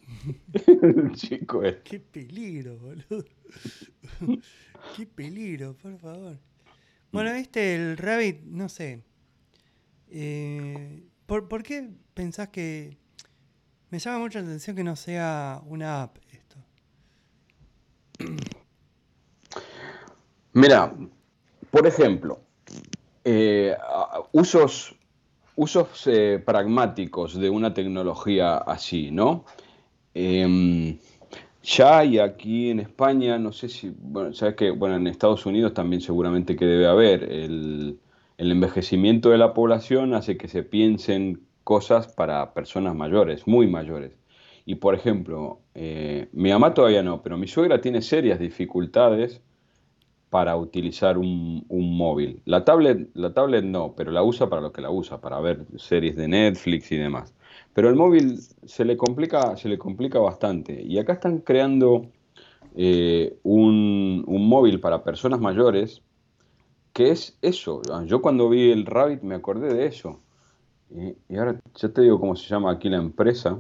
chico 1.16 1.64
eh. 1.64 1.82
Qué 1.84 2.00
peligro, 2.00 2.78
boludo. 2.78 3.26
Qué 4.96 5.08
peligro, 5.08 5.76
por 5.76 5.98
favor. 5.98 6.38
Bueno, 7.12 7.32
este, 7.32 7.74
el 7.74 7.98
Rabbit, 7.98 8.44
no 8.44 8.70
sé. 8.70 9.02
Eh, 10.12 11.02
¿por, 11.26 11.64
qué 11.64 11.90
pensás 12.14 12.50
que... 12.50 13.00
Me 13.90 13.98
llama 13.98 14.20
mucho 14.20 14.38
la 14.38 14.46
atención 14.46 14.76
que 14.76 14.84
no 14.84 14.96
sea 14.96 15.60
una 15.66 16.04
app 16.04 16.16
esto? 16.32 16.58
Mira, 20.54 20.96
por 21.72 21.88
ejemplo, 21.88 22.40
eh, 23.24 23.76
usos 24.32 24.96
usos 25.58 26.06
eh, 26.06 26.42
pragmáticos 26.44 27.38
de 27.38 27.50
una 27.50 27.74
tecnología 27.74 28.58
así, 28.58 29.10
¿no? 29.12 29.44
Em, 30.14 31.00
ya 31.64 31.98
hay 31.98 32.20
aquí 32.20 32.70
en 32.70 32.80
España, 32.80 33.40
no 33.40 33.52
sé 33.52 33.68
si, 33.68 33.92
bueno, 34.00 34.34
sabes 34.34 34.56
que, 34.56 34.70
bueno, 34.72 34.96
en 34.96 35.08
Estados 35.08 35.46
Unidos 35.46 35.74
también 35.74 36.02
seguramente 36.02 36.56
que 36.56 36.66
debe 36.66 36.88
haber, 36.88 37.24
el, 37.24 38.00
envejecimiento 38.38 39.32
de 39.32 39.40
la 39.40 39.54
población 39.54 40.14
hace 40.14 40.38
que 40.38 40.48
se 40.48 40.62
piensen 40.62 41.42
cosas 41.64 42.08
para 42.08 42.54
personas 42.54 42.96
mayores, 42.96 43.48
muy 43.48 43.68
mayores. 43.68 44.14
Y 44.66 44.76
por 44.76 44.94
ejemplo, 44.94 45.60
eh, 45.74 46.30
mi 46.34 46.52
mamá 46.52 46.74
todavía 46.76 47.02
no, 47.02 47.24
pero 47.24 47.38
mi 47.38 47.48
suegra 47.48 47.82
tiene 47.82 48.02
serias 48.04 48.40
dificultades 48.40 49.42
para 50.30 50.58
utilizar 50.58 51.18
un, 51.18 51.66
móvil. 51.70 52.42
La 52.46 52.66
tablet, 52.66 53.10
la 53.14 53.34
tablet 53.34 53.64
no, 53.64 53.94
pero 53.96 54.12
la 54.12 54.24
usa 54.24 54.50
para 54.50 54.62
lo 54.62 54.72
que 54.72 54.82
la 54.82 54.90
usa, 54.90 55.22
para 55.22 55.40
ver 55.40 55.66
series 55.78 56.16
de 56.16 56.28
Netflix 56.28 56.92
y 56.92 56.98
demás. 56.98 57.34
Pero 57.74 57.90
el 57.90 57.96
móvil 57.96 58.40
se 58.66 58.86
le 58.86 58.98
complica, 58.98 59.56
se 59.56 59.70
le 59.70 59.78
complica 59.78 60.20
bastante. 60.20 60.82
Y 60.82 60.98
acá 61.00 61.14
están 61.14 61.40
creando 61.40 62.08
eh, 62.76 63.38
un, 63.44 64.26
móvil 64.28 64.80
para 64.80 65.04
personas 65.04 65.40
mayores, 65.40 66.02
que 66.94 67.12
es 67.12 67.38
eso. 67.42 67.82
Yo 68.06 68.22
cuando 68.22 68.50
vi 68.50 68.72
el 68.72 68.86
Rabbit 68.86 69.22
me 69.22 69.36
acordé 69.36 69.74
de 69.74 69.86
eso. 69.86 70.22
Y, 70.90 71.16
y 71.34 71.38
ahora 71.38 71.60
ya 71.76 71.90
te 71.90 72.02
digo 72.02 72.20
cómo 72.20 72.36
se 72.36 72.48
llama 72.48 72.72
aquí 72.72 72.90
la 72.90 72.98
empresa. 72.98 73.60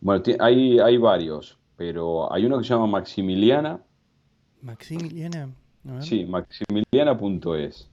Bueno, 0.00 0.22
hay, 0.40 0.78
hay 0.78 0.98
varios, 0.98 1.58
pero 1.76 2.30
hay 2.30 2.44
uno 2.44 2.58
que 2.58 2.64
se 2.64 2.74
llama 2.74 2.86
Maximiliana. 2.86 3.80
Maximiliana. 4.64 5.50
Sí, 6.00 6.24
maximiliana.es. 6.24 7.88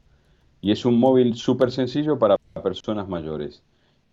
Y 0.62 0.72
es 0.72 0.86
un 0.86 1.00
móvil 1.00 1.36
súper 1.36 1.72
sencillo 1.72 2.18
para 2.18 2.38
personas 2.64 3.10
mayores. 3.10 3.62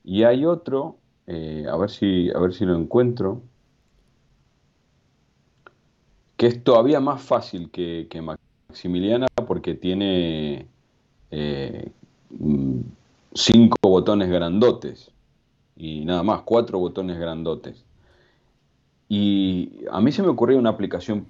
Y 0.04 0.24
hay 0.24 0.44
otro, 0.44 0.96
eh, 1.26 1.66
a, 1.70 1.76
ver 1.76 1.90
si, 1.90 2.30
a 2.30 2.38
ver 2.38 2.52
si 2.52 2.64
lo 2.64 2.76
encuentro, 2.76 3.42
que 6.36 6.48
es 6.48 6.64
todavía 6.64 7.00
más 7.00 7.22
fácil 7.22 7.70
que, 7.70 8.08
Maximiliana 8.68 9.26
porque 9.46 9.74
tiene 9.74 10.66
eh, 11.30 11.90
cinco 13.34 13.76
botones 13.82 14.28
grandotes 14.28 15.10
y 15.76 16.04
nada 16.04 16.22
más, 16.22 16.42
cuatro 16.42 16.78
botones 16.78 17.18
grandotes. 17.18 17.84
Y 19.08 19.84
a 19.90 20.00
mí 20.00 20.12
se 20.12 20.22
me 20.22 20.28
ocurrió 20.28 20.58
una 20.58 20.70
aplicación 20.70 21.26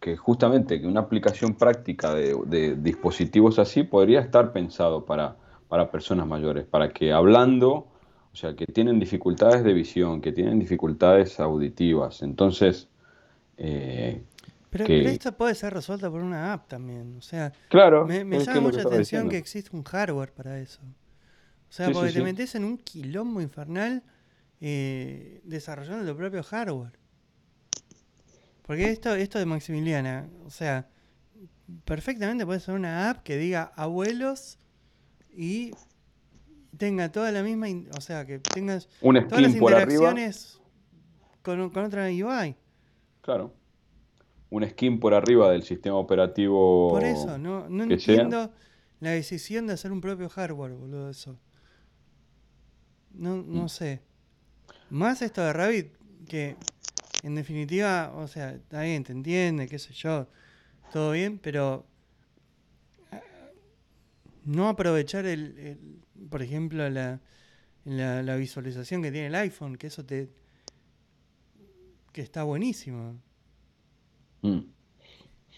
que 0.00 0.16
justamente, 0.16 0.80
que 0.80 0.86
una 0.86 1.00
aplicación 1.00 1.54
práctica 1.54 2.14
de, 2.14 2.76
dispositivos 2.76 3.58
así 3.58 3.82
podría 3.82 4.20
estar 4.20 4.52
pensado 4.52 5.04
para, 5.04 5.36
para, 5.68 5.90
personas 5.90 6.26
mayores, 6.26 6.64
para 6.66 6.90
que 6.90 7.12
hablando, 7.12 7.88
o 8.32 8.36
sea, 8.36 8.54
que 8.54 8.66
tienen 8.66 9.00
dificultades 9.00 9.64
de 9.64 9.72
visión, 9.72 10.20
que 10.20 10.32
tienen 10.32 10.58
dificultades 10.58 11.40
auditivas, 11.40 12.22
entonces... 12.22 12.88
Eh, 13.58 14.22
pero, 14.68 14.92
esto 14.92 15.32
puede 15.32 15.54
ser 15.54 15.72
resuelto 15.72 16.10
por 16.10 16.20
una 16.20 16.52
app 16.52 16.68
también, 16.68 17.16
o 17.16 17.22
sea, 17.22 17.50
claro, 17.70 18.06
me, 18.06 18.24
llama 18.40 18.60
mucha 18.60 18.82
atención 18.82 19.28
que 19.30 19.38
existe 19.38 19.74
un 19.74 19.82
hardware 19.82 20.32
para 20.32 20.58
eso. 20.58 20.82
O 21.68 21.72
sea, 21.72 21.90
porque 21.90 22.12
te 22.12 22.22
metes 22.22 22.54
en 22.54 22.64
un 22.64 22.76
quilombo 22.76 23.40
infernal 23.40 24.02
eh, 24.60 25.40
desarrollando 25.44 26.10
tu 26.10 26.16
propio 26.16 26.42
hardware. 26.42 26.92
Porque 28.66 28.90
esto, 28.90 29.14
esto 29.14 29.38
de 29.38 29.46
Maximiliana, 29.46 30.28
o 30.44 30.50
sea, 30.50 30.88
perfectamente 31.84 32.44
puede 32.44 32.60
ser 32.60 32.74
una 32.74 33.10
app 33.10 33.22
que 33.22 33.36
diga 33.36 33.72
abuelos 33.76 34.58
y 35.32 35.72
tenga 36.76 37.10
toda 37.12 37.30
la 37.30 37.42
misma, 37.42 37.68
o 37.96 38.00
sea, 38.00 38.26
que 38.26 38.40
tengas 38.40 38.88
todas 39.00 39.42
las 39.42 39.54
interacciones 39.54 40.60
con, 41.42 41.70
con, 41.70 41.84
otra 41.84 42.06
UI. 42.06 42.56
Claro. 43.20 43.54
Un 44.50 44.68
skin 44.68 44.98
por 44.98 45.14
arriba 45.14 45.50
del 45.50 45.62
sistema 45.62 45.96
operativo. 45.96 46.90
Por 46.90 47.04
eso, 47.04 47.38
no, 47.38 47.68
no 47.68 47.84
entiendo 47.84 48.52
la 49.00 49.10
decisión 49.10 49.66
de 49.66 49.74
hacer 49.74 49.92
un 49.92 50.00
propio 50.00 50.28
hardware, 50.28 50.72
boludo, 50.72 51.10
eso. 51.10 51.38
No, 53.12 53.36
no 53.36 53.64
mm. 53.64 53.68
sé. 53.68 54.02
Más 54.90 55.22
esto 55.22 55.42
de 55.42 55.52
Rabbit, 55.52 55.92
que 56.28 56.56
en 57.26 57.34
definitiva, 57.34 58.12
o 58.14 58.28
sea, 58.28 58.52
está 58.52 58.82
bien, 58.82 59.02
te 59.02 59.10
entiende, 59.10 59.66
qué 59.66 59.80
sé 59.80 59.92
yo, 59.92 60.28
todo 60.92 61.10
bien, 61.10 61.40
pero 61.40 61.84
eh, 63.10 63.20
no 64.44 64.68
aprovechar 64.68 65.26
el, 65.26 65.98
por 66.30 66.40
ejemplo, 66.40 66.88
la, 66.88 67.20
la, 67.84 68.36
visualización 68.36 69.02
que 69.02 69.10
tiene 69.10 69.26
el 69.26 69.34
iPhone, 69.34 69.74
que 69.74 69.88
eso 69.88 70.04
te 70.04 70.30
que 72.12 72.22
está 72.22 72.44
buenísimo. 72.44 73.20
Mm. 74.42 74.60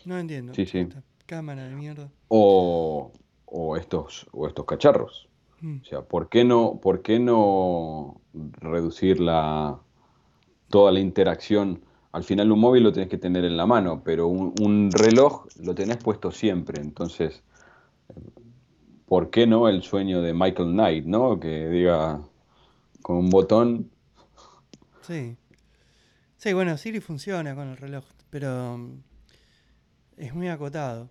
No 0.07 0.19
entiendo. 0.19 0.55
Sí, 0.55 0.65
sí. 0.65 0.89
cámara 1.27 1.69
de 1.69 1.75
mierda. 1.75 2.11
O, 2.29 3.13
o 3.45 3.77
estos 3.77 4.27
o 4.33 4.49
estos 4.49 4.65
cacharros. 4.65 5.29
Mm. 5.61 5.81
O 5.83 5.85
sea, 5.85 6.01
¿por 6.01 6.31
qué 6.31 6.45
no 6.45 6.81
por 6.81 7.03
qué 7.03 7.19
no 7.19 8.23
reducir 8.33 9.21
la 9.21 9.83
toda 10.69 10.93
la 10.93 11.01
interacción. 11.01 11.83
Al 12.13 12.25
final 12.25 12.51
un 12.53 12.61
móvil 12.61 12.85
lo 12.85 12.93
tenés 12.93 13.09
que 13.09 13.19
tener 13.19 13.45
en 13.45 13.57
la 13.57 13.67
mano, 13.67 14.03
pero 14.05 14.29
un, 14.29 14.91
reloj 14.93 15.47
lo 15.61 15.75
tenés 15.75 15.99
puesto 15.99 16.31
siempre. 16.31 16.81
Entonces, 16.81 17.43
¿por 19.07 19.31
qué 19.31 19.47
no 19.47 19.69
el 19.69 19.83
sueño 19.83 20.23
de 20.23 20.33
Michael 20.35 20.71
Knight, 20.71 21.05
¿no? 21.05 21.39
Que 21.39 21.69
diga 21.69 22.21
con 23.03 23.17
un 23.17 23.31
botón. 23.31 23.91
Sí. 25.03 25.37
Sí, 26.37 26.53
bueno, 26.53 26.77
Siri 26.77 27.01
funciona 27.01 27.55
con 27.55 27.69
el 27.69 27.77
reloj, 27.77 28.05
pero 28.31 28.75
um, 28.75 29.03
es 30.17 30.35
muy 30.35 30.49
acotado. 30.49 31.11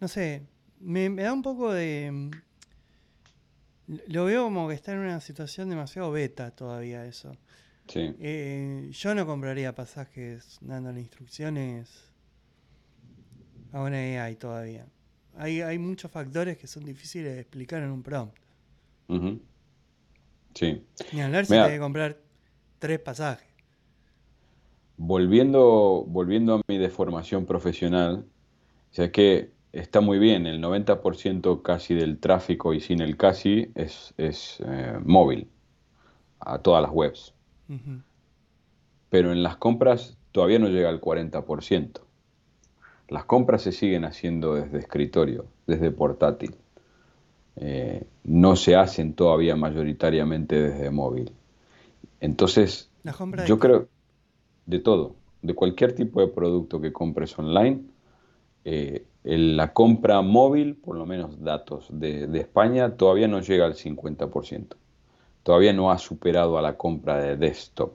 No 0.00 0.08
sé, 0.08 0.46
me, 0.78 1.10
me 1.10 1.22
da 1.22 1.32
un 1.32 1.42
poco 1.42 1.72
de... 1.72 2.08
Um, 2.10 2.30
lo 4.06 4.24
veo 4.26 4.44
como 4.44 4.68
que 4.68 4.74
está 4.74 4.92
en 4.92 5.00
una 5.00 5.20
situación 5.20 5.68
demasiado 5.68 6.12
beta 6.12 6.52
todavía 6.52 7.04
eso. 7.04 7.32
Eh, 7.94 8.88
yo 8.92 9.14
no 9.14 9.26
compraría 9.26 9.74
pasajes 9.74 10.58
dándole 10.60 11.00
instrucciones 11.00 12.12
a 13.72 13.82
una 13.82 13.96
AI 13.96 14.36
todavía. 14.36 14.86
Hay, 15.36 15.60
hay 15.60 15.78
muchos 15.78 16.10
factores 16.10 16.58
que 16.58 16.66
son 16.66 16.84
difíciles 16.84 17.34
de 17.34 17.40
explicar 17.40 17.82
en 17.82 17.90
un 17.90 18.02
prompt. 18.02 18.36
Sí. 20.54 20.84
Ni 21.12 21.20
hablar 21.20 21.46
si 21.46 21.54
que 21.54 21.78
comprar 21.78 22.16
tres 22.78 22.98
pasajes. 23.00 23.48
Volviendo, 24.96 26.04
volviendo 26.06 26.56
a 26.56 26.62
mi 26.68 26.78
deformación 26.78 27.46
profesional, 27.46 28.26
o 28.90 28.94
sea 28.94 29.10
que 29.10 29.52
está 29.72 30.00
muy 30.00 30.18
bien, 30.18 30.46
el 30.46 30.60
90% 30.60 31.62
casi 31.62 31.94
del 31.94 32.18
tráfico 32.18 32.74
y 32.74 32.80
sin 32.80 33.00
el 33.00 33.16
casi 33.16 33.70
es, 33.74 34.12
es 34.18 34.58
eh, 34.66 34.98
móvil 35.04 35.48
a 36.40 36.58
todas 36.58 36.82
las 36.82 36.90
webs 36.92 37.34
pero 39.08 39.32
en 39.32 39.42
las 39.42 39.56
compras 39.56 40.16
todavía 40.32 40.58
no 40.58 40.68
llega 40.68 40.88
al 40.88 41.00
40%. 41.00 42.00
Las 43.08 43.24
compras 43.24 43.62
se 43.62 43.72
siguen 43.72 44.04
haciendo 44.04 44.54
desde 44.54 44.78
escritorio, 44.78 45.46
desde 45.66 45.90
portátil. 45.90 46.54
Eh, 47.56 48.04
no 48.24 48.56
se 48.56 48.76
hacen 48.76 49.14
todavía 49.14 49.56
mayoritariamente 49.56 50.60
desde 50.60 50.90
móvil. 50.90 51.32
Entonces, 52.20 52.88
yo 53.46 53.58
creo 53.58 53.88
de 54.66 54.78
todo, 54.78 55.16
de 55.42 55.54
cualquier 55.54 55.94
tipo 55.94 56.20
de 56.20 56.28
producto 56.28 56.80
que 56.80 56.92
compres 56.92 57.36
online, 57.38 57.80
eh, 58.64 59.04
la 59.24 59.72
compra 59.72 60.22
móvil, 60.22 60.76
por 60.76 60.96
lo 60.96 61.06
menos 61.06 61.42
datos 61.42 61.88
de, 61.90 62.26
de, 62.26 62.40
España, 62.40 62.96
todavía 62.96 63.26
no 63.26 63.40
llega 63.40 63.66
al 63.66 63.74
50%. 63.74 64.76
Todavía 65.42 65.72
no 65.72 65.90
ha 65.90 65.98
superado 65.98 66.58
a 66.58 66.62
la 66.62 66.76
compra 66.76 67.18
de 67.18 67.36
desktop. 67.36 67.92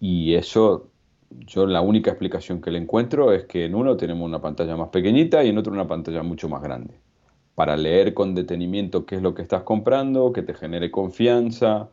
Y 0.00 0.34
eso, 0.34 0.88
yo 1.30 1.66
la 1.66 1.80
única 1.80 2.10
explicación 2.10 2.60
que 2.60 2.70
le 2.70 2.78
encuentro 2.78 3.32
es 3.32 3.44
que 3.44 3.64
en 3.64 3.74
uno 3.74 3.96
tenemos 3.96 4.26
una 4.26 4.40
pantalla 4.40 4.76
más 4.76 4.88
pequeñita 4.90 5.42
y 5.44 5.48
en 5.48 5.58
otro 5.58 5.72
una 5.72 5.86
pantalla 5.86 6.22
mucho 6.22 6.48
más 6.48 6.62
grande. 6.62 6.94
Para 7.54 7.76
leer 7.76 8.14
con 8.14 8.34
detenimiento 8.34 9.06
qué 9.06 9.16
es 9.16 9.22
lo 9.22 9.34
que 9.34 9.42
estás 9.42 9.62
comprando, 9.62 10.32
que 10.32 10.42
te 10.42 10.54
genere 10.54 10.90
confianza, 10.90 11.88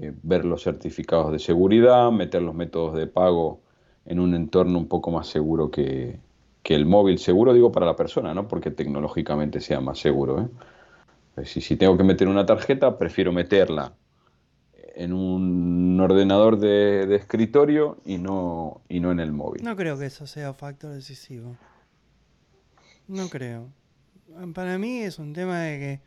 eh, 0.00 0.12
ver 0.22 0.44
los 0.44 0.62
certificados 0.62 1.32
de 1.32 1.38
seguridad, 1.38 2.10
meter 2.10 2.42
los 2.42 2.54
métodos 2.54 2.94
de 2.96 3.06
pago 3.06 3.60
en 4.06 4.20
un 4.20 4.34
entorno 4.34 4.78
un 4.78 4.88
poco 4.88 5.10
más 5.10 5.26
seguro 5.26 5.70
que, 5.70 6.18
el 6.64 6.86
móvil. 6.86 7.18
Seguro 7.18 7.52
digo 7.52 7.70
para 7.70 7.84
la 7.84 7.96
persona, 7.96 8.32
no 8.32 8.48
porque 8.48 8.70
tecnológicamente 8.70 9.60
sea 9.60 9.80
más 9.80 9.98
seguro. 9.98 10.40
¿eh? 10.40 10.48
Pues 11.34 11.50
si, 11.50 11.60
si 11.60 11.76
tengo 11.76 11.96
que 11.96 12.04
meter 12.04 12.28
una 12.28 12.44
tarjeta, 12.44 12.98
prefiero 12.98 13.32
meterla 13.32 13.94
en 14.94 15.12
un 15.12 15.98
ordenador 16.00 16.58
de, 16.58 17.14
escritorio 17.14 17.98
y 18.04 18.18
no, 18.18 18.82
y 18.88 19.00
no 19.00 19.12
en 19.12 19.20
el 19.20 19.32
móvil. 19.32 19.62
No 19.62 19.76
creo 19.76 19.98
que 19.98 20.06
eso 20.06 20.26
sea 20.26 20.50
un 20.50 20.56
factor 20.56 20.92
decisivo. 20.92 21.56
No 23.08 23.28
creo. 23.28 23.68
Para 24.54 24.78
mí 24.78 25.00
es 25.00 25.18
un 25.18 25.32
tema 25.32 25.60
de 25.60 25.78
que 25.78 26.00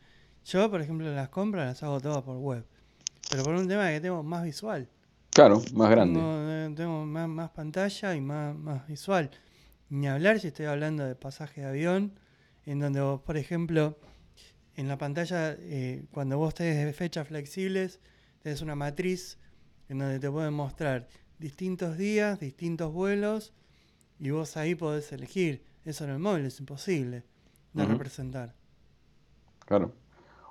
yo, 0.46 0.70
por 0.70 0.82
ejemplo, 0.82 1.12
las 1.14 1.30
compras 1.30 1.66
las 1.66 1.84
hago 1.84 2.00
todas 2.00 2.24
por 2.24 2.38
web. 2.38 2.66
Pero 3.30 3.44
por 3.44 3.56
un 3.56 3.68
tema 3.68 3.86
de 3.86 3.96
que 3.96 4.02
tengo 4.02 4.24
más 4.24 4.44
visual. 4.44 4.88
Claro, 5.32 5.62
más 5.74 5.90
grande. 5.90 6.20
Tengo, 6.76 7.04
eh, 7.04 7.06
más, 7.06 7.28
más, 7.28 7.50
pantalla 7.52 8.16
y 8.16 8.22
más, 8.22 8.56
más 8.56 8.88
visual. 8.88 9.32
Ni 9.90 10.08
hablar 10.08 10.40
si 10.40 10.48
estoy 10.48 10.68
hablando 10.68 11.06
de 11.06 11.16
pasaje 11.16 11.62
de 11.62 11.68
avión, 11.68 12.14
en 12.66 12.80
donde 12.80 13.02
vos, 13.02 13.22
por 13.22 13.38
ejemplo, 13.38 13.98
en 14.76 14.88
la 14.88 14.98
pantalla, 14.98 15.56
eh, 15.60 16.06
cuando 16.12 16.38
vos 16.38 16.54
tenés 16.54 16.96
fechas 16.96 17.28
flexibles, 17.28 18.00
es 18.44 18.62
una 18.62 18.76
matriz 18.76 19.38
en 19.90 20.00
donde 20.00 20.20
te 20.20 20.30
pueden 20.30 20.54
mostrar 20.54 21.08
distintos 21.40 21.98
días, 21.98 22.40
distintos 22.40 22.94
vuelos 22.94 23.54
Y 24.20 24.30
vos 24.30 24.56
ahí 24.58 24.76
podés 24.76 25.12
elegir. 25.12 25.64
Eso 25.84 26.06
en 26.06 26.12
el 26.12 26.20
móvil 26.20 26.46
es 26.46 26.60
imposible 26.60 27.24
de 27.74 27.86
representar. 27.86 28.56
Claro. 29.60 29.94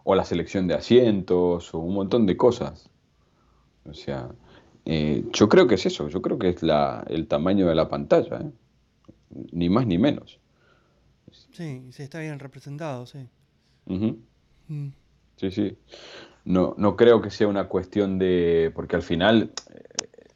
O 0.04 0.14
la 0.14 0.24
selección 0.24 0.68
de 0.68 0.74
asientos, 0.74 1.72
o 1.74 1.78
un 1.78 1.94
montón 1.94 2.26
de 2.26 2.36
cosas. 2.36 2.90
O 3.86 3.94
sea, 3.94 4.30
eh, 4.84 5.24
yo 5.32 5.48
creo 5.48 5.66
que 5.66 5.76
es 5.76 5.86
eso, 5.86 6.08
yo 6.08 6.20
creo 6.20 6.38
que 6.38 6.50
es 6.50 6.62
la, 6.62 7.04
el 7.08 7.26
tamaño 7.26 7.66
de 7.66 7.74
la 7.74 7.88
pantalla, 7.88 8.40
¿eh? 8.42 8.52
ni 9.52 9.70
más 9.70 9.86
ni 9.86 9.96
menos. 9.96 10.38
Sí, 11.52 11.88
sí, 11.90 12.02
está 12.02 12.20
bien 12.20 12.38
representado, 12.38 13.06
sí. 13.06 13.26
Mm. 13.86 14.88
Sí, 15.36 15.50
sí. 15.50 15.76
No, 16.44 16.74
no 16.76 16.96
creo 16.96 17.22
que 17.22 17.30
sea 17.30 17.48
una 17.48 17.68
cuestión 17.68 18.18
de. 18.18 18.72
Porque 18.74 18.96
al 18.96 19.02
final 19.02 19.52
eh, 19.70 19.82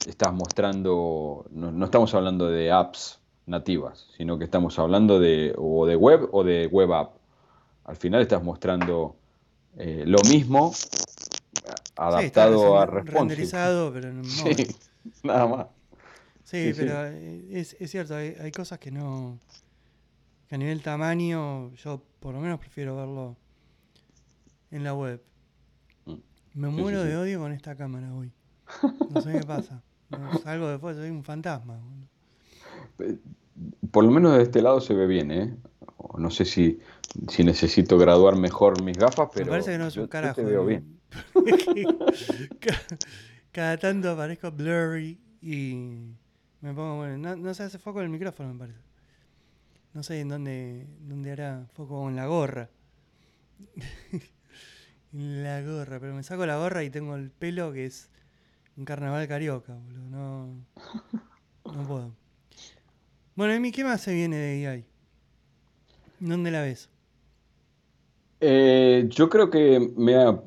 estás 0.07 0.33
mostrando. 0.33 1.47
No, 1.51 1.85
estamos 1.85 2.15
hablando 2.15 2.49
de 2.49 2.71
apps 2.71 3.21
nativas, 3.47 4.09
sino 4.17 4.39
que 4.39 4.45
estamos 4.45 4.79
hablando 4.79 5.19
de 5.21 5.55
o 5.57 5.87
de 5.87 5.97
web 5.97 6.29
o 6.33 6.45
de 6.45 6.67
web 6.67 6.93
app. 6.93 7.15
Al 7.85 7.97
final 7.97 8.23
estás 8.23 8.43
mostrando 8.43 9.17
eh, 9.79 10.05
lo 10.07 10.19
mismo 10.29 10.73
adaptado 11.97 12.79
a 12.79 12.87
responsive. 12.87 13.19
renderizado, 13.19 13.93
pero 13.93 14.09
en 14.11 14.25
sí, 14.25 14.67
nada 15.23 15.47
más. 15.47 15.67
Sí, 16.45 16.73
pero 16.75 17.05
Es, 17.51 17.77
es, 17.79 17.91
cierto, 17.91 18.15
hay, 18.17 18.35
hay, 18.41 18.51
cosas 18.51 18.79
que 18.79 18.91
no. 18.91 19.39
que 20.49 20.55
a 20.55 20.59
nivel 20.59 20.81
tamaño, 20.81 21.75
yo 21.75 22.01
por 22.21 22.35
lo 22.35 22.41
menos 22.41 22.59
prefiero 22.59 22.97
verlo 22.97 23.37
en 24.71 24.85
la 24.85 24.95
web. 24.95 25.23
Mm. 26.07 26.15
Me 26.55 26.69
muero 26.69 27.05
de 27.05 27.17
odio 27.17 27.39
con 27.41 27.53
esta 27.53 27.77
cámara 27.77 28.15
hoy. 28.15 28.33
No 29.11 29.21
sé 29.21 29.33
qué 29.33 29.47
pasa. 29.47 29.83
salgo 30.43 30.69
después, 30.69 30.97
soy 30.97 31.11
un 31.11 31.25
fantasma. 31.25 31.81
Por 33.91 34.05
lo 34.05 34.11
menos 34.11 34.37
de 34.37 34.43
este 34.43 34.63
lado 34.63 34.81
se 34.81 34.95
ve 34.95 35.07
bien, 35.07 35.31
¿eh? 35.31 35.57
No 36.17 36.31
sé 36.31 36.45
si, 36.45 36.81
si 37.29 37.45
necesito 37.45 37.99
graduar 37.99 38.37
mejor 38.37 38.83
mis 38.83 38.97
gafas, 38.97 39.29
pero. 39.33 39.47
Me 39.47 39.51
parece 39.53 39.73
que 39.73 39.79
no 39.79 39.87
es 39.87 39.97
un 39.97 40.07
carajo. 40.07 40.35
Te 40.35 40.45
veo 40.45 40.65
bien. 40.65 41.01
cada, 43.53 43.79
tanto 43.79 44.11
aparezco 44.11 44.51
blurry 44.51 45.19
y 45.41 45.75
me 46.61 46.75
pongo. 46.75 46.99
Bueno, 46.99 47.37
no, 47.37 47.55
se 47.55 47.63
hace 47.63 47.79
foco 47.79 48.01
en 48.01 48.07
el 48.07 48.11
micrófono, 48.11 48.53
me 48.53 48.59
parece. 48.59 48.79
No 49.99 50.05
sé 50.05 50.21
en 50.21 50.29
dónde, 50.29 50.87
dónde 51.09 51.33
hará 51.33 51.67
foco 51.73 52.09
en 52.09 52.15
la 52.15 52.27
gorra. 52.27 52.71
La 55.13 55.61
gorra, 55.61 55.99
pero 55.99 56.15
me 56.15 56.23
saco 56.23 56.47
la 56.47 56.57
gorra 56.57 56.85
y 56.85 56.91
tengo 56.91 57.17
el 57.17 57.33
pelo 57.33 57.73
que 57.73 57.87
es 57.87 58.09
un 58.77 58.85
carnaval 58.85 59.27
carioca, 59.27 59.75
boludo. 59.75 60.05
No, 60.09 60.55
no 61.65 61.89
puedo. 61.89 62.13
Bueno, 63.35 63.55
Emi, 63.55 63.73
¿qué 63.73 63.83
más 63.83 64.01
se 64.01 64.15
viene 64.15 64.37
de 64.37 64.69
AI? 64.69 64.85
¿Dónde 66.21 66.53
la 66.53 66.63
ves? 66.63 66.89
Eh, 68.41 69.05
yo 69.09 69.29
creo 69.29 69.51
que 69.51 69.95
mira, 69.97 70.45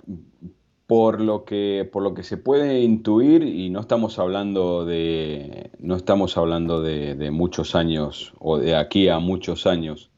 por 0.91 1.21
lo 1.21 1.45
que 1.45 1.89
por 1.89 2.03
lo 2.03 2.13
que 2.13 2.21
se 2.21 2.35
puede 2.35 2.81
intuir 2.81 3.43
y 3.43 3.69
no 3.69 3.79
estamos 3.79 4.19
hablando 4.19 4.83
de 4.83 5.71
no 5.79 5.95
estamos 5.95 6.35
hablando 6.35 6.81
de, 6.81 7.31
muchos 7.31 7.75
años 7.75 8.33
o 8.39 8.57
de 8.57 8.75
aquí 8.75 9.07
a 9.07 9.19
muchos 9.19 9.67
años. 9.67 10.11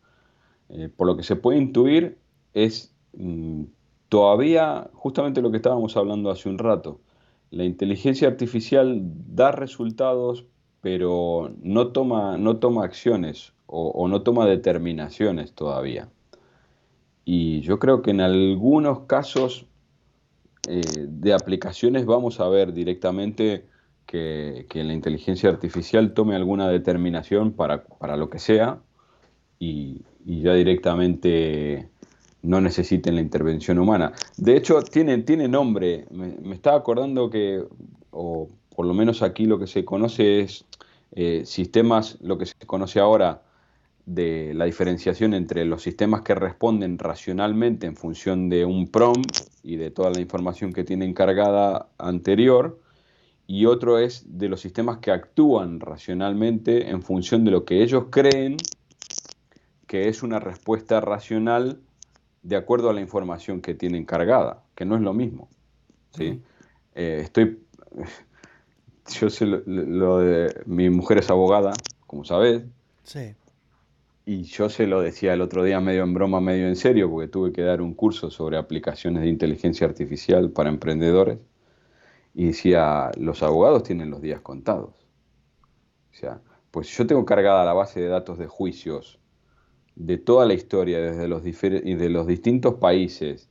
Eh, 0.69 0.89
por 0.89 1.05
lo 1.05 1.15
que 1.15 1.21
se 1.21 1.35
puede 1.35 1.59
intuir 1.59 2.17
es 2.55 2.91
mm, 3.15 3.65
todavía 4.09 4.89
justamente 4.93 5.43
lo 5.43 5.51
que 5.51 5.57
estábamos 5.57 5.95
hablando 5.95 6.31
hace 6.31 6.49
un 6.49 6.57
rato. 6.57 7.01
La 7.51 7.65
inteligencia 7.65 8.27
artificial 8.27 8.99
da 9.27 9.51
resultados, 9.51 10.47
pero 10.81 11.53
no 11.61 11.89
toma, 11.89 12.39
no 12.39 12.57
toma 12.57 12.83
acciones 12.83 13.53
o, 13.67 14.07
no 14.07 14.23
toma 14.23 14.47
determinaciones 14.47 15.53
todavía. 15.53 16.09
Y 17.25 17.61
yo 17.61 17.77
creo 17.77 18.01
que 18.01 18.09
en 18.09 18.21
algunos 18.21 19.01
casos 19.01 19.67
eh, 20.67 20.81
de 21.07 21.33
aplicaciones 21.33 22.05
vamos 22.05 22.39
a 22.39 22.47
ver 22.47 22.73
directamente 22.73 23.65
que, 24.05 24.65
la 24.73 24.93
inteligencia 24.93 25.49
artificial 25.49 26.13
tome 26.13 26.35
alguna 26.35 26.69
determinación 26.69 27.53
para, 27.53 27.83
lo 28.17 28.29
que 28.29 28.39
sea 28.39 28.79
y, 29.59 30.01
y 30.25 30.41
ya 30.41 30.53
directamente 30.53 31.89
no 32.43 32.59
necesiten 32.61 33.15
la 33.15 33.21
intervención 33.21 33.79
humana. 33.79 34.11
De 34.37 34.55
hecho, 34.55 34.81
tiene, 34.83 35.17
tiene 35.19 35.47
nombre. 35.47 36.05
Me, 36.11 36.53
estaba 36.53 36.77
acordando 36.77 37.29
que, 37.29 37.63
o 38.11 38.49
por 38.75 38.85
lo 38.85 38.93
menos 38.93 39.23
aquí 39.23 39.45
lo 39.45 39.57
que 39.57 39.67
se 39.67 39.83
conoce 39.83 40.41
es 40.41 40.65
eh, 41.13 41.43
sistemas, 41.45 42.17
lo 42.21 42.37
que 42.37 42.45
se 42.45 42.55
conoce 42.65 42.99
ahora 42.99 43.41
de 44.05 44.53
la 44.53 44.65
diferenciación 44.65 45.33
entre 45.33 45.65
los 45.65 45.81
sistemas 45.81 46.21
que 46.21 46.35
responden 46.35 46.97
racionalmente 46.97 47.87
en 47.87 47.95
función 47.95 48.49
de 48.49 48.65
un 48.65 48.87
prompt 48.87 49.37
y 49.63 49.77
de 49.77 49.91
toda 49.91 50.09
la 50.09 50.19
información 50.19 50.73
que 50.73 50.83
tienen 50.83 51.13
cargada 51.13 51.87
anterior, 51.97 52.79
y 53.47 53.65
otro 53.65 53.99
es 53.99 54.23
de 54.27 54.49
los 54.49 54.61
sistemas 54.61 54.99
que 54.99 55.11
actúan 55.11 55.79
racionalmente 55.79 56.89
en 56.89 57.01
función 57.01 57.43
de 57.43 57.51
lo 57.51 57.65
que 57.65 57.83
ellos 57.83 58.05
creen 58.09 58.57
que 59.87 60.07
es 60.07 60.23
una 60.23 60.39
respuesta 60.39 61.01
racional 61.01 61.79
de 62.41 62.55
acuerdo 62.55 62.89
a 62.89 62.93
la 62.93 63.01
información 63.01 63.61
que 63.61 63.75
tienen 63.75 64.05
cargada, 64.05 64.63
que 64.75 64.85
no 64.85 64.95
es 64.95 65.01
lo 65.01 65.13
mismo. 65.13 65.49
¿sí? 66.15 66.41
Eh, 66.95 67.21
estoy, 67.23 67.59
yo 69.19 69.29
sé 69.29 69.45
lo, 69.45 70.17
de, 70.19 70.63
mi 70.65 70.89
mujer 70.89 71.19
es 71.19 71.29
abogada, 71.29 71.73
como 72.07 72.25
sabes. 72.25 72.63
Sí. 73.03 73.35
Y 74.25 74.43
yo 74.43 74.69
se 74.69 74.87
lo 74.87 75.01
decía 75.01 75.33
el 75.33 75.41
otro 75.41 75.63
día 75.63 75.79
medio 75.81 76.03
en 76.03 76.13
broma, 76.13 76.39
medio 76.39 76.67
en 76.67 76.77
serio, 76.77 77.09
porque 77.09 77.27
tuve 77.27 77.51
que 77.51 77.61
dar 77.61 77.81
un 77.81 77.93
curso 77.93 78.31
sobre 78.31 78.57
aplicaciones 78.57 79.23
de 79.23 79.29
inteligencia 79.29 79.85
artificial 79.85 80.51
para 80.51 80.69
emprendedores. 80.69 81.39
Y 82.33 82.45
decía, 82.47 83.11
los 83.17 83.43
abogados 83.43 83.83
tienen 83.83 84.09
los 84.09 84.21
días 84.21 84.41
contados. 84.41 84.93
O 86.11 86.15
sea, 86.15 86.41
pues 86.71 86.87
yo 86.95 87.05
tengo 87.05 87.25
cargada 87.25 87.65
la 87.65 87.73
base 87.73 87.99
de 87.99 88.07
datos 88.07 88.37
de 88.37 88.47
juicios 88.47 89.19
de 89.95 90.17
toda 90.17 90.45
la 90.45 90.53
historia, 90.53 90.99
desde 90.99 91.27
los, 91.27 91.43
de 91.43 92.09
los 92.09 92.27
distintos 92.27 92.75
países, 92.75 93.49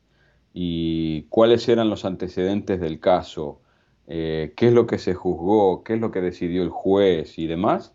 y 0.53 1.23
cuáles 1.25 1.69
eran 1.69 1.89
los 1.89 2.05
antecedentes 2.05 2.81
del 2.81 3.01
caso, 3.01 3.61
eh, 4.07 4.53
qué 4.57 4.69
es 4.69 4.75
lo 4.75 4.87
que 4.87 4.99
se 4.99 5.15
juzgó, 5.15 5.85
qué 5.85 5.95
es 5.95 6.01
lo 6.01 6.11
que 6.11 6.21
decidió 6.21 6.63
el 6.63 6.71
juez 6.71 7.39
y 7.39 7.47
demás. 7.47 7.95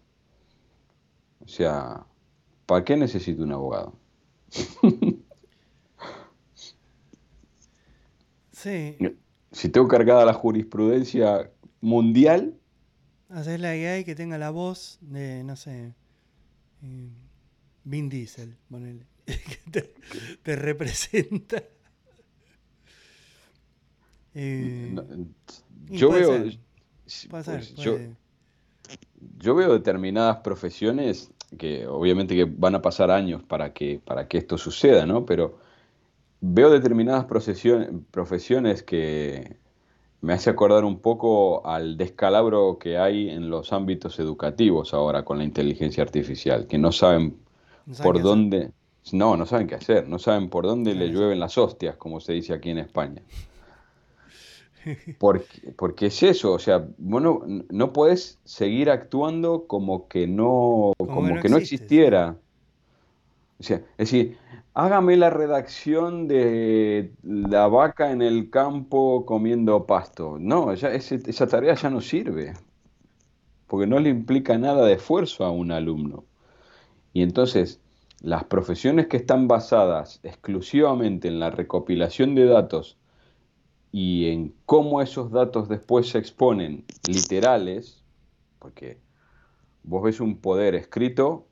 O 1.39 1.47
sea, 1.47 2.05
¿para 2.67 2.85
qué 2.85 2.95
necesito 2.95 3.41
un 3.41 3.53
abogado? 3.53 3.95
sí. 8.51 8.97
Si 9.51 9.69
tengo 9.69 9.87
cargada 9.87 10.23
la 10.25 10.33
jurisprudencia 10.33 11.49
mundial. 11.81 12.55
Hacer 13.29 13.61
la 13.61 13.69
AI 13.69 14.03
que 14.05 14.13
tenga 14.13 14.37
la 14.37 14.51
voz 14.51 14.99
de, 15.01 15.43
no 15.43 15.55
sé, 15.55 15.95
eh, 16.83 17.09
Vin 17.83 18.09
Diesel, 18.09 18.55
que 19.25 19.91
te, 20.43 20.55
representa. 20.55 21.63
Eh, 24.39 24.93
yo 25.89 26.11
veo. 26.11 26.29
Pues, 27.31 27.73
yo, 29.39 29.55
veo 29.55 29.73
determinadas 29.73 30.37
profesiones 30.41 31.31
que 31.57 31.87
obviamente 31.87 32.35
que 32.35 32.45
van 32.45 32.75
a 32.75 32.81
pasar 32.81 33.11
años 33.11 33.43
para 33.43 33.73
que, 33.73 34.01
para 34.03 34.27
que 34.27 34.37
esto 34.37 34.57
suceda, 34.57 35.05
¿no? 35.05 35.25
Pero 35.25 35.59
veo 36.41 36.69
determinadas 36.69 37.25
profesiones 37.25 38.83
que 38.83 39.57
me 40.21 40.33
hace 40.33 40.49
acordar 40.49 40.83
un 40.83 40.99
poco 40.99 41.65
al 41.65 41.97
descalabro 41.97 42.77
que 42.79 42.97
hay 42.97 43.29
en 43.29 43.49
los 43.49 43.71
ámbitos 43.71 44.19
educativos 44.19 44.93
ahora 44.93 45.23
con 45.23 45.37
la 45.37 45.43
inteligencia 45.43 46.03
artificial, 46.03 46.67
que 46.67 46.77
no 46.77 46.91
saben 46.91 47.37
por 48.03 48.21
dónde... 48.21 48.71
No, 49.13 49.37
no 49.37 49.45
saben 49.45 49.67
qué 49.67 49.75
hacer, 49.75 50.09
no 50.09 50.19
saben 50.19 50.49
por 50.49 50.65
dónde 50.65 50.93
le 50.93 51.07
llueven 51.07 51.39
las 51.39 51.57
hostias, 51.57 51.95
como 51.95 52.19
se 52.19 52.33
dice 52.33 52.53
aquí 52.53 52.71
en 52.71 52.79
España. 52.79 53.21
Porque, 55.19 55.71
porque 55.75 56.07
es 56.07 56.23
eso, 56.23 56.53
o 56.53 56.59
sea, 56.59 56.87
bueno, 56.97 57.41
no 57.69 57.93
puedes 57.93 58.39
seguir 58.43 58.89
actuando 58.89 59.65
como 59.67 60.07
que 60.07 60.27
no, 60.27 60.93
como, 60.97 61.41
que 61.41 61.49
no 61.49 61.57
existiera. 61.57 62.37
O 63.59 63.63
sea, 63.63 63.77
es 63.77 64.11
decir, 64.11 64.37
hágame 64.73 65.17
la 65.17 65.29
redacción 65.29 66.27
de 66.27 67.11
la 67.23 67.67
vaca 67.67 68.11
en 68.11 68.21
el 68.21 68.49
campo 68.49 69.25
comiendo 69.25 69.85
pasto. 69.85 70.37
No, 70.39 70.73
ya 70.75 70.89
esa 70.89 71.47
tarea 71.47 71.73
ya 71.73 71.89
no 71.89 72.01
sirve, 72.01 72.53
porque 73.65 73.87
no 73.87 73.99
le 73.99 74.09
implica 74.09 74.57
nada 74.57 74.85
de 74.85 74.93
esfuerzo 74.93 75.43
a 75.45 75.51
un 75.51 75.71
alumno. 75.71 76.25
Y 77.13 77.23
entonces, 77.23 77.81
las 78.21 78.43
profesiones 78.43 79.07
que 79.07 79.17
están 79.17 79.47
basadas 79.47 80.19
exclusivamente 80.23 81.27
en 81.27 81.39
la 81.39 81.49
recopilación 81.49 82.35
de 82.35 82.45
datos 82.45 82.97
y 83.91 84.27
en 84.27 84.53
cómo 84.65 85.01
esos 85.01 85.31
datos 85.31 85.69
después 85.69 86.09
se 86.09 86.17
exponen 86.17 86.85
literales, 87.07 88.03
porque 88.59 88.97
vos 89.83 90.03
ves 90.03 90.19
un 90.19 90.37
poder 90.37 90.75
escrito 90.75 91.47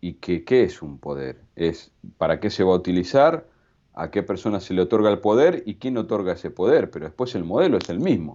y 0.00 0.14
que 0.14 0.44
qué 0.44 0.64
es 0.64 0.82
un 0.82 0.98
poder. 0.98 1.42
Es 1.54 1.92
para 2.18 2.40
qué 2.40 2.50
se 2.50 2.64
va 2.64 2.72
a 2.72 2.76
utilizar, 2.76 3.48
a 3.94 4.10
qué 4.10 4.22
persona 4.22 4.60
se 4.60 4.74
le 4.74 4.82
otorga 4.82 5.10
el 5.10 5.20
poder 5.20 5.62
y 5.66 5.76
quién 5.76 5.96
otorga 5.96 6.32
ese 6.32 6.50
poder, 6.50 6.90
pero 6.90 7.06
después 7.06 7.34
el 7.34 7.44
modelo 7.44 7.78
es 7.78 7.88
el 7.88 8.00
mismo. 8.00 8.32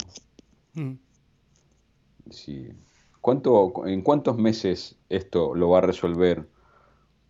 Mm. 0.73 0.93
¿Cuánto, 3.21 3.85
¿En 3.85 4.01
cuántos 4.01 4.37
meses 4.37 4.95
esto 5.09 5.55
lo 5.55 5.69
va 5.69 5.79
a 5.79 5.81
resolver 5.81 6.47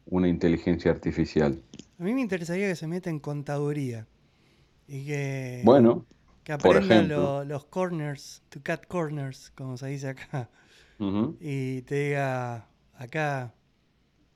una 0.05 0.27
inteligencia 0.27 0.91
artificial? 0.91 1.61
A 1.99 2.03
mí 2.03 2.13
me 2.13 2.21
interesaría 2.21 2.67
que 2.67 2.75
se 2.75 2.87
meta 2.87 3.09
en 3.09 3.19
contaduría 3.19 4.07
y 4.87 5.05
que, 5.05 5.61
bueno, 5.63 6.05
que 6.43 6.53
aprenda 6.53 7.43
los 7.43 7.65
corners, 7.65 8.43
to 8.49 8.59
cut 8.65 8.87
corners, 8.87 9.51
como 9.55 9.77
se 9.77 9.87
dice 9.87 10.09
acá, 10.09 10.49
y 11.39 11.81
te 11.83 11.95
diga, 11.95 12.67
acá 12.95 13.53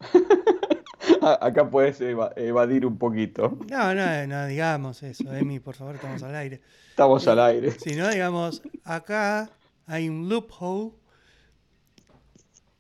Acá 1.22 1.70
puedes 1.70 2.02
evadir 2.02 2.86
un 2.86 2.97
poquito. 2.97 3.58
No, 3.70 3.93
no, 3.93 4.28
no 4.28 4.47
digamos 4.47 5.04
eso, 5.04 5.34
Emi, 5.34 5.60
por 5.60 5.76
favor, 5.76 5.95
estamos 5.95 6.24
al 6.24 6.36
aire. 6.36 6.62
Estamos 6.89 7.28
al 7.28 7.39
aire. 7.39 7.72
Si 7.72 7.95
no, 7.95 8.10
digamos, 8.10 8.62
acá 8.84 9.49
hay 9.86 10.10
un 10.10 10.30
loophole 10.30 10.93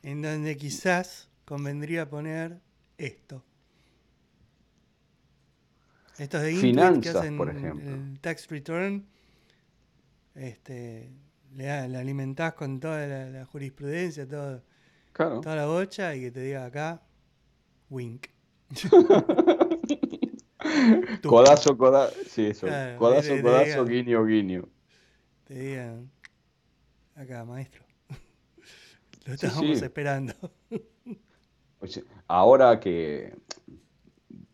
en 0.03 0.21
donde 0.21 0.57
quizás 0.57 1.29
convendría 1.45 2.09
poner 2.09 2.59
esto. 2.97 3.43
Estos 6.21 6.43
de 6.43 6.53
Finanzas, 6.53 7.01
que 7.01 7.09
hacen 7.17 7.35
por 7.35 7.49
ejemplo. 7.49 7.95
el 7.95 8.19
tax 8.19 8.47
return, 8.47 9.07
este, 10.35 11.11
le, 11.55 11.71
alimentás 11.71 12.53
con 12.53 12.79
toda 12.79 13.07
la, 13.07 13.43
jurisprudencia, 13.45 14.27
toda 14.27 14.61
la 15.55 15.65
bocha 15.65 16.15
y 16.15 16.21
que 16.21 16.29
te 16.29 16.41
diga 16.41 16.65
acá, 16.65 17.01
wink. 17.89 18.27
codazo, 21.23 21.75
codazo, 21.75 22.15
sí, 22.27 22.45
eso. 22.45 22.67
codazo, 22.99 23.41
codazo, 23.41 23.83
guiño, 23.83 24.23
guiño. 24.23 24.69
Te 25.45 25.55
digan, 25.55 26.11
acá, 27.15 27.43
maestro. 27.45 27.83
Lo 29.25 29.33
estábamos 29.33 29.81
esperando. 29.81 30.35
ahora 32.27 32.79
que, 32.79 33.33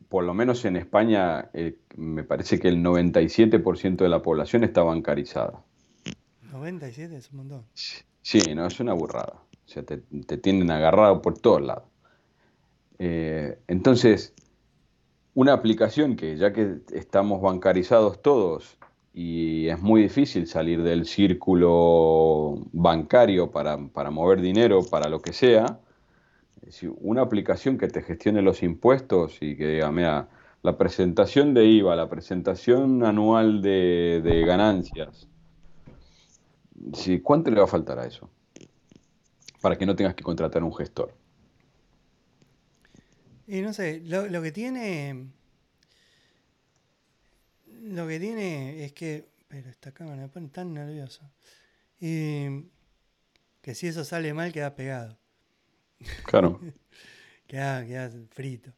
por 0.10 0.24
lo 0.24 0.34
menos 0.34 0.64
en 0.66 0.78
España, 0.78 1.50
eh, 1.54 1.78
me 1.96 2.24
parece 2.24 2.60
que 2.60 2.68
el 2.68 2.84
97% 2.84 3.98
de 3.98 4.10
la 4.10 4.22
población 4.22 4.64
está 4.64 4.84
bancarizada. 4.84 5.64
97 6.52 7.16
es 7.16 7.32
un 7.32 7.38
montón. 7.38 7.66
Sí, 7.74 8.42
no, 8.56 8.66
es 8.66 8.80
una 8.80 8.94
burrada. 8.94 9.34
O 9.34 9.70
sea, 9.70 9.84
te, 9.84 9.98
te 9.98 10.38
tienen 10.38 10.72
agarrado 10.72 11.22
por 11.22 11.38
todos 11.38 11.62
lados. 11.62 11.90
Eh, 13.00 13.60
entonces, 13.68 14.34
una 15.34 15.54
aplicación 15.54 16.16
que 16.16 16.36
ya 16.38 16.52
que 16.52 16.80
estamos 16.94 17.42
bancarizados 17.42 18.22
todos 18.22 18.78
y 19.14 19.68
es 19.68 19.80
muy 19.80 20.04
difícil 20.04 20.48
salir 20.48 20.84
del 20.84 21.06
círculo 21.06 22.68
bancario 22.72 23.50
para, 23.50 23.78
mover 24.12 24.42
dinero, 24.42 24.82
para 24.84 25.10
lo 25.10 25.22
que 25.22 25.34
sea, 25.34 25.80
una 27.00 27.22
aplicación 27.22 27.78
que 27.78 27.88
te 27.88 28.02
gestione 28.02 28.42
los 28.42 28.64
impuestos 28.64 29.38
y 29.42 29.56
que 29.56 29.68
diga, 29.68 29.92
mira, 29.92 30.30
la 30.64 30.78
presentación 30.78 31.54
de 31.54 31.66
IVA, 31.66 31.96
la 31.96 32.10
presentación 32.10 33.04
anual 33.04 33.62
de, 33.62 34.44
ganancias, 34.46 35.28
¿cuánto 37.24 37.52
le 37.52 37.58
va 37.58 37.66
a 37.66 37.68
faltar 37.68 38.00
a 38.00 38.06
eso? 38.06 38.30
Para 39.62 39.78
que 39.78 39.86
no 39.86 39.96
tengas 39.96 40.16
que 40.16 40.24
contratar 40.24 40.64
un 40.64 40.76
gestor. 40.76 41.14
Y 43.48 43.62
no 43.62 43.72
sé, 43.72 44.02
lo, 44.06 44.42
que 44.42 44.52
tiene. 44.52 45.30
Lo 47.82 48.08
que 48.08 48.20
tiene 48.20 48.84
es 48.84 48.92
que. 48.92 49.30
Pero 49.48 49.70
esta 49.70 49.94
cámara 49.94 50.24
me 50.24 50.28
pone 50.28 50.50
tan 50.50 50.74
nervioso. 50.74 51.24
Y. 52.00 52.66
Que 53.62 53.74
si 53.74 53.88
eso 53.88 54.04
sale 54.04 54.34
mal, 54.34 54.52
queda 54.52 54.76
pegado. 54.76 55.18
Claro. 56.24 56.60
queda, 57.48 57.86
queda 57.86 58.12
frito. 58.32 58.72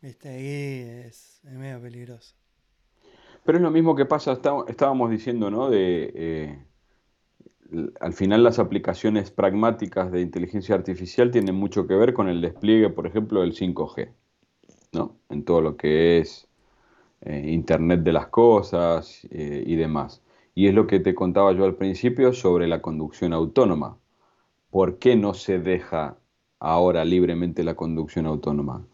Viste, 0.00 0.28
ahí 0.28 1.06
es, 1.06 1.40
medio 1.44 1.80
peligroso. 1.80 2.34
Pero 3.44 3.58
es 3.58 3.62
lo 3.62 3.70
mismo 3.70 3.94
que 3.94 4.04
pasa, 4.04 4.32
estábamos 4.32 5.10
diciendo, 5.10 5.50
¿no? 5.50 5.70
De. 5.70 6.12
Eh, 6.14 6.64
al 8.00 8.12
final 8.12 8.44
las 8.44 8.58
aplicaciones 8.58 9.30
pragmáticas 9.30 10.12
de 10.12 10.20
inteligencia 10.20 10.74
artificial 10.74 11.30
tienen 11.30 11.54
mucho 11.54 11.86
que 11.86 11.94
ver 11.94 12.12
con 12.12 12.28
el 12.28 12.40
despliegue, 12.40 12.90
por 12.90 13.06
ejemplo, 13.06 13.40
del 13.40 13.54
5G, 13.54 14.10
¿no? 14.92 15.16
En 15.30 15.44
todo 15.44 15.60
lo 15.60 15.76
que 15.76 16.18
es 16.18 16.48
eh, 17.22 17.50
Internet 17.50 18.00
de 18.00 18.12
las 18.12 18.26
cosas 18.26 19.26
eh, 19.30 19.62
y 19.66 19.76
demás. 19.76 20.22
Y 20.54 20.66
es 20.66 20.74
lo 20.74 20.86
que 20.86 21.00
te 21.00 21.14
contaba 21.14 21.52
yo 21.52 21.64
al 21.64 21.76
principio 21.76 22.32
sobre 22.32 22.68
la 22.68 22.82
conducción 22.82 23.32
autónoma. 23.32 23.96
¿Por 24.72 24.98
qué 24.98 25.16
no 25.16 25.34
se 25.34 25.58
deja 25.58 26.16
ahora 26.58 27.04
libremente 27.04 27.62
la 27.62 27.74
conducción 27.74 28.24
autónoma? 28.24 28.88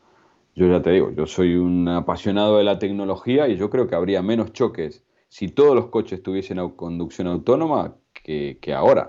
Yo 0.57 0.67
ya 0.67 0.83
te 0.83 0.91
digo, 0.91 1.13
yo 1.13 1.25
soy 1.25 1.55
un 1.55 1.87
apasionado 1.87 2.59
de 2.59 2.65
la 2.65 2.81
tecnología 2.81 3.47
y 3.47 3.57
yo 3.57 3.71
creo 3.71 3.87
que 3.87 3.95
habría 3.95 4.21
menos 4.21 4.53
choques 4.53 5.05
si 5.29 5.47
todos 5.47 5.77
los 5.77 5.87
coches 5.87 6.21
tuviesen 6.21 6.59
conducción 6.71 7.29
autónoma 7.29 7.95
que, 8.13 8.59
ahora. 8.75 9.07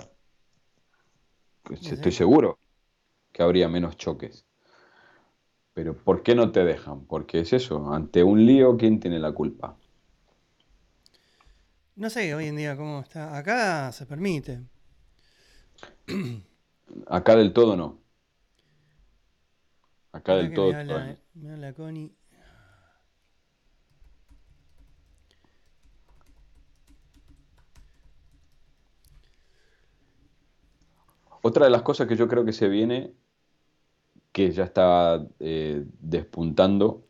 Pues 1.64 1.92
estoy 1.92 2.12
seguro 2.12 2.60
que 3.32 3.42
habría 3.42 3.68
menos 3.68 3.98
choques. 3.98 4.46
Pero 5.74 5.96
¿por 5.98 6.22
qué 6.22 6.36
no 6.36 6.52
te 6.52 6.64
dejan? 6.64 7.04
Porque 7.06 7.40
es 7.40 7.52
eso, 7.52 7.92
ante 7.92 8.24
un 8.24 8.46
lío, 8.46 8.78
¿quién 8.78 9.00
tiene 9.00 9.18
la 9.18 9.32
culpa? 9.32 9.76
No 11.96 12.12
sé 12.12 12.36
hoy 12.36 12.46
en 12.46 12.58
día 12.58 12.78
cómo 12.78 13.00
está. 13.00 13.36
Acá 13.36 13.92
se 13.92 14.06
permite. 14.06 14.60
Acá 17.08 17.36
del 17.36 17.54
todo 17.54 17.76
no. 17.76 18.00
Acá 20.12 20.36
del 20.36 20.54
todo. 20.54 20.72
la 20.72 21.74
Connie. 21.74 22.12
Otra 31.42 31.66
de 31.66 31.72
las 31.72 31.84
cosas 31.84 32.08
que 32.08 32.16
yo 32.16 32.28
creo 32.28 32.44
que 32.44 32.52
se 32.52 32.68
viene, 32.68 33.14
que 34.32 34.52
ya 34.52 34.66
está 34.66 35.26
eh, 35.40 35.86
despuntando, 36.00 37.06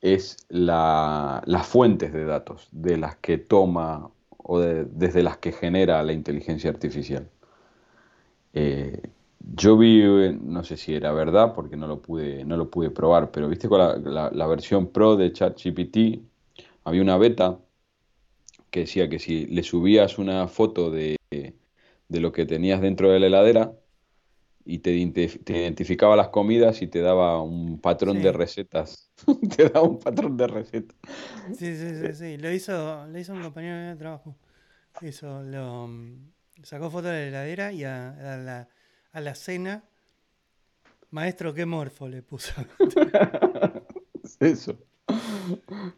es 0.00 0.46
las 0.48 1.66
fuentes 1.66 2.12
de 2.12 2.24
datos 2.24 2.68
de 2.72 2.96
las 2.96 3.16
que 3.16 3.38
toma 3.38 4.10
o 4.28 4.60
desde 4.60 5.22
las 5.22 5.38
que 5.38 5.52
genera 5.52 6.02
la 6.02 6.12
inteligencia 6.12 6.70
artificial. 6.70 7.30
Eh, 8.54 9.02
yo 9.54 9.76
vi, 9.76 10.02
no 10.40 10.64
sé 10.64 10.76
si 10.76 10.94
era 10.94 11.12
verdad, 11.12 11.52
porque 11.54 11.76
no 11.76 11.86
lo 11.86 12.00
pude, 12.00 12.44
no 12.44 12.56
lo 12.56 12.70
pude 12.70 12.90
probar, 12.90 13.30
pero 13.30 13.48
viste 13.48 13.68
con 13.68 13.78
la, 13.78 14.46
versión 14.46 14.90
pro 14.90 15.16
de 15.16 15.32
ChatGPT, 15.32 16.22
había 16.84 17.02
una 17.02 17.18
beta 17.18 17.58
que 18.70 18.80
decía 18.80 19.08
que 19.08 19.18
si 19.18 19.46
le 19.46 19.62
subías 19.62 20.18
una 20.18 20.48
foto 20.48 20.90
de, 20.90 21.16
de 21.30 22.20
lo 22.20 22.32
que 22.32 22.46
tenías 22.46 22.80
dentro 22.80 23.10
de 23.10 23.20
la 23.20 23.26
heladera 23.26 23.72
y 24.64 24.78
te, 24.78 24.92
identificaba 24.92 26.16
las 26.16 26.28
comidas 26.28 26.80
y 26.82 26.86
te 26.86 27.00
daba 27.00 27.42
un 27.42 27.80
patrón 27.80 28.22
de 28.22 28.32
recetas. 28.32 29.10
te 29.56 29.68
daba 29.68 29.82
un 29.82 29.98
patrón 29.98 30.36
de 30.36 30.46
recetas. 30.46 30.96
Sí, 31.56 31.76
sí, 31.76 31.94
sí, 32.00 32.14
sí. 32.14 32.36
Lo 32.38 32.50
hizo, 32.50 33.06
lo 33.06 33.18
hizo 33.18 33.32
un 33.32 33.42
compañero 33.42 33.90
de 33.90 33.96
trabajo. 33.96 34.36
Eso, 35.02 35.42
lo, 35.42 35.88
sacó 36.64 36.90
foto 36.90 37.08
de 37.08 37.30
la 37.30 37.46
heladera 37.46 37.72
y 37.72 37.84
a, 37.84 38.12
la, 38.44 38.68
a 39.12 39.20
la 39.20 39.34
cena, 39.34 39.84
maestro, 41.10 41.54
¿qué 41.54 41.66
morfo 41.66 42.08
le 42.08 42.22
puso? 42.22 42.52
Eso. 44.40 44.78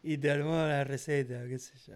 Y 0.03 0.19
te 0.19 0.31
armó 0.31 0.57
la 0.57 0.85
receta, 0.85 1.47
qué 1.47 1.59
sé 1.59 1.79
yo. 1.87 1.95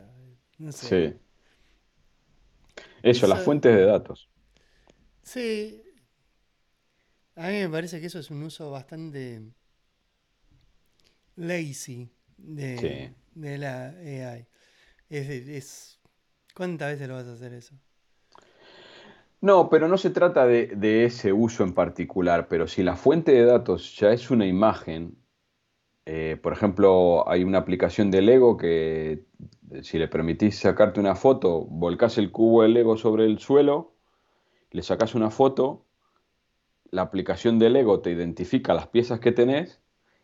No 0.58 0.72
sé. 0.72 1.10
Sí. 1.10 2.84
Eso, 3.02 3.26
las 3.26 3.42
fuentes 3.42 3.74
de 3.74 3.84
datos. 3.84 4.28
Sí. 5.22 5.82
A 7.36 7.48
mí 7.48 7.54
me 7.60 7.68
parece 7.68 8.00
que 8.00 8.06
eso 8.06 8.18
es 8.18 8.30
un 8.30 8.42
uso 8.42 8.70
bastante 8.70 9.42
lazy 11.36 12.10
de, 12.36 13.14
la 13.34 13.88
AI. 13.88 14.46
Es, 15.08 15.98
¿Cuántas 16.54 16.92
veces 16.92 17.08
lo 17.08 17.14
vas 17.14 17.26
a 17.26 17.32
hacer 17.32 17.54
eso? 17.54 17.74
No, 19.40 19.70
pero 19.70 19.88
no 19.88 19.96
se 19.96 20.10
trata 20.10 20.46
de, 20.46 21.04
ese 21.04 21.32
uso 21.32 21.64
en 21.64 21.72
particular, 21.72 22.48
pero 22.48 22.66
si 22.66 22.82
la 22.82 22.96
fuente 22.96 23.32
de 23.32 23.44
datos 23.44 23.96
ya 23.96 24.10
es 24.12 24.30
una 24.30 24.46
imagen, 24.46 25.16
eh, 26.04 26.38
por 26.42 26.52
ejemplo, 26.52 27.28
hay 27.28 27.44
una 27.44 27.58
aplicación 27.58 28.10
de 28.10 28.22
Lego 28.22 28.56
que 28.56 29.24
si 29.82 29.98
le 29.98 30.08
permitís 30.08 30.58
sacarte 30.58 31.00
una 31.00 31.14
foto, 31.14 31.64
volcás 31.64 32.18
el 32.18 32.30
cubo 32.32 32.62
de 32.62 32.68
Lego 32.68 32.96
sobre 32.96 33.24
el 33.24 33.38
suelo, 33.38 33.94
le 34.72 34.82
sacás 34.82 35.14
una 35.14 35.30
foto 35.30 35.86
la 36.90 37.02
aplicación 37.02 37.58
de 37.58 37.70
Lego 37.70 38.00
te 38.00 38.10
identifica 38.10 38.74
las 38.74 38.88
piezas 38.88 39.20
que 39.20 39.32
tenés 39.32 39.80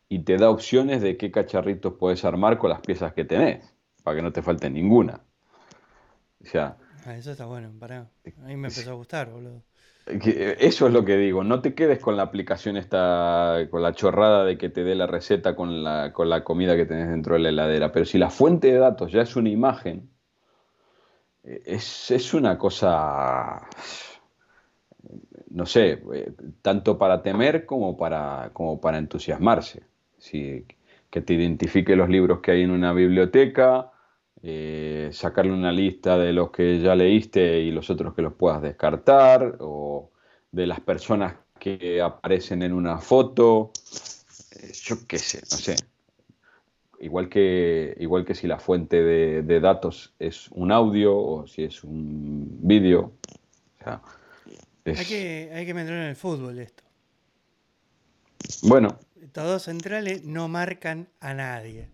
y 0.08 0.20
te 0.20 0.36
da 0.36 0.50
opciones 0.50 1.00
de 1.00 1.16
qué 1.16 1.30
cacharritos 1.30 1.94
puedes 1.94 2.24
armar 2.24 2.58
con 2.58 2.70
las 2.70 2.80
piezas 2.80 3.12
que 3.12 3.24
tenés, 3.24 3.74
para 4.02 4.16
que 4.16 4.22
no 4.22 4.32
te 4.32 4.42
falte 4.42 4.70
ninguna. 4.70 5.20
O 6.42 6.46
sea, 6.46 6.76
ah, 7.06 7.16
eso 7.16 7.30
está 7.30 7.46
bueno, 7.46 7.72
pará. 7.78 8.08
A 8.42 8.46
mí 8.46 8.56
me 8.56 8.68
empezó 8.68 8.90
a 8.90 8.94
gustar, 8.94 9.30
boludo. 9.30 9.62
Eso 10.06 10.86
es 10.86 10.92
lo 10.92 11.04
que 11.04 11.16
digo, 11.16 11.42
no 11.42 11.60
te 11.60 11.74
quedes 11.74 11.98
con 11.98 12.16
la 12.16 12.22
aplicación 12.22 12.76
esta, 12.76 13.66
con 13.70 13.82
la 13.82 13.92
chorrada 13.92 14.44
de 14.44 14.56
que 14.56 14.68
te 14.68 14.84
dé 14.84 14.94
la 14.94 15.08
receta 15.08 15.56
con 15.56 15.82
la, 15.82 16.12
con 16.12 16.28
la 16.30 16.44
comida 16.44 16.76
que 16.76 16.86
tenés 16.86 17.08
dentro 17.08 17.34
de 17.34 17.40
la 17.40 17.48
heladera, 17.48 17.90
pero 17.90 18.04
si 18.04 18.16
la 18.16 18.30
fuente 18.30 18.68
de 18.68 18.78
datos 18.78 19.10
ya 19.10 19.22
es 19.22 19.34
una 19.34 19.48
imagen, 19.48 20.08
eh, 21.42 21.62
es, 21.66 22.10
es 22.10 22.34
una 22.34 22.56
cosa, 22.58 23.68
no 25.50 25.66
sé, 25.66 26.02
eh, 26.14 26.32
tanto 26.62 26.98
para 26.98 27.22
temer 27.22 27.66
como 27.66 27.96
para, 27.96 28.50
como 28.52 28.80
para 28.80 28.98
entusiasmarse. 28.98 29.82
que 31.10 31.20
te 31.20 31.34
identifique 31.34 31.96
los 31.96 32.08
libros 32.08 32.40
que 32.40 32.52
hay 32.52 32.62
en 32.62 32.70
una 32.70 32.92
biblioteca, 32.92 33.92
eh, 34.42 35.10
sacarle 35.12 35.52
una 35.52 35.72
lista 35.72 36.18
de 36.18 36.32
los 36.32 36.50
que 36.50 36.80
ya 36.80 36.94
leíste 36.94 37.60
y 37.60 37.70
los 37.70 37.88
otros 37.90 38.14
que 38.14 38.22
los 38.22 38.34
puedas 38.34 38.62
descartar, 38.62 39.56
o 39.60 40.10
de 40.52 40.66
las 40.66 40.80
personas 40.80 41.34
que 41.58 42.00
aparecen 42.00 42.62
en 42.62 42.72
una 42.72 42.98
foto, 42.98 43.72
eh, 44.52 44.72
yo 44.72 44.96
qué 45.06 45.18
sé, 45.18 45.40
no 45.50 45.56
sé. 45.56 45.76
Igual 47.00 47.28
que, 47.28 47.94
igual 48.00 48.24
que 48.24 48.34
si 48.34 48.46
la 48.46 48.58
fuente 48.58 49.02
de, 49.02 49.60
datos 49.60 50.14
es 50.18 50.48
un 50.52 50.72
audio 50.72 51.16
o 51.16 51.46
si 51.46 51.64
es 51.64 51.84
un 51.84 52.58
vídeo. 52.62 53.12
hay, 54.84 55.04
que, 55.04 55.50
hay 55.52 55.66
que 55.66 55.74
meter 55.74 55.92
en 55.92 56.02
el 56.04 56.16
fútbol 56.16 56.58
esto. 56.58 56.84
Bueno. 58.62 58.98
Todos 59.32 59.64
centrales 59.64 60.24
no 60.24 60.48
marcan 60.48 61.08
a 61.20 61.34
nadie. 61.34 61.90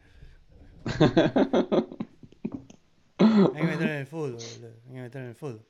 Hay 3.55 3.61
que 3.63 3.67
meter 3.67 3.89
en 3.89 3.97
el 3.97 4.07
fútbol, 4.07 4.37
Hay 4.87 4.95
que 4.95 5.01
meter 5.01 5.23
en 5.23 5.29
el 5.29 5.35
fútbol. 5.35 5.67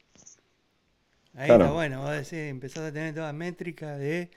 Ahí 1.35 1.51
está 1.51 1.71
bueno, 1.71 2.03
vos 2.03 2.11
decís, 2.11 2.33
empezás 2.35 2.85
a 2.85 2.93
tener 2.93 3.15
toda 3.15 3.33
métrica 3.33 3.97
de 3.97 4.31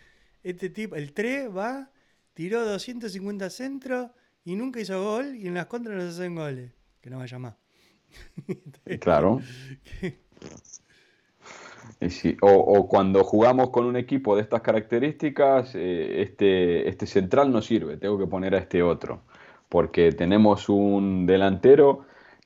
este 0.44 0.70
tipo. 0.70 0.96
El 0.96 1.14
3 1.14 1.56
va, 1.56 1.90
tiró 2.34 2.66
250 2.66 3.50
centros 3.50 4.12
y 4.46 4.56
nunca 4.56 4.80
hizo 4.80 5.04
gol 5.04 5.36
y 5.36 5.48
en 5.48 5.56
las 5.56 5.66
contras 5.66 5.96
no 5.96 6.02
se 6.02 6.08
hacen 6.08 6.36
goles. 6.36 6.72
Que 7.02 7.10
no 7.10 7.18
vaya 7.18 7.38
más. 7.38 7.56
claro. 9.02 9.42
o, 12.42 12.88
cuando 12.88 13.24
jugamos 13.24 13.72
con 13.72 13.86
un 13.86 13.98
equipo 13.98 14.36
de 14.36 14.44
estas 14.44 14.62
características, 14.62 15.76
eh, 15.76 16.22
este, 16.22 16.88
este 16.88 17.06
central 17.08 17.52
no 17.52 17.62
sirve, 17.62 17.98
tengo 17.98 18.18
que 18.18 18.28
poner 18.28 18.56
a 18.56 18.60
este 18.60 18.82
otro. 18.82 19.24
Porque 19.68 20.14
tenemos 20.14 20.70
un 20.70 21.26
delantero 21.26 22.06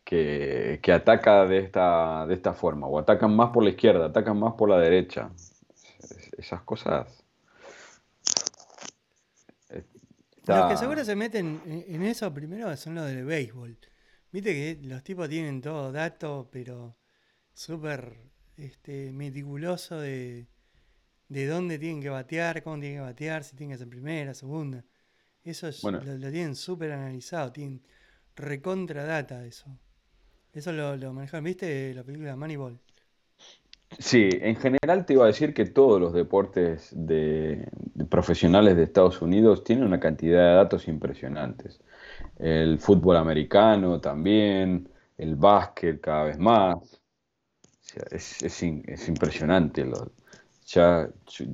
que, 0.09 0.91
ataca 0.91 1.45
de 1.45 1.59
esta, 1.59 2.25
de 2.25 2.33
esta 2.33 2.53
forma, 2.53 2.87
o 2.87 2.97
atacan 2.97 3.35
más 3.35 3.51
por 3.51 3.63
la 3.63 3.69
izquierda, 3.69 4.07
atacan 4.07 4.39
más 4.39 4.53
por 4.53 4.67
la 4.69 4.79
derecha. 4.79 5.29
Esas 6.35 6.61
cosas. 6.61 7.23
Los 10.47 10.71
que 10.71 10.77
seguro 10.77 11.05
se 11.05 11.15
meten 11.15 11.61
en 11.65 12.01
eso 12.01 12.33
primero 12.33 12.75
son 12.75 12.95
los 12.95 13.05
del 13.05 13.23
béisbol. 13.23 13.77
Viste 14.31 14.53
que 14.53 14.87
los 14.87 15.03
tipos 15.03 15.29
tienen 15.29 15.61
todo 15.61 15.91
dato, 15.91 16.49
pero 16.51 16.97
súper 17.53 18.17
este, 18.57 19.11
meticuloso 19.11 19.99
de, 19.99 20.47
de 21.27 21.45
dónde 21.45 21.77
tienen 21.77 22.01
que 22.01 22.09
batear, 22.09 22.63
cómo 22.63 22.79
tienen 22.79 22.97
que 22.97 23.03
batear, 23.03 23.43
si 23.43 23.55
tienen 23.55 23.75
que 23.75 23.79
ser 23.79 23.89
primera, 23.89 24.33
segunda. 24.33 24.83
Eso 25.43 25.69
lo, 25.83 26.01
lo, 26.01 26.31
tienen 26.31 26.55
súper 26.55 26.93
analizado, 26.93 27.51
tienen 27.51 27.83
recontra 28.35 29.03
data 29.03 29.45
eso. 29.45 29.79
Eso 30.53 30.71
lo, 30.71 30.95
lo 30.97 31.13
manejaron, 31.13 31.43
¿viste? 31.43 31.93
La 31.93 32.03
película 32.03 32.35
Moneyball. 32.35 32.79
Sí, 33.97 34.29
en 34.31 34.55
general 34.55 35.05
te 35.05 35.13
iba 35.13 35.23
a 35.23 35.27
decir 35.27 35.53
que 35.53 35.65
todos 35.65 35.99
los 35.99 36.13
deportes 36.13 36.91
de, 36.93 37.67
profesionales 38.09 38.75
de 38.75 38.83
Estados 38.83 39.21
Unidos 39.21 39.63
tienen 39.63 39.85
una 39.85 39.99
cantidad 39.99 40.39
de 40.49 40.55
datos 40.55 40.87
impresionantes. 40.87 41.81
El 42.37 42.79
fútbol 42.79 43.17
americano 43.17 43.99
también, 43.99 44.89
el 45.17 45.35
básquet 45.35 45.99
cada 46.01 46.25
vez 46.25 46.37
más. 46.37 47.01
es, 48.11 48.63
impresionante. 49.09 49.85
ya, 50.67 51.09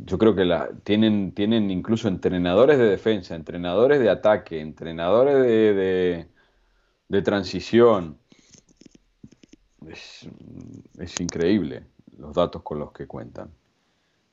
yo 0.05 0.17
creo 0.17 0.35
que 0.35 0.45
la, 0.45 0.69
tienen, 0.83 1.31
tienen 1.33 1.71
incluso 1.71 2.07
entrenadores 2.09 2.77
de 2.77 2.85
defensa, 2.85 3.35
entrenadores 3.35 3.99
de 3.99 4.09
ataque, 4.09 4.59
entrenadores 4.59 5.35
de, 5.37 6.27
de 7.07 7.21
transición 7.21 8.19
es, 9.89 11.19
increíble 11.19 11.83
los 12.17 12.33
datos 12.33 12.61
con 12.63 12.79
los 12.79 12.91
que 12.91 13.07
cuentan. 13.07 13.51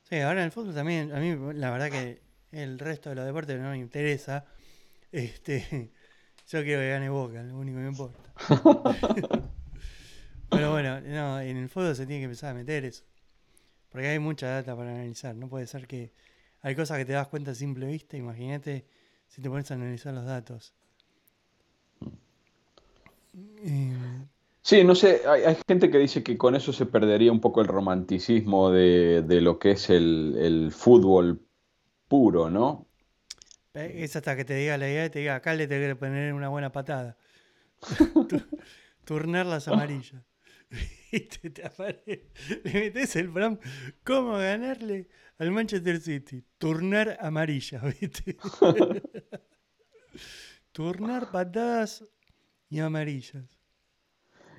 Sí, 0.02 0.18
ahora 0.20 0.40
en 0.40 0.46
el 0.46 0.52
fútbol 0.52 0.74
también, 0.74 1.12
a 1.12 1.20
mí 1.20 1.36
la 1.54 1.70
verdad 1.70 1.90
que 1.90 2.22
el 2.52 2.78
resto 2.78 3.10
de 3.10 3.16
los 3.16 3.26
deportes 3.26 3.58
no 3.60 3.70
me 3.70 3.78
interesa. 3.78 4.44
Este, 5.10 5.90
yo 6.48 6.62
quiero 6.62 6.80
que 6.80 6.90
gane 6.90 7.08
Boca, 7.08 7.42
lo 7.42 7.58
único 7.58 7.78
que 7.78 7.82
me 7.82 7.88
importa. 7.88 8.18
Pero 10.50 10.70
bueno, 10.70 11.00
no, 11.00 11.40
en 11.40 11.56
el 11.56 11.68
fútbol 11.68 11.96
se 11.96 12.06
tiene 12.06 12.20
que 12.20 12.24
empezar 12.24 12.50
a 12.50 12.54
meter 12.54 12.84
eso. 12.84 13.04
Porque 13.90 14.08
hay 14.08 14.18
mucha 14.18 14.48
data 14.48 14.76
para 14.76 14.90
analizar. 14.90 15.34
No 15.34 15.48
puede 15.48 15.66
ser 15.66 15.86
que 15.86 16.12
hay 16.60 16.74
cosas 16.74 16.98
que 16.98 17.04
te 17.04 17.12
das 17.12 17.28
cuenta 17.28 17.52
a 17.52 17.54
simple 17.54 17.86
vista. 17.86 18.16
Imagínate 18.16 18.86
si 19.28 19.40
te 19.40 19.48
pones 19.48 19.70
a 19.70 19.74
analizar 19.74 20.12
los 20.12 20.26
datos. 20.26 20.74
Eh, 23.34 24.26
Sí, 24.64 24.84
no 24.84 24.94
sé, 24.94 25.22
hay, 25.26 25.56
gente 25.66 25.90
que 25.90 25.98
dice 25.98 26.22
que 26.22 26.38
con 26.38 26.54
eso 26.54 26.72
se 26.72 26.86
perdería 26.86 27.32
un 27.32 27.40
poco 27.40 27.60
el 27.60 27.66
romanticismo 27.66 28.70
de, 28.70 29.40
lo 29.40 29.58
que 29.58 29.72
es 29.72 29.90
el, 29.90 30.70
fútbol 30.72 31.44
puro, 32.06 32.48
¿no? 32.48 32.86
Es 33.74 34.14
hasta 34.14 34.36
que 34.36 34.44
te 34.44 34.54
diga 34.54 34.78
la 34.78 34.88
idea 34.88 35.06
y 35.06 35.10
te 35.10 35.18
diga, 35.18 35.34
acá 35.34 35.54
le 35.54 35.66
tengo 35.66 35.86
que 35.88 35.96
poner 35.96 36.32
una 36.32 36.48
buena 36.48 36.70
patada. 36.70 37.16
Turnar 39.04 39.46
las 39.46 39.66
amarillas. 39.66 40.22
y 41.12 41.20
te, 41.20 41.50
te 41.50 41.70
le 42.62 42.72
metes 42.72 43.16
el 43.16 43.28
Bram, 43.28 43.58
¿cómo 44.04 44.34
ganarle 44.34 45.08
al 45.38 45.50
Manchester 45.50 46.00
City? 46.00 46.44
Turnar 46.58 47.18
amarillas, 47.20 47.82
¿viste? 48.00 48.36
Turnar 50.70 51.32
patadas 51.32 52.04
y 52.70 52.78
amarillas. 52.78 53.61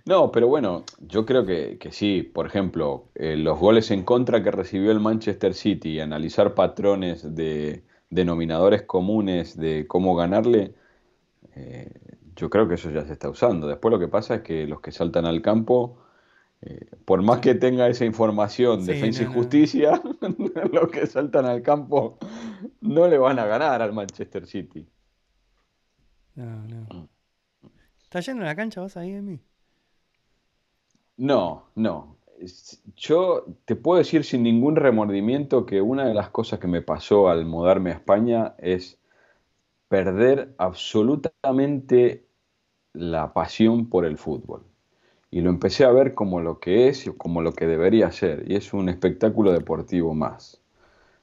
No, 0.05 0.31
pero 0.31 0.47
bueno, 0.49 0.83
yo 0.99 1.25
creo 1.25 1.45
que, 1.45 1.77
sí. 1.91 2.23
Por 2.23 2.45
ejemplo, 2.45 3.09
eh, 3.15 3.37
los 3.37 3.57
goles 3.57 3.89
en 3.91 4.03
contra 4.03 4.43
que 4.43 4.51
recibió 4.51 4.91
el 4.91 4.99
Manchester 4.99 5.53
City, 5.53 5.99
analizar 6.01 6.53
patrones 6.53 7.35
de 7.35 7.83
denominadores 8.09 8.83
comunes 8.83 9.57
de 9.57 9.87
cómo 9.87 10.15
ganarle, 10.15 10.75
eh, 11.55 11.89
yo 12.35 12.49
creo 12.49 12.67
que 12.67 12.75
eso 12.75 12.91
ya 12.91 13.05
se 13.05 13.13
está 13.13 13.29
usando. 13.29 13.67
Después 13.67 13.91
lo 13.91 13.99
que 13.99 14.09
pasa 14.09 14.35
es 14.35 14.41
que 14.41 14.67
los 14.67 14.81
que 14.81 14.91
saltan 14.91 15.25
al 15.25 15.41
campo, 15.41 15.97
eh, 16.61 16.85
por 17.05 17.21
más 17.21 17.39
que 17.39 17.55
tenga 17.55 17.87
esa 17.87 18.03
información, 18.03 18.85
defensa 18.85 19.23
y 19.23 19.27
justicia, 19.27 20.01
los 20.71 20.89
que 20.89 21.07
saltan 21.07 21.45
al 21.45 21.61
campo 21.61 22.17
no 22.81 23.07
le 23.07 23.17
van 23.17 23.39
a 23.39 23.45
ganar 23.45 23.81
al 23.81 23.93
Manchester 23.93 24.45
City. 24.47 24.85
No, 26.35 26.67
no. 26.67 26.81
Mm. 26.91 27.07
¿Estás 28.03 28.25
yendo 28.25 28.43
a 28.43 28.47
la 28.47 28.55
cancha 28.55 28.81
vos 28.81 28.97
ahí, 28.97 29.13
mí? 29.21 29.39
No, 31.17 31.65
no. 31.75 32.17
Yo 32.95 33.45
te 33.65 33.75
puedo 33.75 33.99
decir 33.99 34.23
sin 34.23 34.43
ningún 34.43 34.75
remordimiento 34.75 35.65
que 35.65 35.81
una 35.81 36.05
de 36.05 36.13
las 36.13 36.29
cosas 36.29 36.59
que 36.59 36.67
me 36.67 36.81
pasó 36.81 37.29
al 37.29 37.45
mudarme 37.45 37.91
a 37.91 37.93
España 37.93 38.55
es 38.57 38.99
perder 39.87 40.53
absolutamente 40.57 42.25
la 42.93 43.33
pasión 43.33 43.89
por 43.89 44.05
el 44.05 44.17
fútbol. 44.17 44.63
Y 45.31 45.41
lo 45.41 45.49
empecé 45.49 45.85
a 45.85 45.91
ver 45.91 46.13
como 46.13 46.41
lo 46.41 46.59
que 46.59 46.89
es, 46.89 47.09
como 47.17 47.41
lo 47.41 47.53
que 47.53 47.65
debería 47.65 48.11
ser. 48.11 48.43
Y 48.47 48.55
es 48.55 48.73
un 48.73 48.89
espectáculo 48.89 49.51
deportivo 49.51 50.13
más. 50.13 50.61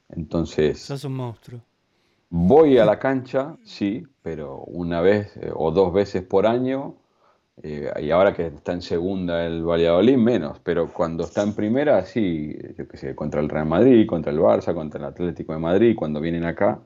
Entonces... 0.08 0.80
Sos 0.80 1.04
un 1.04 1.14
monstruo. 1.14 1.60
Voy 2.28 2.78
a 2.78 2.84
la 2.84 2.98
cancha, 2.98 3.56
sí, 3.64 4.06
pero 4.22 4.58
una 4.58 5.00
vez 5.00 5.36
eh, 5.36 5.50
o 5.54 5.72
dos 5.72 5.92
veces 5.92 6.22
por 6.22 6.46
año 6.46 6.94
eh, 7.62 7.92
y 8.00 8.10
ahora 8.10 8.32
que 8.32 8.46
está 8.46 8.72
en 8.72 8.82
segunda 8.82 9.44
el 9.44 9.62
Valladolid, 9.62 10.16
menos. 10.16 10.58
Pero 10.60 10.92
cuando 10.92 11.24
está 11.24 11.42
en 11.42 11.54
primera, 11.54 12.04
sí, 12.04 12.56
yo 12.76 12.88
qué 12.88 12.96
sé, 12.96 13.14
contra 13.14 13.40
el 13.40 13.48
Real 13.48 13.66
Madrid, 13.66 14.06
contra 14.06 14.32
el 14.32 14.38
Barça, 14.38 14.74
contra 14.74 14.98
el 14.98 15.06
Atlético 15.06 15.52
de 15.52 15.58
Madrid, 15.58 15.94
cuando 15.96 16.20
vienen 16.20 16.44
acá, 16.44 16.80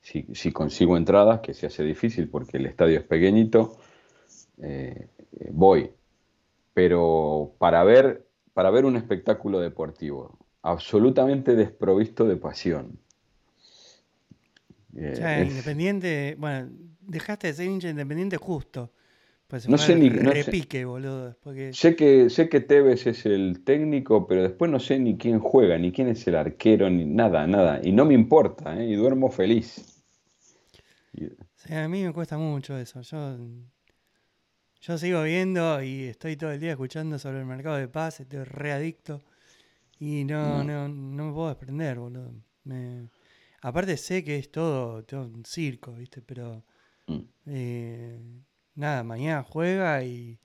si, 0.00 0.26
si 0.34 0.52
consigo 0.52 0.96
entradas, 0.96 1.40
que 1.40 1.52
se 1.52 1.66
hace 1.66 1.82
difícil 1.82 2.28
porque 2.28 2.56
el 2.56 2.66
estadio 2.66 2.98
es 2.98 3.04
pequeñito, 3.04 3.76
eh, 4.62 5.08
voy. 5.50 5.90
Pero 6.72 7.52
para 7.58 7.84
ver, 7.84 8.26
para 8.54 8.70
ver 8.70 8.84
un 8.84 8.96
espectáculo 8.96 9.60
deportivo, 9.60 10.38
absolutamente 10.62 11.54
desprovisto 11.54 12.24
de 12.24 12.36
pasión. 12.36 12.98
Eh, 14.96 15.14
ya, 15.18 15.44
Independiente, 15.44 16.36
bueno, 16.38 16.70
dejaste 17.00 17.48
de 17.48 17.52
ser 17.54 17.66
hincha 17.66 17.90
Independiente 17.90 18.38
justo. 18.38 18.90
Pues 19.48 19.68
no 19.68 19.78
sé 19.78 19.94
ni 19.94 20.08
repique, 20.08 20.84
boludo. 20.84 21.36
Sé 21.72 21.94
que 21.94 22.30
sé 22.30 22.48
que 22.48 22.60
Tevez 22.60 23.06
es 23.06 23.26
el 23.26 23.62
técnico, 23.62 24.26
pero 24.26 24.42
después 24.42 24.70
no 24.70 24.80
sé 24.80 24.98
ni 24.98 25.16
quién 25.16 25.38
juega, 25.38 25.78
ni 25.78 25.92
quién 25.92 26.08
es 26.08 26.26
el 26.26 26.34
arquero, 26.34 26.90
ni 26.90 27.04
nada, 27.04 27.46
nada. 27.46 27.80
Y 27.82 27.92
no 27.92 28.04
me 28.04 28.14
importa, 28.14 28.76
¿eh? 28.80 28.88
y 28.88 28.94
duermo 28.96 29.30
feliz. 29.30 30.02
a 31.70 31.86
mí 31.86 32.02
me 32.02 32.12
cuesta 32.12 32.36
mucho 32.38 32.76
eso. 32.76 33.02
Yo, 33.02 33.38
yo 34.80 34.98
sigo 34.98 35.22
viendo 35.22 35.80
y 35.80 36.04
estoy 36.04 36.36
todo 36.36 36.50
el 36.50 36.58
día 36.58 36.72
escuchando 36.72 37.16
sobre 37.16 37.38
el 37.38 37.46
mercado 37.46 37.76
de 37.76 37.86
paz, 37.86 38.18
estoy 38.18 38.42
readicto. 38.42 39.22
Y 40.00 40.24
no, 40.24 40.64
no, 40.64 40.88
no, 40.88 41.26
me 41.26 41.32
puedo 41.32 41.48
desprender, 41.48 42.00
boludo. 42.00 42.34
Aparte 43.62 43.96
sé 43.96 44.24
que 44.24 44.38
es 44.38 44.50
todo, 44.50 45.04
todo 45.04 45.22
un 45.22 45.44
circo, 45.44 45.92
¿viste? 45.92 46.20
Pero 46.20 46.64
mm. 47.06 47.20
eh, 47.46 48.20
nada, 48.76 49.02
mañana 49.02 49.42
juega 49.42 50.04
y 50.04 50.38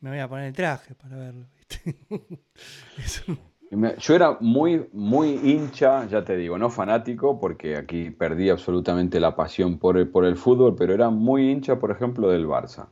me 0.00 0.10
voy 0.10 0.18
a 0.18 0.28
poner 0.28 0.46
el 0.46 0.52
traje 0.52 0.94
para 0.94 1.16
verlo, 1.16 1.46
¿viste? 1.56 1.96
Yo 3.98 4.14
era 4.14 4.36
muy, 4.38 4.86
muy 4.92 5.40
hincha, 5.42 6.06
ya 6.06 6.22
te 6.22 6.36
digo, 6.36 6.58
no 6.58 6.68
fanático, 6.68 7.40
porque 7.40 7.78
aquí 7.78 8.10
perdí 8.10 8.50
absolutamente 8.50 9.18
la 9.18 9.34
pasión 9.34 9.78
por 9.78 9.96
el, 9.96 10.08
por 10.08 10.26
el 10.26 10.36
fútbol, 10.36 10.74
pero 10.76 10.92
era 10.92 11.08
muy 11.08 11.50
hincha, 11.50 11.78
por 11.78 11.90
ejemplo, 11.90 12.28
del 12.28 12.46
Barça. 12.46 12.90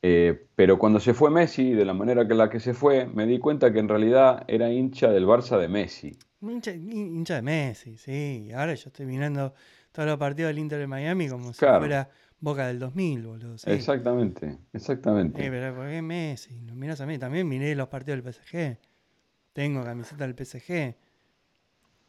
Eh, 0.00 0.46
pero 0.56 0.78
cuando 0.78 1.00
se 1.00 1.12
fue 1.12 1.30
Messi, 1.30 1.72
de 1.72 1.84
la 1.84 1.92
manera 1.92 2.26
que 2.26 2.34
la 2.34 2.48
que 2.48 2.60
se 2.60 2.72
fue, 2.72 3.06
me 3.06 3.26
di 3.26 3.38
cuenta 3.38 3.70
que 3.74 3.78
en 3.78 3.90
realidad 3.90 4.42
era 4.48 4.70
hincha 4.70 5.10
del 5.10 5.26
Barça 5.26 5.58
de 5.58 5.68
Messi. 5.68 6.16
Hincha, 6.40 6.72
hincha 6.72 7.34
de 7.34 7.42
Messi, 7.42 7.98
sí. 7.98 8.48
Ahora 8.54 8.72
yo 8.72 8.88
estoy 8.88 9.04
mirando 9.04 9.52
todos 9.92 10.08
los 10.08 10.18
partidos 10.18 10.48
del 10.48 10.60
Inter 10.60 10.78
de 10.78 10.86
Miami 10.86 11.28
como 11.28 11.52
si 11.52 11.58
fuera 11.58 12.08
Boca 12.42 12.66
del 12.66 12.80
2000, 12.80 13.24
boludo. 13.24 13.54
Exactamente, 13.66 14.58
exactamente. 14.72 15.46
Eh, 15.46 15.48
pero 15.48 15.76
¿por 15.76 15.88
qué 15.88 16.02
Messi? 16.02 16.60
No 16.60 16.74
mirás 16.74 17.00
a 17.00 17.06
mí. 17.06 17.16
También 17.16 17.46
miré 17.48 17.72
los 17.76 17.86
partidos 17.86 18.20
del 18.20 18.34
PSG. 18.34 18.78
Tengo 19.52 19.84
camiseta 19.84 20.26
del 20.26 20.34
PSG. 20.34 20.96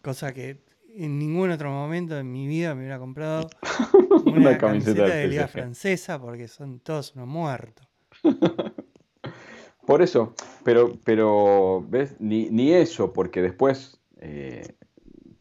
Cosa 0.01 0.33
que 0.33 0.63
en 0.89 1.19
ningún 1.19 1.51
otro 1.51 1.69
momento 1.69 2.15
de 2.15 2.23
mi 2.23 2.47
vida 2.47 2.73
me 2.73 2.81
hubiera 2.81 2.97
comprado 2.97 3.47
una, 4.25 4.57
camiseta, 4.57 5.05
de 5.05 5.27
liga 5.27 5.47
francesa 5.47 6.19
porque 6.19 6.47
son 6.47 6.79
todos 6.79 7.15
unos 7.15 7.27
muertos. 7.27 7.87
Por 9.85 10.01
eso, 10.01 10.33
pero, 10.63 10.97
pero 11.03 11.85
¿ves? 11.87 12.15
Ni, 12.19 12.49
ni 12.49 12.71
eso, 12.71 13.13
porque 13.13 13.43
después, 13.43 13.99
eh, 14.17 14.77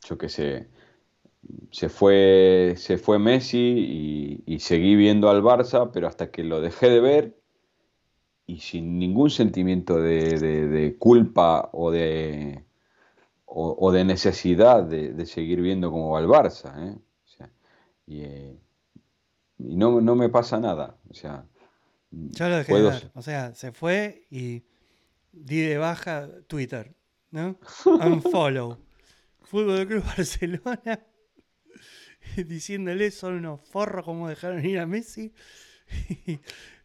yo 0.07 0.19
qué 0.19 0.29
sé, 0.29 0.69
se 1.71 1.89
fue, 1.89 2.75
se 2.77 2.99
fue 2.99 3.19
Messi 3.19 4.43
y, 4.47 4.59
seguí 4.59 4.95
viendo 4.95 5.29
al 5.29 5.43
Barça, 5.43 5.91
pero 5.93 6.07
hasta 6.07 6.31
que 6.31 6.45
lo 6.45 6.61
dejé 6.61 6.91
de 6.91 7.01
ver 7.01 7.37
y 8.47 8.59
sin 8.59 8.99
ningún 8.99 9.31
sentimiento 9.31 10.01
de, 10.01 10.97
culpa 10.99 11.71
o 11.73 11.91
de, 11.91 12.65
o, 13.47 13.93
de 13.93 14.05
necesidad 14.05 14.85
de, 14.85 15.27
seguir 15.27 15.61
viendo 15.61 15.91
cómo 15.91 16.11
va 16.11 16.21
el 16.21 16.27
Barça. 16.27 16.73
¿eh? 16.79 16.99
y, 18.07 18.21
eh, 18.23 18.59
y 19.59 19.77
no, 19.77 20.01
no, 20.01 20.15
me 20.15 20.29
pasa 20.29 20.59
nada. 20.61 20.97
O 21.11 21.15
sea, 21.15 21.45
Yo 22.11 22.49
lo 22.49 22.57
dejé 22.57 22.75
de 22.75 22.83
ver. 22.83 23.11
O 23.15 23.23
sea, 23.23 23.55
se 23.55 23.73
fue 23.73 24.27
y 24.31 24.63
di 25.33 25.61
de 25.61 25.79
baja 25.79 26.29
Twitter, 26.47 26.95
¿no? 27.31 27.57
Unfollow. 27.87 28.79
Fútbol 29.41 29.87
Club 29.87 30.05
Barcelona 30.05 31.01
diciéndole 32.47 33.11
son 33.11 33.35
unos 33.35 33.61
forros 33.61 34.05
como 34.05 34.29
dejaron 34.29 34.65
ir 34.65 34.79
a 34.79 34.87
Messi. 34.87 35.33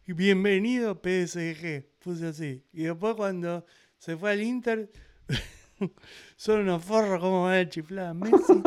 Bienvenido 0.06 1.00
PSG, 1.02 1.84
puse 1.98 2.26
así. 2.26 2.64
Y 2.72 2.84
después 2.84 3.14
cuando 3.14 3.64
se 3.98 4.16
fue 4.16 4.32
al 4.32 4.42
Inter, 4.42 4.90
son 6.36 6.60
unos 6.60 6.84
forros 6.84 7.20
como 7.20 7.44
van 7.44 7.58
a 7.58 7.68
chiflar 7.68 8.06
a 8.06 8.14
Messi. 8.14 8.62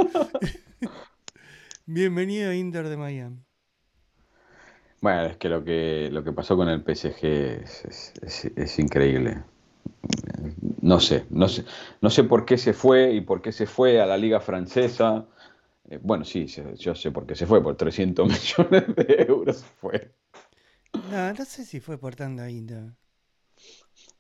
Bienvenido 1.86 2.54
Inter 2.54 2.88
de 2.88 2.98
Miami. 2.98 3.44
Bueno, 5.02 5.24
es 5.24 5.38
que 5.38 5.50
lo 5.50 5.64
que, 5.64 6.10
lo 6.12 6.24
que 6.24 6.32
pasó 6.32 6.56
con 6.56 6.70
el 6.70 6.84
PSG 6.84 7.26
es, 7.26 8.80
increíble. 8.80 9.42
No 10.80 11.00
sé, 11.00 11.26
no 11.32 11.48
sé, 11.50 11.66
no 12.02 12.12
sé 12.12 12.24
por 12.24 12.46
qué 12.46 12.58
se 12.60 12.74
fue 12.74 13.12
y 13.14 13.22
por 13.22 13.42
qué 13.42 13.52
se 13.52 13.66
fue 13.66 14.00
a 14.00 14.06
la 14.06 14.16
liga 14.16 14.40
francesa. 14.40 15.26
Eh, 15.92 16.00
bueno, 16.02 16.24
sí, 16.24 16.46
yo 16.78 16.96
sé 16.96 17.12
por 17.12 17.26
qué 17.26 17.36
se 17.36 17.46
fue, 17.46 17.62
por 17.62 17.76
300 17.76 18.26
millones 18.62 18.96
de 18.96 19.26
euros 19.28 19.64
fue. 19.82 20.14
No, 21.12 21.34
no 21.34 21.46
sé 21.46 21.66
si 21.66 21.82
fue 21.82 21.98
por 21.98 22.16
tanto 22.16 22.44
ahí. 22.44 22.66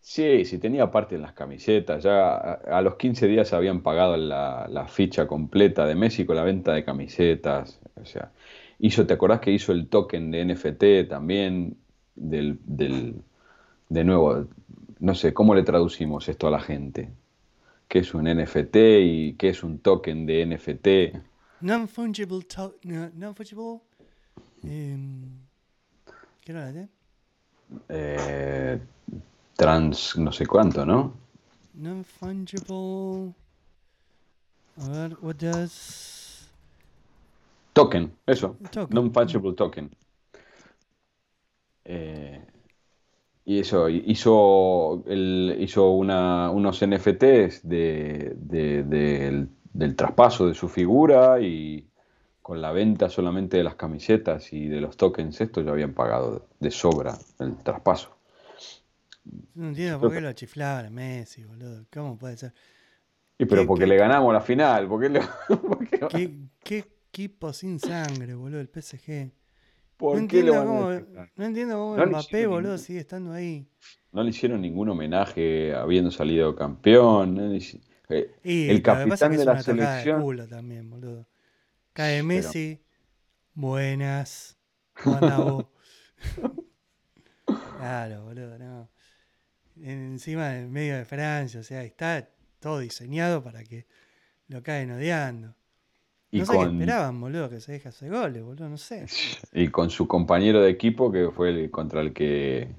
Sí, 0.01 0.43
sí, 0.43 0.57
tenía 0.57 0.91
parte 0.91 1.15
en 1.15 1.21
las 1.21 1.31
camisetas. 1.31 2.03
Ya 2.03 2.35
a, 2.35 2.81
los 2.81 2.95
15 2.95 3.25
días 3.25 3.53
habían 3.53 3.81
pagado 3.83 4.17
la, 4.17 4.67
la, 4.69 4.87
ficha 4.87 5.27
completa 5.27 5.85
de 5.85 5.95
México, 5.95 6.33
la 6.33 6.43
venta 6.43 6.73
de 6.73 6.83
camisetas. 6.83 7.79
O 7.95 8.03
sea, 8.03 8.33
hizo, 8.79 9.07
¿te 9.07 9.13
acordás 9.13 9.39
que 9.39 9.51
hizo 9.51 9.71
el 9.71 9.87
token 9.87 10.29
de 10.29 10.45
NFT 10.45 11.09
también? 11.09 11.77
Del, 12.15 12.59
del, 12.65 13.21
de 13.87 14.03
nuevo, 14.03 14.45
no 14.99 15.15
sé, 15.15 15.33
¿cómo 15.33 15.55
le 15.55 15.63
traducimos 15.63 16.27
esto 16.27 16.47
a 16.47 16.51
la 16.51 16.59
gente? 16.59 17.09
¿Qué 17.87 17.99
es 17.99 18.13
un 18.13 18.25
NFT 18.25 18.75
y 19.01 19.33
qué 19.35 19.49
es 19.49 19.63
un 19.63 19.79
token 19.79 20.25
de 20.25 20.45
NFT? 20.45 21.30
Non-fungible 21.61 22.41
non-fungible 23.13 23.81
em, 24.63 25.39
¿Qué 26.41 26.51
era 26.51 26.71
la 26.71 26.87
eh, 27.89 28.79
trans 29.55 30.17
no 30.17 30.31
sé 30.31 30.45
cuánto, 30.45 30.85
¿no? 30.85 31.13
Non-fungible 31.75 33.33
A 34.77 34.89
ver, 34.89 35.17
what 35.21 35.35
does 35.35 36.31
Token, 37.73 38.11
eso. 38.25 38.57
Non-fungible 38.89 39.53
token. 39.53 39.89
Eh, 41.85 42.45
y 43.45 43.59
eso, 43.59 43.87
hizo, 43.89 45.03
el, 45.07 45.57
hizo 45.59 45.91
una, 45.91 46.51
unos 46.51 46.81
NFTs 46.85 47.67
de, 47.67 48.33
de, 48.35 48.83
del 48.83 49.49
del 49.73 49.95
traspaso 49.95 50.47
de 50.47 50.53
su 50.53 50.67
figura 50.67 51.39
y 51.39 51.87
con 52.41 52.61
la 52.61 52.71
venta 52.71 53.09
solamente 53.09 53.57
de 53.57 53.63
las 53.63 53.75
camisetas 53.75 54.51
y 54.51 54.67
de 54.67 54.81
los 54.81 54.97
tokens, 54.97 55.39
esto 55.41 55.61
ya 55.61 55.71
habían 55.71 55.93
pagado 55.93 56.47
de 56.59 56.71
sobra 56.71 57.17
el 57.39 57.55
traspaso. 57.57 58.17
No 59.53 59.67
entiendo 59.67 59.99
por 59.99 60.11
qué 60.11 60.21
lo 60.21 60.33
chiflaban 60.33 60.87
a 60.87 60.89
Messi, 60.89 61.43
boludo. 61.43 61.85
¿Cómo 61.93 62.17
puede 62.17 62.37
ser? 62.37 62.53
Y 63.37 63.45
pero 63.45 63.65
porque 63.65 63.85
le 63.85 63.95
ganamos 63.95 64.33
la 64.33 64.41
final. 64.41 64.89
¿Qué, 66.09 66.31
¿Qué, 66.63 66.85
equipo 67.09 67.53
sin 67.53 67.79
sangre, 67.79 68.33
boludo? 68.35 68.59
El 68.59 68.67
PSG. 68.69 69.31
¿Por 69.97 70.15
no, 70.15 70.21
entiendo 70.21 70.53
cómo, 70.65 70.89
no 71.35 71.45
entiendo 71.45 71.75
cómo 71.75 72.05
Mbappé, 72.05 72.47
boludo, 72.47 72.77
sigue 72.77 72.99
estando 72.99 73.33
ahí. 73.33 73.67
No 74.11 74.23
le 74.23 74.31
hicieron 74.31 74.61
ningún 74.61 74.89
homenaje 74.89 75.75
habiendo 75.75 76.09
salido 76.09 76.55
campeón. 76.55 77.35
No 77.35 77.53
el 78.43 78.81
capitán 78.81 79.35
de 79.37 79.45
la 79.45 79.61
selección. 79.61 80.19
De 80.19 80.23
culo 80.23 80.47
también, 80.47 80.89
boludo. 80.89 81.27
Cae 81.93 82.23
Messi, 82.23 82.81
buenas. 83.53 84.57
¿Cómo 85.03 85.71
claro, 87.77 88.23
boludo, 88.23 88.57
no. 88.59 88.89
Encima 89.81 90.57
en 90.57 90.71
medio 90.71 90.95
de 90.97 91.05
Francia, 91.05 91.59
o 91.59 91.63
sea, 91.63 91.83
está 91.83 92.29
todo 92.59 92.79
diseñado 92.79 93.43
para 93.43 93.63
que 93.63 93.87
lo 94.47 94.61
caen 94.61 94.91
odiando. 94.91 95.55
No 96.31 96.45
sé 96.45 96.53
qué 96.57 96.63
esperaban, 96.63 97.19
boludo, 97.19 97.49
que 97.49 97.59
se 97.59 97.73
deje 97.73 97.89
hacer 97.89 98.09
goles, 98.09 98.43
boludo, 98.43 98.69
no 98.69 98.77
sé. 98.77 99.05
Y 99.53 99.67
con 99.67 99.89
su 99.89 100.07
compañero 100.07 100.61
de 100.61 100.69
equipo, 100.69 101.11
que 101.11 101.29
fue 101.31 101.49
el 101.49 101.71
contra 101.71 102.01
el 102.01 102.13
que 102.13 102.69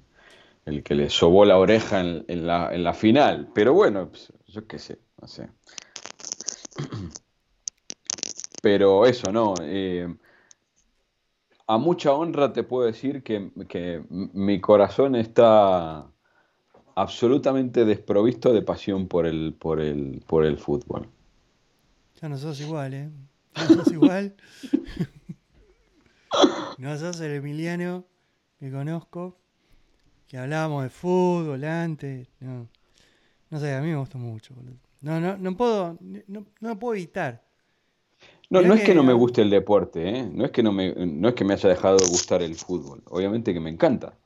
el 0.65 0.83
que 0.85 0.95
le 0.95 1.11
sobó 1.11 1.45
la 1.45 1.59
oreja 1.59 2.01
en, 2.01 2.47
la, 2.47 2.73
en 2.73 2.85
la, 2.85 2.95
final. 2.95 3.51
Pero 3.53 3.75
bueno, 3.75 4.09
pues, 4.09 4.33
yo 4.47 4.67
qué 4.67 4.79
sé 4.79 4.99
Pero 8.63 9.07
eso, 9.07 9.33
¿no? 9.33 9.55
Eh, 9.61 10.15
a 11.67 11.79
mucha 11.79 12.13
honra 12.13 12.53
te 12.53 12.63
puedo 12.63 12.87
decir 12.87 13.23
que, 13.23 13.51
mi 14.09 14.61
corazón 14.61 15.17
está 15.17 16.07
absolutamente 16.95 17.85
desprovisto 17.85 18.53
de 18.53 18.63
pasión 18.63 19.09
por 19.09 19.27
el, 19.27 19.55
por 19.59 19.81
el, 19.81 20.23
por 20.27 20.45
el 20.45 20.59
fútbol. 20.59 21.09
Ya 22.21 22.29
no 22.29 22.37
sos 22.37 22.61
igual, 22.61 22.95
¿eh? 22.95 23.11
No 23.57 23.83
sos 23.83 23.93
igual. 23.93 24.35
no 26.79 26.99
sos 26.99 27.21
el 27.21 27.33
Emiliano 27.33 28.05
que 28.59 28.71
conozco, 28.71 29.39
que 30.29 30.39
hablábamos 30.39 30.85
de 30.85 30.91
fútbol 30.91 31.65
antes. 31.65 32.29
No, 32.39 32.69
no 33.51 33.61
sé, 33.61 33.75
a 33.75 33.81
mí 33.81 33.89
me 33.89 33.97
gusta 33.97 34.19
mucho, 34.19 34.55
boludo. 34.55 34.92
No, 35.03 35.21
no, 35.21 35.37
no 35.37 35.57
puedo, 35.57 35.99
no, 36.29 36.47
no 36.61 36.79
puedo 36.79 36.95
evitar. 36.95 37.43
No, 38.51 38.59
Mirá 38.59 38.69
no 38.69 38.75
es 38.75 38.85
que 38.85 38.95
no 38.95 39.03
me 39.03 39.13
guste 39.15 39.43
el 39.43 39.51
deporte, 39.51 40.09
¿eh? 40.09 40.31
No 40.33 40.45
es 40.45 40.51
que 40.51 40.63
no 40.63 40.73
me, 40.73 40.95
no 40.95 41.29
es 41.29 41.35
que 41.35 41.45
me 41.45 41.55
haya 41.55 41.69
dejado 41.69 41.97
de 41.97 42.07
gustar 42.07 42.43
el 42.43 42.55
fútbol. 42.55 43.03
Obviamente 43.07 43.53
que 43.55 43.61
me 43.61 43.71
encanta. 43.71 44.19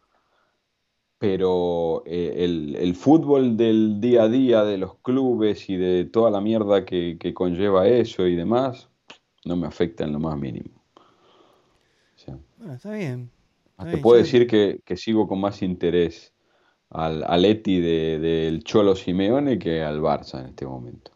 Pero 1.18 2.02
eh, 2.04 2.44
el, 2.44 2.76
el 2.76 2.94
fútbol 2.94 3.56
del 3.56 4.00
día 4.00 4.24
a 4.24 4.28
día, 4.28 4.64
de 4.64 4.76
los 4.78 4.96
clubes 4.98 5.70
y 5.70 5.76
de 5.76 6.04
toda 6.04 6.30
la 6.30 6.40
mierda 6.42 6.84
que, 6.84 7.16
que 7.18 7.32
conlleva 7.32 7.88
eso 7.88 8.26
y 8.26 8.36
demás, 8.36 8.90
no 9.44 9.56
me 9.56 9.66
afecta 9.66 10.04
en 10.04 10.12
lo 10.12 10.20
más 10.20 10.36
mínimo. 10.38 10.82
O 12.16 12.18
sea, 12.18 12.38
Bueno, 12.58 12.74
está 12.74 12.92
bien. 12.92 13.30
Está 13.70 13.84
te 13.84 13.90
bien, 13.92 14.02
puedo 14.02 14.18
decir 14.18 14.46
que, 14.46 14.80
que 14.84 14.96
sigo 14.96 15.26
con 15.26 15.40
más 15.40 15.62
interés 15.62 16.34
al, 16.90 17.24
al 17.24 17.44
Eti 17.44 17.80
de- 17.80 18.18
del 18.18 18.62
Cholo 18.64 18.94
Simeone 18.94 19.58
que 19.58 19.82
al 19.82 20.00
Barça 20.00 20.40
en 20.40 20.46
este 20.46 20.66
momento. 20.66 21.12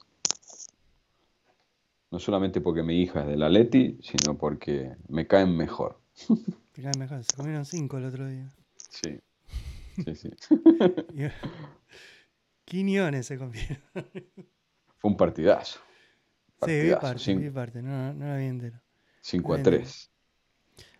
No 2.10 2.18
solamente 2.18 2.60
porque 2.60 2.82
mi 2.82 3.00
hija 3.02 3.20
es 3.20 3.28
del 3.28 3.42
Atleti, 3.42 3.98
sino 4.02 4.36
porque 4.36 4.96
me 5.08 5.26
caen 5.26 5.56
mejor. 5.56 6.00
Te 6.72 6.82
cae 6.82 6.92
mejor. 6.98 7.22
Se 7.24 7.36
comieron 7.36 7.64
cinco 7.64 7.98
el 7.98 8.04
otro 8.06 8.26
día. 8.26 8.48
Sí. 8.88 9.20
Sí, 10.04 10.14
sí. 10.16 10.30
Quiñones 12.64 13.26
se 13.26 13.38
comieron. 13.38 13.78
Fue 14.98 15.10
un 15.10 15.16
partidazo. 15.16 15.80
Sí, 15.80 16.66
vi 16.66 16.90
Partidazo, 16.90 17.00
parte, 17.00 17.22
cin- 17.22 17.40
vi 17.40 17.50
parte, 17.50 17.82
no, 17.82 18.12
no 18.12 18.26
la 18.26 18.36
vi 18.36 18.44
entera. 18.46 18.82
5 19.22 19.54
a 19.54 19.56
Bien. 19.56 19.64
3. 19.64 20.10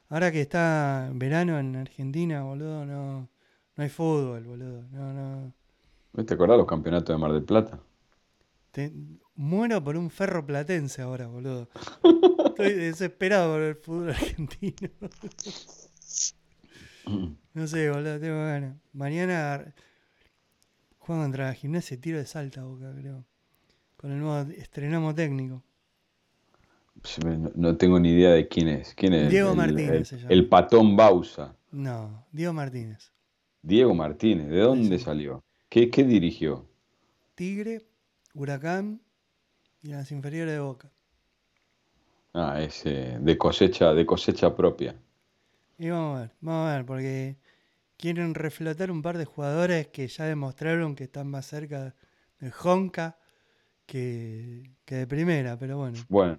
Ahora 0.09 0.33
que 0.33 0.41
está 0.41 1.11
verano 1.15 1.59
en 1.59 1.77
Argentina, 1.77 2.43
boludo, 2.43 2.85
no, 2.87 3.29
no 3.81 3.85
hay 3.85 3.89
fútbol, 3.89 4.45
boludo. 4.45 4.83
No, 4.93 5.13
no. 5.15 5.55
¿Te 6.25 6.35
acordás 6.35 6.59
los 6.59 6.67
campeonatos 6.67 7.15
de 7.15 7.19
Mar 7.19 7.33
del 7.33 7.45
Plata? 7.45 7.81
Te- 8.73 8.93
muero 9.37 9.83
por 9.83 9.97
un 9.97 10.11
ferro 10.11 10.45
platense 10.45 11.01
ahora, 11.01 11.29
boludo. 11.29 11.71
Estoy 12.45 12.75
desesperado 12.75 13.55
por 13.55 13.63
el 13.63 13.75
fútbol 13.77 14.11
argentino. 14.11 14.91
No 17.55 17.67
sé, 17.67 17.91
boludo, 17.91 18.21
tengo 18.21 18.37
ganas. 18.37 18.77
Mañana 18.93 19.75
juego 20.99 21.23
contra 21.23 21.47
la 21.47 21.55
gimnasia 21.55 21.95
y 21.97 21.99
tiro 21.99 22.19
de 22.19 22.27
salta, 22.27 22.63
boca, 22.63 22.93
creo. 22.95 23.25
Con 23.97 24.13
el 24.13 24.21
nuevo 24.21 24.49
estrenamos 24.53 25.15
técnico. 25.15 25.63
No, 27.57 27.77
tengo 27.77 27.99
ni 27.99 28.13
idea 28.13 28.31
de 28.33 28.47
quién 28.47 28.69
es. 28.69 28.95
¿Quién 28.95 29.15
es? 29.15 29.31
Diego 29.31 29.51
el, 29.53 29.57
Martínez 29.57 30.13
el- 30.13 30.27
el 30.31 30.49
patón 30.49 30.97
Bausa. 30.97 31.57
No, 31.73 32.27
Diego 32.31 32.53
Martínez. 32.53 33.11
Diego 33.63 33.95
Martínez. 33.95 34.49
¿De 34.51 34.61
dónde 34.61 34.99
Sí. 34.99 34.99
salió? 34.99 35.43
¿Qué, 35.71 35.91
qué 35.91 36.05
dirigió? 36.05 36.69
Tigre, 37.35 37.89
Huracán 38.35 39.03
y 39.83 39.89
las 39.89 40.13
inferiores 40.13 40.55
de 40.55 40.61
Boca. 40.61 40.93
Ah, 42.35 42.61
es 42.61 42.85
eh, 42.87 43.19
de 43.21 43.39
cosecha, 43.39 43.95
de 43.95 44.05
cosecha 44.05 44.57
propia. 44.57 45.01
Y 45.79 45.89
vamos 45.91 46.17
a 46.19 46.21
ver, 46.23 46.33
vamos 46.41 46.69
a 46.69 46.77
ver, 46.77 46.87
porque 46.87 47.37
quieren 47.99 48.35
reflotar 48.35 48.91
un 48.93 49.03
par 49.03 49.19
de 49.19 49.25
jugadores 49.27 49.89
que 49.89 50.09
ya 50.09 50.25
demostraron 50.27 50.97
que 50.97 51.05
están 51.05 51.29
más 51.29 51.47
cerca 51.47 51.95
del 52.41 52.53
Honka 52.65 53.19
que, 53.87 54.73
que 54.87 54.97
de 54.97 55.07
primera, 55.09 55.59
pero 55.59 55.79
bueno. 55.79 56.09
Bueno, 56.09 56.39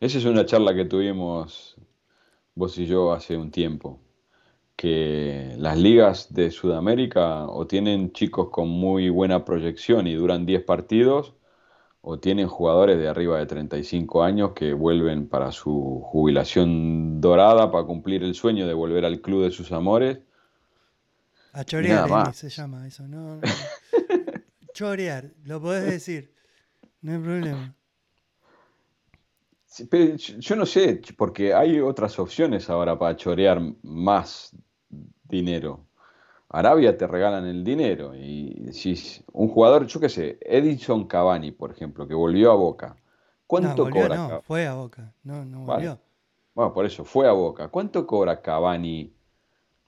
esa 0.00 0.18
es 0.18 0.24
una 0.24 0.46
charla 0.46 0.74
que 0.74 0.84
tuvimos 0.86 1.76
vos 2.54 2.78
y 2.78 2.86
yo 2.86 3.12
hace 3.12 3.36
un 3.36 3.50
tiempo, 3.50 4.00
que 4.78 5.56
las 5.58 5.76
ligas 5.76 6.32
de 6.32 6.52
Sudamérica 6.52 7.46
o 7.48 7.66
tienen 7.66 8.12
chicos 8.12 8.50
con 8.50 8.68
muy 8.68 9.08
buena 9.08 9.44
proyección 9.44 10.06
y 10.06 10.14
duran 10.14 10.46
10 10.46 10.62
partidos, 10.62 11.34
o 12.00 12.20
tienen 12.20 12.46
jugadores 12.46 12.96
de 12.96 13.08
arriba 13.08 13.40
de 13.40 13.46
35 13.46 14.22
años 14.22 14.52
que 14.52 14.72
vuelven 14.74 15.28
para 15.28 15.50
su 15.50 16.00
jubilación 16.04 17.20
dorada, 17.20 17.72
para 17.72 17.86
cumplir 17.86 18.22
el 18.22 18.36
sueño 18.36 18.68
de 18.68 18.72
volver 18.72 19.04
al 19.04 19.20
club 19.20 19.42
de 19.42 19.50
sus 19.50 19.72
amores. 19.72 20.20
A 21.54 21.64
chorear 21.64 22.32
se 22.32 22.48
llama 22.48 22.86
eso, 22.86 23.08
¿no? 23.08 23.34
no. 23.34 23.40
Chorear, 24.74 25.32
lo 25.44 25.60
podés 25.60 25.86
decir, 25.86 26.32
no 27.02 27.14
hay 27.14 27.18
problema. 27.18 27.74
Sí, 29.66 29.86
pero 29.90 30.14
yo 30.14 30.54
no 30.54 30.66
sé, 30.66 31.00
porque 31.16 31.52
hay 31.52 31.80
otras 31.80 32.16
opciones 32.20 32.70
ahora 32.70 32.96
para 32.96 33.16
chorear 33.16 33.60
más 33.82 34.54
dinero. 35.28 35.86
Arabia 36.50 36.96
te 36.98 37.06
regalan 37.06 37.46
el 37.46 37.64
dinero 37.64 38.14
y 38.16 38.54
decís, 38.60 39.24
un 39.32 39.48
jugador, 39.48 39.86
yo 39.86 40.00
qué 40.00 40.08
sé, 40.10 40.38
Edinson 40.42 41.06
Cavani, 41.08 41.52
por 41.52 41.72
ejemplo, 41.72 42.08
que 42.08 42.14
volvió 42.14 42.52
a 42.52 42.56
Boca. 42.56 42.96
No, 43.56 43.76
¿Cuánto 43.76 43.78
volvió, 43.78 44.08
cobra? 44.08 44.22
no, 44.30 44.38
fue 44.40 44.66
a 44.66 44.72
Boca, 44.72 45.14
no, 45.22 45.44
no 45.44 45.60
Vale. 45.64 45.90
volvió. 45.90 46.00
Bueno, 46.54 46.72
por 46.74 46.86
eso, 46.86 47.04
fue 47.04 47.28
a 47.28 47.32
Boca. 47.32 47.68
¿Cuánto 47.70 48.06
cobra 48.06 48.42
Cavani? 48.42 49.14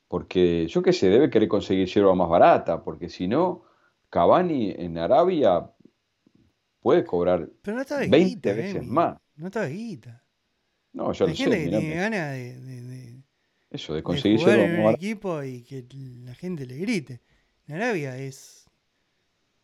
Porque 0.08 0.66
yo 0.68 0.82
qué 0.82 0.92
sé, 0.94 1.08
debe 1.10 1.30
querer 1.30 1.48
conseguir 1.48 1.88
yerba 1.88 2.14
más 2.14 2.28
barata, 2.28 2.82
porque 2.84 3.08
si 3.08 3.28
no, 3.28 3.64
Cavani 4.10 4.72
en 4.72 4.98
Arabia 4.98 5.70
puede 6.80 7.04
cobrar 7.04 7.48
Pero 7.62 7.76
no 7.76 7.82
está 7.82 7.98
de 7.98 8.06
20 8.06 8.08
guita, 8.08 8.54
veces 8.54 8.84
Emi, 8.84 8.86
más. 8.86 9.18
No 9.36 9.46
está 9.46 9.62
de 9.62 9.70
guita. 9.72 10.22
No, 10.92 11.12
yo 11.12 11.26
Hay 11.26 11.32
lo 11.32 11.34
sé, 11.34 11.50
gente 11.50 11.60
que 11.60 11.68
tiene 11.70 11.96
ganas 11.96 12.32
de- 12.32 12.60
de- 12.60 12.82
eso, 13.70 13.92
de 13.92 13.98
de 13.98 14.02
conseguir 14.02 14.38
yerba 14.38 14.54
en 14.64 14.80
un 14.80 14.90
equipo 14.94 15.42
y 15.42 15.62
que 15.62 15.84
la 16.24 16.34
gente 16.34 16.66
le 16.66 16.76
grite. 16.78 17.20
En 17.68 17.76
Arabia 17.76 18.16
es, 18.16 18.66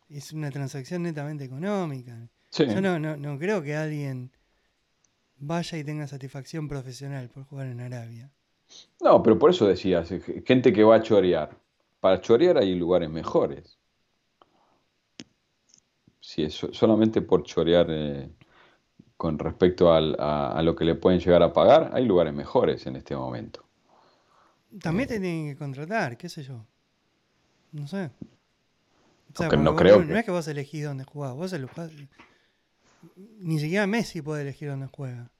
es 0.09 0.31
una 0.31 0.49
transacción 0.51 1.03
netamente 1.03 1.43
económica. 1.43 2.29
Sí. 2.49 2.65
Yo 2.65 2.79
no, 2.81 2.97
no, 2.99 3.17
no 3.17 3.37
creo 3.37 3.61
que 3.61 3.75
alguien 3.75 4.31
vaya 5.37 5.77
y 5.77 5.83
tenga 5.83 6.07
satisfacción 6.07 6.67
profesional 6.67 7.29
por 7.29 7.43
jugar 7.43 7.67
en 7.67 7.81
Arabia. 7.81 8.31
No, 9.01 9.21
pero 9.21 9.37
por 9.37 9.49
eso 9.51 9.67
decías, 9.67 10.11
eh, 10.11 10.43
gente 10.45 10.71
que 10.73 10.83
va 10.83 10.95
a 10.95 11.01
chorear. 11.01 11.57
Para 11.99 12.21
chorear 12.21 12.57
hay 12.57 12.75
lugares 12.75 13.09
mejores. 13.09 13.77
Si 16.19 16.43
es 16.43 16.53
so- 16.53 16.73
solamente 16.73 17.21
por 17.21 17.43
chorear 17.43 17.87
eh, 17.89 18.29
con 19.15 19.39
respecto 19.39 19.93
al- 19.93 20.15
a, 20.19 20.51
a 20.57 20.61
lo 20.63 20.75
que 20.75 20.85
le 20.85 20.95
pueden 20.95 21.19
llegar 21.19 21.43
a 21.43 21.53
pagar, 21.53 21.91
hay 21.93 22.05
lugares 22.05 22.33
mejores 22.33 22.85
en 22.87 22.95
este 22.95 23.15
momento. 23.15 23.66
También 24.81 25.07
te 25.07 25.19
tienen 25.19 25.47
que 25.49 25.55
contratar, 25.57 26.17
qué 26.17 26.29
sé 26.29 26.43
yo. 26.43 26.65
No 27.71 27.87
sé. 27.87 28.11
O 29.33 29.37
sea, 29.37 29.49
no 29.49 29.71
vos 29.71 29.81
creo 29.81 29.99
no, 30.01 30.07
que- 30.07 30.19
es 30.19 30.25
que 30.25 30.31
vos 30.31 30.47
elegís 30.47 30.83
dónde 30.83 31.03
jugás, 31.03 31.33
vos 31.33 31.53
Ni 33.39 33.59
siquiera 33.59 33.85
Messi 33.87 34.21
puede 34.21 34.41
elegir 34.41 34.69
dónde 34.69 34.87
juega. 34.87 35.31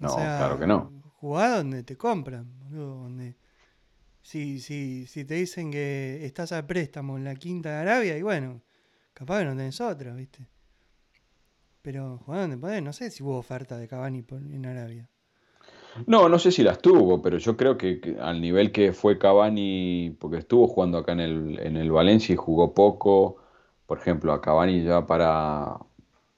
O 0.00 0.04
No, 0.04 0.08
sea, 0.10 0.36
claro 0.38 0.58
que 0.58 0.66
no. 0.66 0.92
Jugá 1.16 1.56
donde 1.56 1.82
te 1.82 1.96
compran, 1.96 2.58
boludo, 2.60 3.02
donde... 3.02 3.36
Si, 4.22 4.60
si, 4.60 5.06
si 5.06 5.24
te 5.24 5.34
dicen 5.34 5.70
que 5.70 6.24
estás 6.26 6.50
a 6.52 6.66
préstamo 6.66 7.16
en 7.16 7.24
la 7.24 7.36
quinta 7.36 7.70
de 7.70 7.76
Arabia, 7.76 8.18
y 8.18 8.22
bueno, 8.22 8.60
capaz 9.14 9.38
que 9.40 9.44
no 9.44 9.56
tenés 9.56 9.80
otra, 9.80 10.14
¿viste? 10.14 10.46
Pero 11.82 12.18
jugá 12.18 12.40
donde 12.40 12.58
podés, 12.58 12.82
no 12.82 12.92
sé 12.92 13.10
si 13.12 13.22
hubo 13.22 13.38
oferta 13.38 13.78
de 13.78 13.86
Cavani 13.86 14.22
por- 14.22 14.42
en 14.42 14.66
Arabia. 14.66 15.08
No, 16.06 16.28
no 16.28 16.38
sé 16.38 16.50
si 16.52 16.62
las 16.62 16.78
tuvo, 16.80 17.22
pero 17.22 17.38
yo 17.38 17.56
creo 17.56 17.76
que, 17.78 18.00
que 18.00 18.18
al 18.20 18.40
nivel 18.40 18.72
que 18.72 18.92
fue 18.92 19.18
Cavani, 19.18 20.16
porque 20.20 20.38
estuvo 20.38 20.68
jugando 20.68 20.98
acá 20.98 21.12
en 21.12 21.20
el, 21.20 21.58
en 21.60 21.76
el 21.76 21.90
Valencia 21.90 22.32
y 22.32 22.36
jugó 22.36 22.74
poco, 22.74 23.36
por 23.86 23.98
ejemplo, 23.98 24.32
a 24.32 24.40
Cavani 24.40 24.82
ya 24.84 25.06
para, 25.06 25.78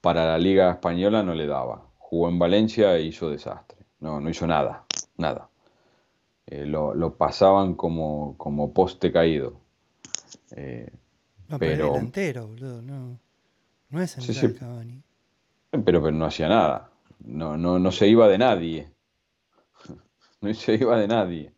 para 0.00 0.26
la 0.26 0.38
Liga 0.38 0.70
Española 0.70 1.22
no 1.22 1.34
le 1.34 1.46
daba. 1.46 1.82
Jugó 1.98 2.28
en 2.28 2.38
Valencia 2.38 2.96
e 2.96 3.02
hizo 3.02 3.28
desastre. 3.30 3.78
No, 4.00 4.20
no 4.20 4.30
hizo 4.30 4.46
nada, 4.46 4.84
nada. 5.16 5.48
Eh, 6.46 6.64
lo, 6.64 6.94
lo 6.94 7.14
pasaban 7.16 7.74
como, 7.74 8.34
como 8.38 8.72
poste 8.72 9.12
caído. 9.12 9.54
Eh, 10.52 10.88
No, 11.48 11.58
pero, 11.58 11.76
Pero- 11.76 11.92
delantero, 11.94 12.46
boludo, 12.46 12.82
no. 12.82 13.18
No 13.90 14.02
es 14.02 14.10
Sí, 14.12 14.32
central 14.34 14.52
sí. 14.52 14.58
Cavani. 14.58 15.02
pero, 15.70 16.02
pero 16.02 16.12
no 16.12 16.26
hacía 16.26 16.48
nada. 16.48 16.90
No, 17.24 17.56
no, 17.56 17.78
no 17.78 17.90
se 17.90 18.06
iba 18.06 18.28
de 18.28 18.38
nadie. 18.38 18.88
No 20.40 20.54
se 20.54 20.74
iba 20.74 20.98
de 20.98 21.08
nadie. 21.08 21.52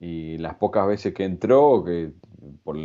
Y 0.00 0.38
las 0.38 0.54
pocas 0.56 0.86
veces 0.86 1.12
que 1.14 1.24
entró, 1.24 1.84
que 1.84 2.12
por, 2.62 2.76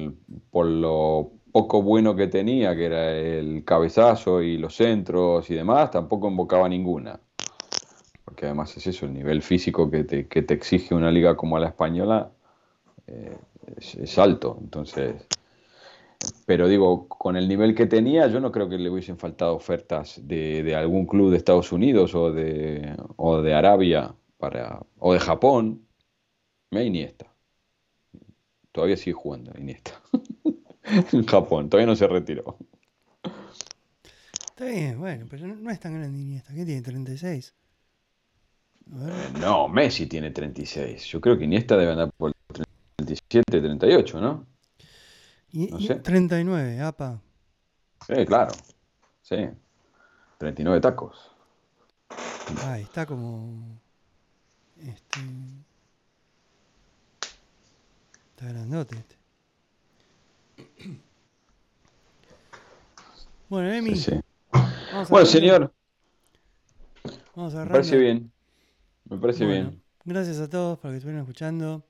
por 0.50 0.66
lo 0.66 1.32
poco 1.52 1.84
bueno 1.84 2.16
que 2.16 2.28
tenía, 2.28 2.76
que 2.76 2.86
era 2.86 3.12
el 3.16 3.64
cabezazo 3.64 4.42
y 4.42 4.58
los 4.58 4.76
centros 4.76 5.50
y 5.52 5.56
demás, 5.56 5.92
tampoco 5.92 6.28
invocaba 6.28 6.68
ninguna. 6.68 7.20
Porque 8.26 8.46
además 8.46 8.76
es 8.78 8.88
eso, 8.88 9.06
el 9.06 9.14
nivel 9.14 9.42
físico 9.42 9.92
que 9.92 10.04
te, 10.04 10.28
que 10.28 10.42
te 10.42 10.54
exige 10.56 10.96
una 10.96 11.12
liga 11.12 11.36
como 11.36 11.60
la 11.60 11.68
española 11.68 12.32
eh, 13.08 13.38
es, 13.78 13.96
es 13.96 14.18
alto. 14.18 14.58
Entonces, 14.62 15.28
pero 16.46 16.68
digo, 16.68 17.08
con 17.08 17.36
el 17.38 17.48
nivel 17.48 17.76
que 17.76 17.86
tenía, 17.86 18.28
yo 18.28 18.40
no 18.40 18.52
creo 18.52 18.70
que 18.70 18.78
le 18.78 18.90
hubiesen 18.90 19.18
faltado 19.18 19.56
ofertas 19.56 20.20
de, 20.28 20.64
de 20.64 20.76
algún 20.76 21.06
club 21.06 21.32
de 21.32 21.38
Estados 21.38 21.72
Unidos 21.72 22.16
o 22.16 22.32
de, 22.32 22.96
o 23.16 23.42
de 23.42 23.54
Arabia 23.54 24.16
para, 24.44 24.82
o 25.00 25.14
de 25.14 25.22
Japón. 25.22 25.88
Mira 26.70 26.84
Iniesta. 26.84 27.34
Todavía 28.74 28.98
sigue 28.98 29.14
jugando 29.14 29.54
Iniesta. 29.58 30.02
en 31.14 31.26
Japón, 31.26 31.70
todavía 31.70 31.88
no 31.88 31.96
se 31.96 32.06
retiró. 32.08 32.58
Está 34.50 34.66
bien, 34.66 35.00
bueno, 35.00 35.28
pero 35.30 35.48
no, 35.48 35.72
es 35.72 35.80
tan 35.80 35.94
grande 35.94 36.20
Iniesta. 36.20 36.54
¿Qué 36.54 36.66
tiene? 36.66 36.82
36. 36.82 37.54
A 38.92 38.98
ver. 38.98 39.14
Eh, 39.14 39.40
no, 39.40 39.70
Messi 39.70 40.08
tiene 40.08 40.32
36. 40.32 41.06
Yo 41.06 41.22
creo 41.22 41.38
que 41.38 41.46
Iniesta 41.46 41.78
debe 41.78 41.94
andar 41.94 42.12
por 42.12 42.34
37, 42.98 43.62
38, 43.62 44.20
¿no? 44.20 44.46
Y, 45.54 45.68
no 45.68 45.80
y 45.80 45.88
sé. 45.88 45.96
39, 45.96 46.82
apa. 46.82 47.22
Sí, 48.06 48.26
claro. 48.26 48.52
Sí. 49.22 49.38
39 50.38 50.82
tacos. 50.82 51.32
Ah, 52.66 52.78
está 52.78 53.06
como. 53.06 53.82
Este. 54.84 55.20
Está 58.32 58.48
grandote 58.48 58.96
este. 58.98 59.16
Bueno, 63.50 63.72
Emi, 63.72 63.96
Sí, 63.96 64.12
Bueno, 65.10 65.26
señor, 65.28 65.72
Vamos 67.36 67.54
me 67.54 67.60
cerrando. 67.60 67.72
parece 67.74 67.98
bien. 67.98 68.32
Me 69.06 69.18
parece 69.18 69.46
Bueno, 69.46 69.70
bien. 69.70 69.84
Gracias 70.06 70.40
a 70.40 70.50
todos 70.50 70.80
por 70.80 70.90
que 70.92 70.98
estuvieron 70.98 71.22
escuchando. 71.22 71.84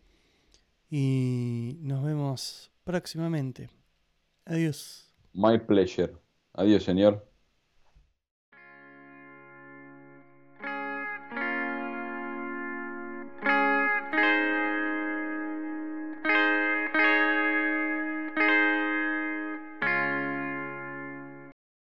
Y 0.89 1.77
nos 1.81 2.03
vemos 2.03 2.69
próximamente. 2.83 3.69
Adiós. 4.45 5.09
My 5.33 5.57
pleasure. 5.57 6.13
Adiós, 6.53 6.83
señor. 6.83 7.25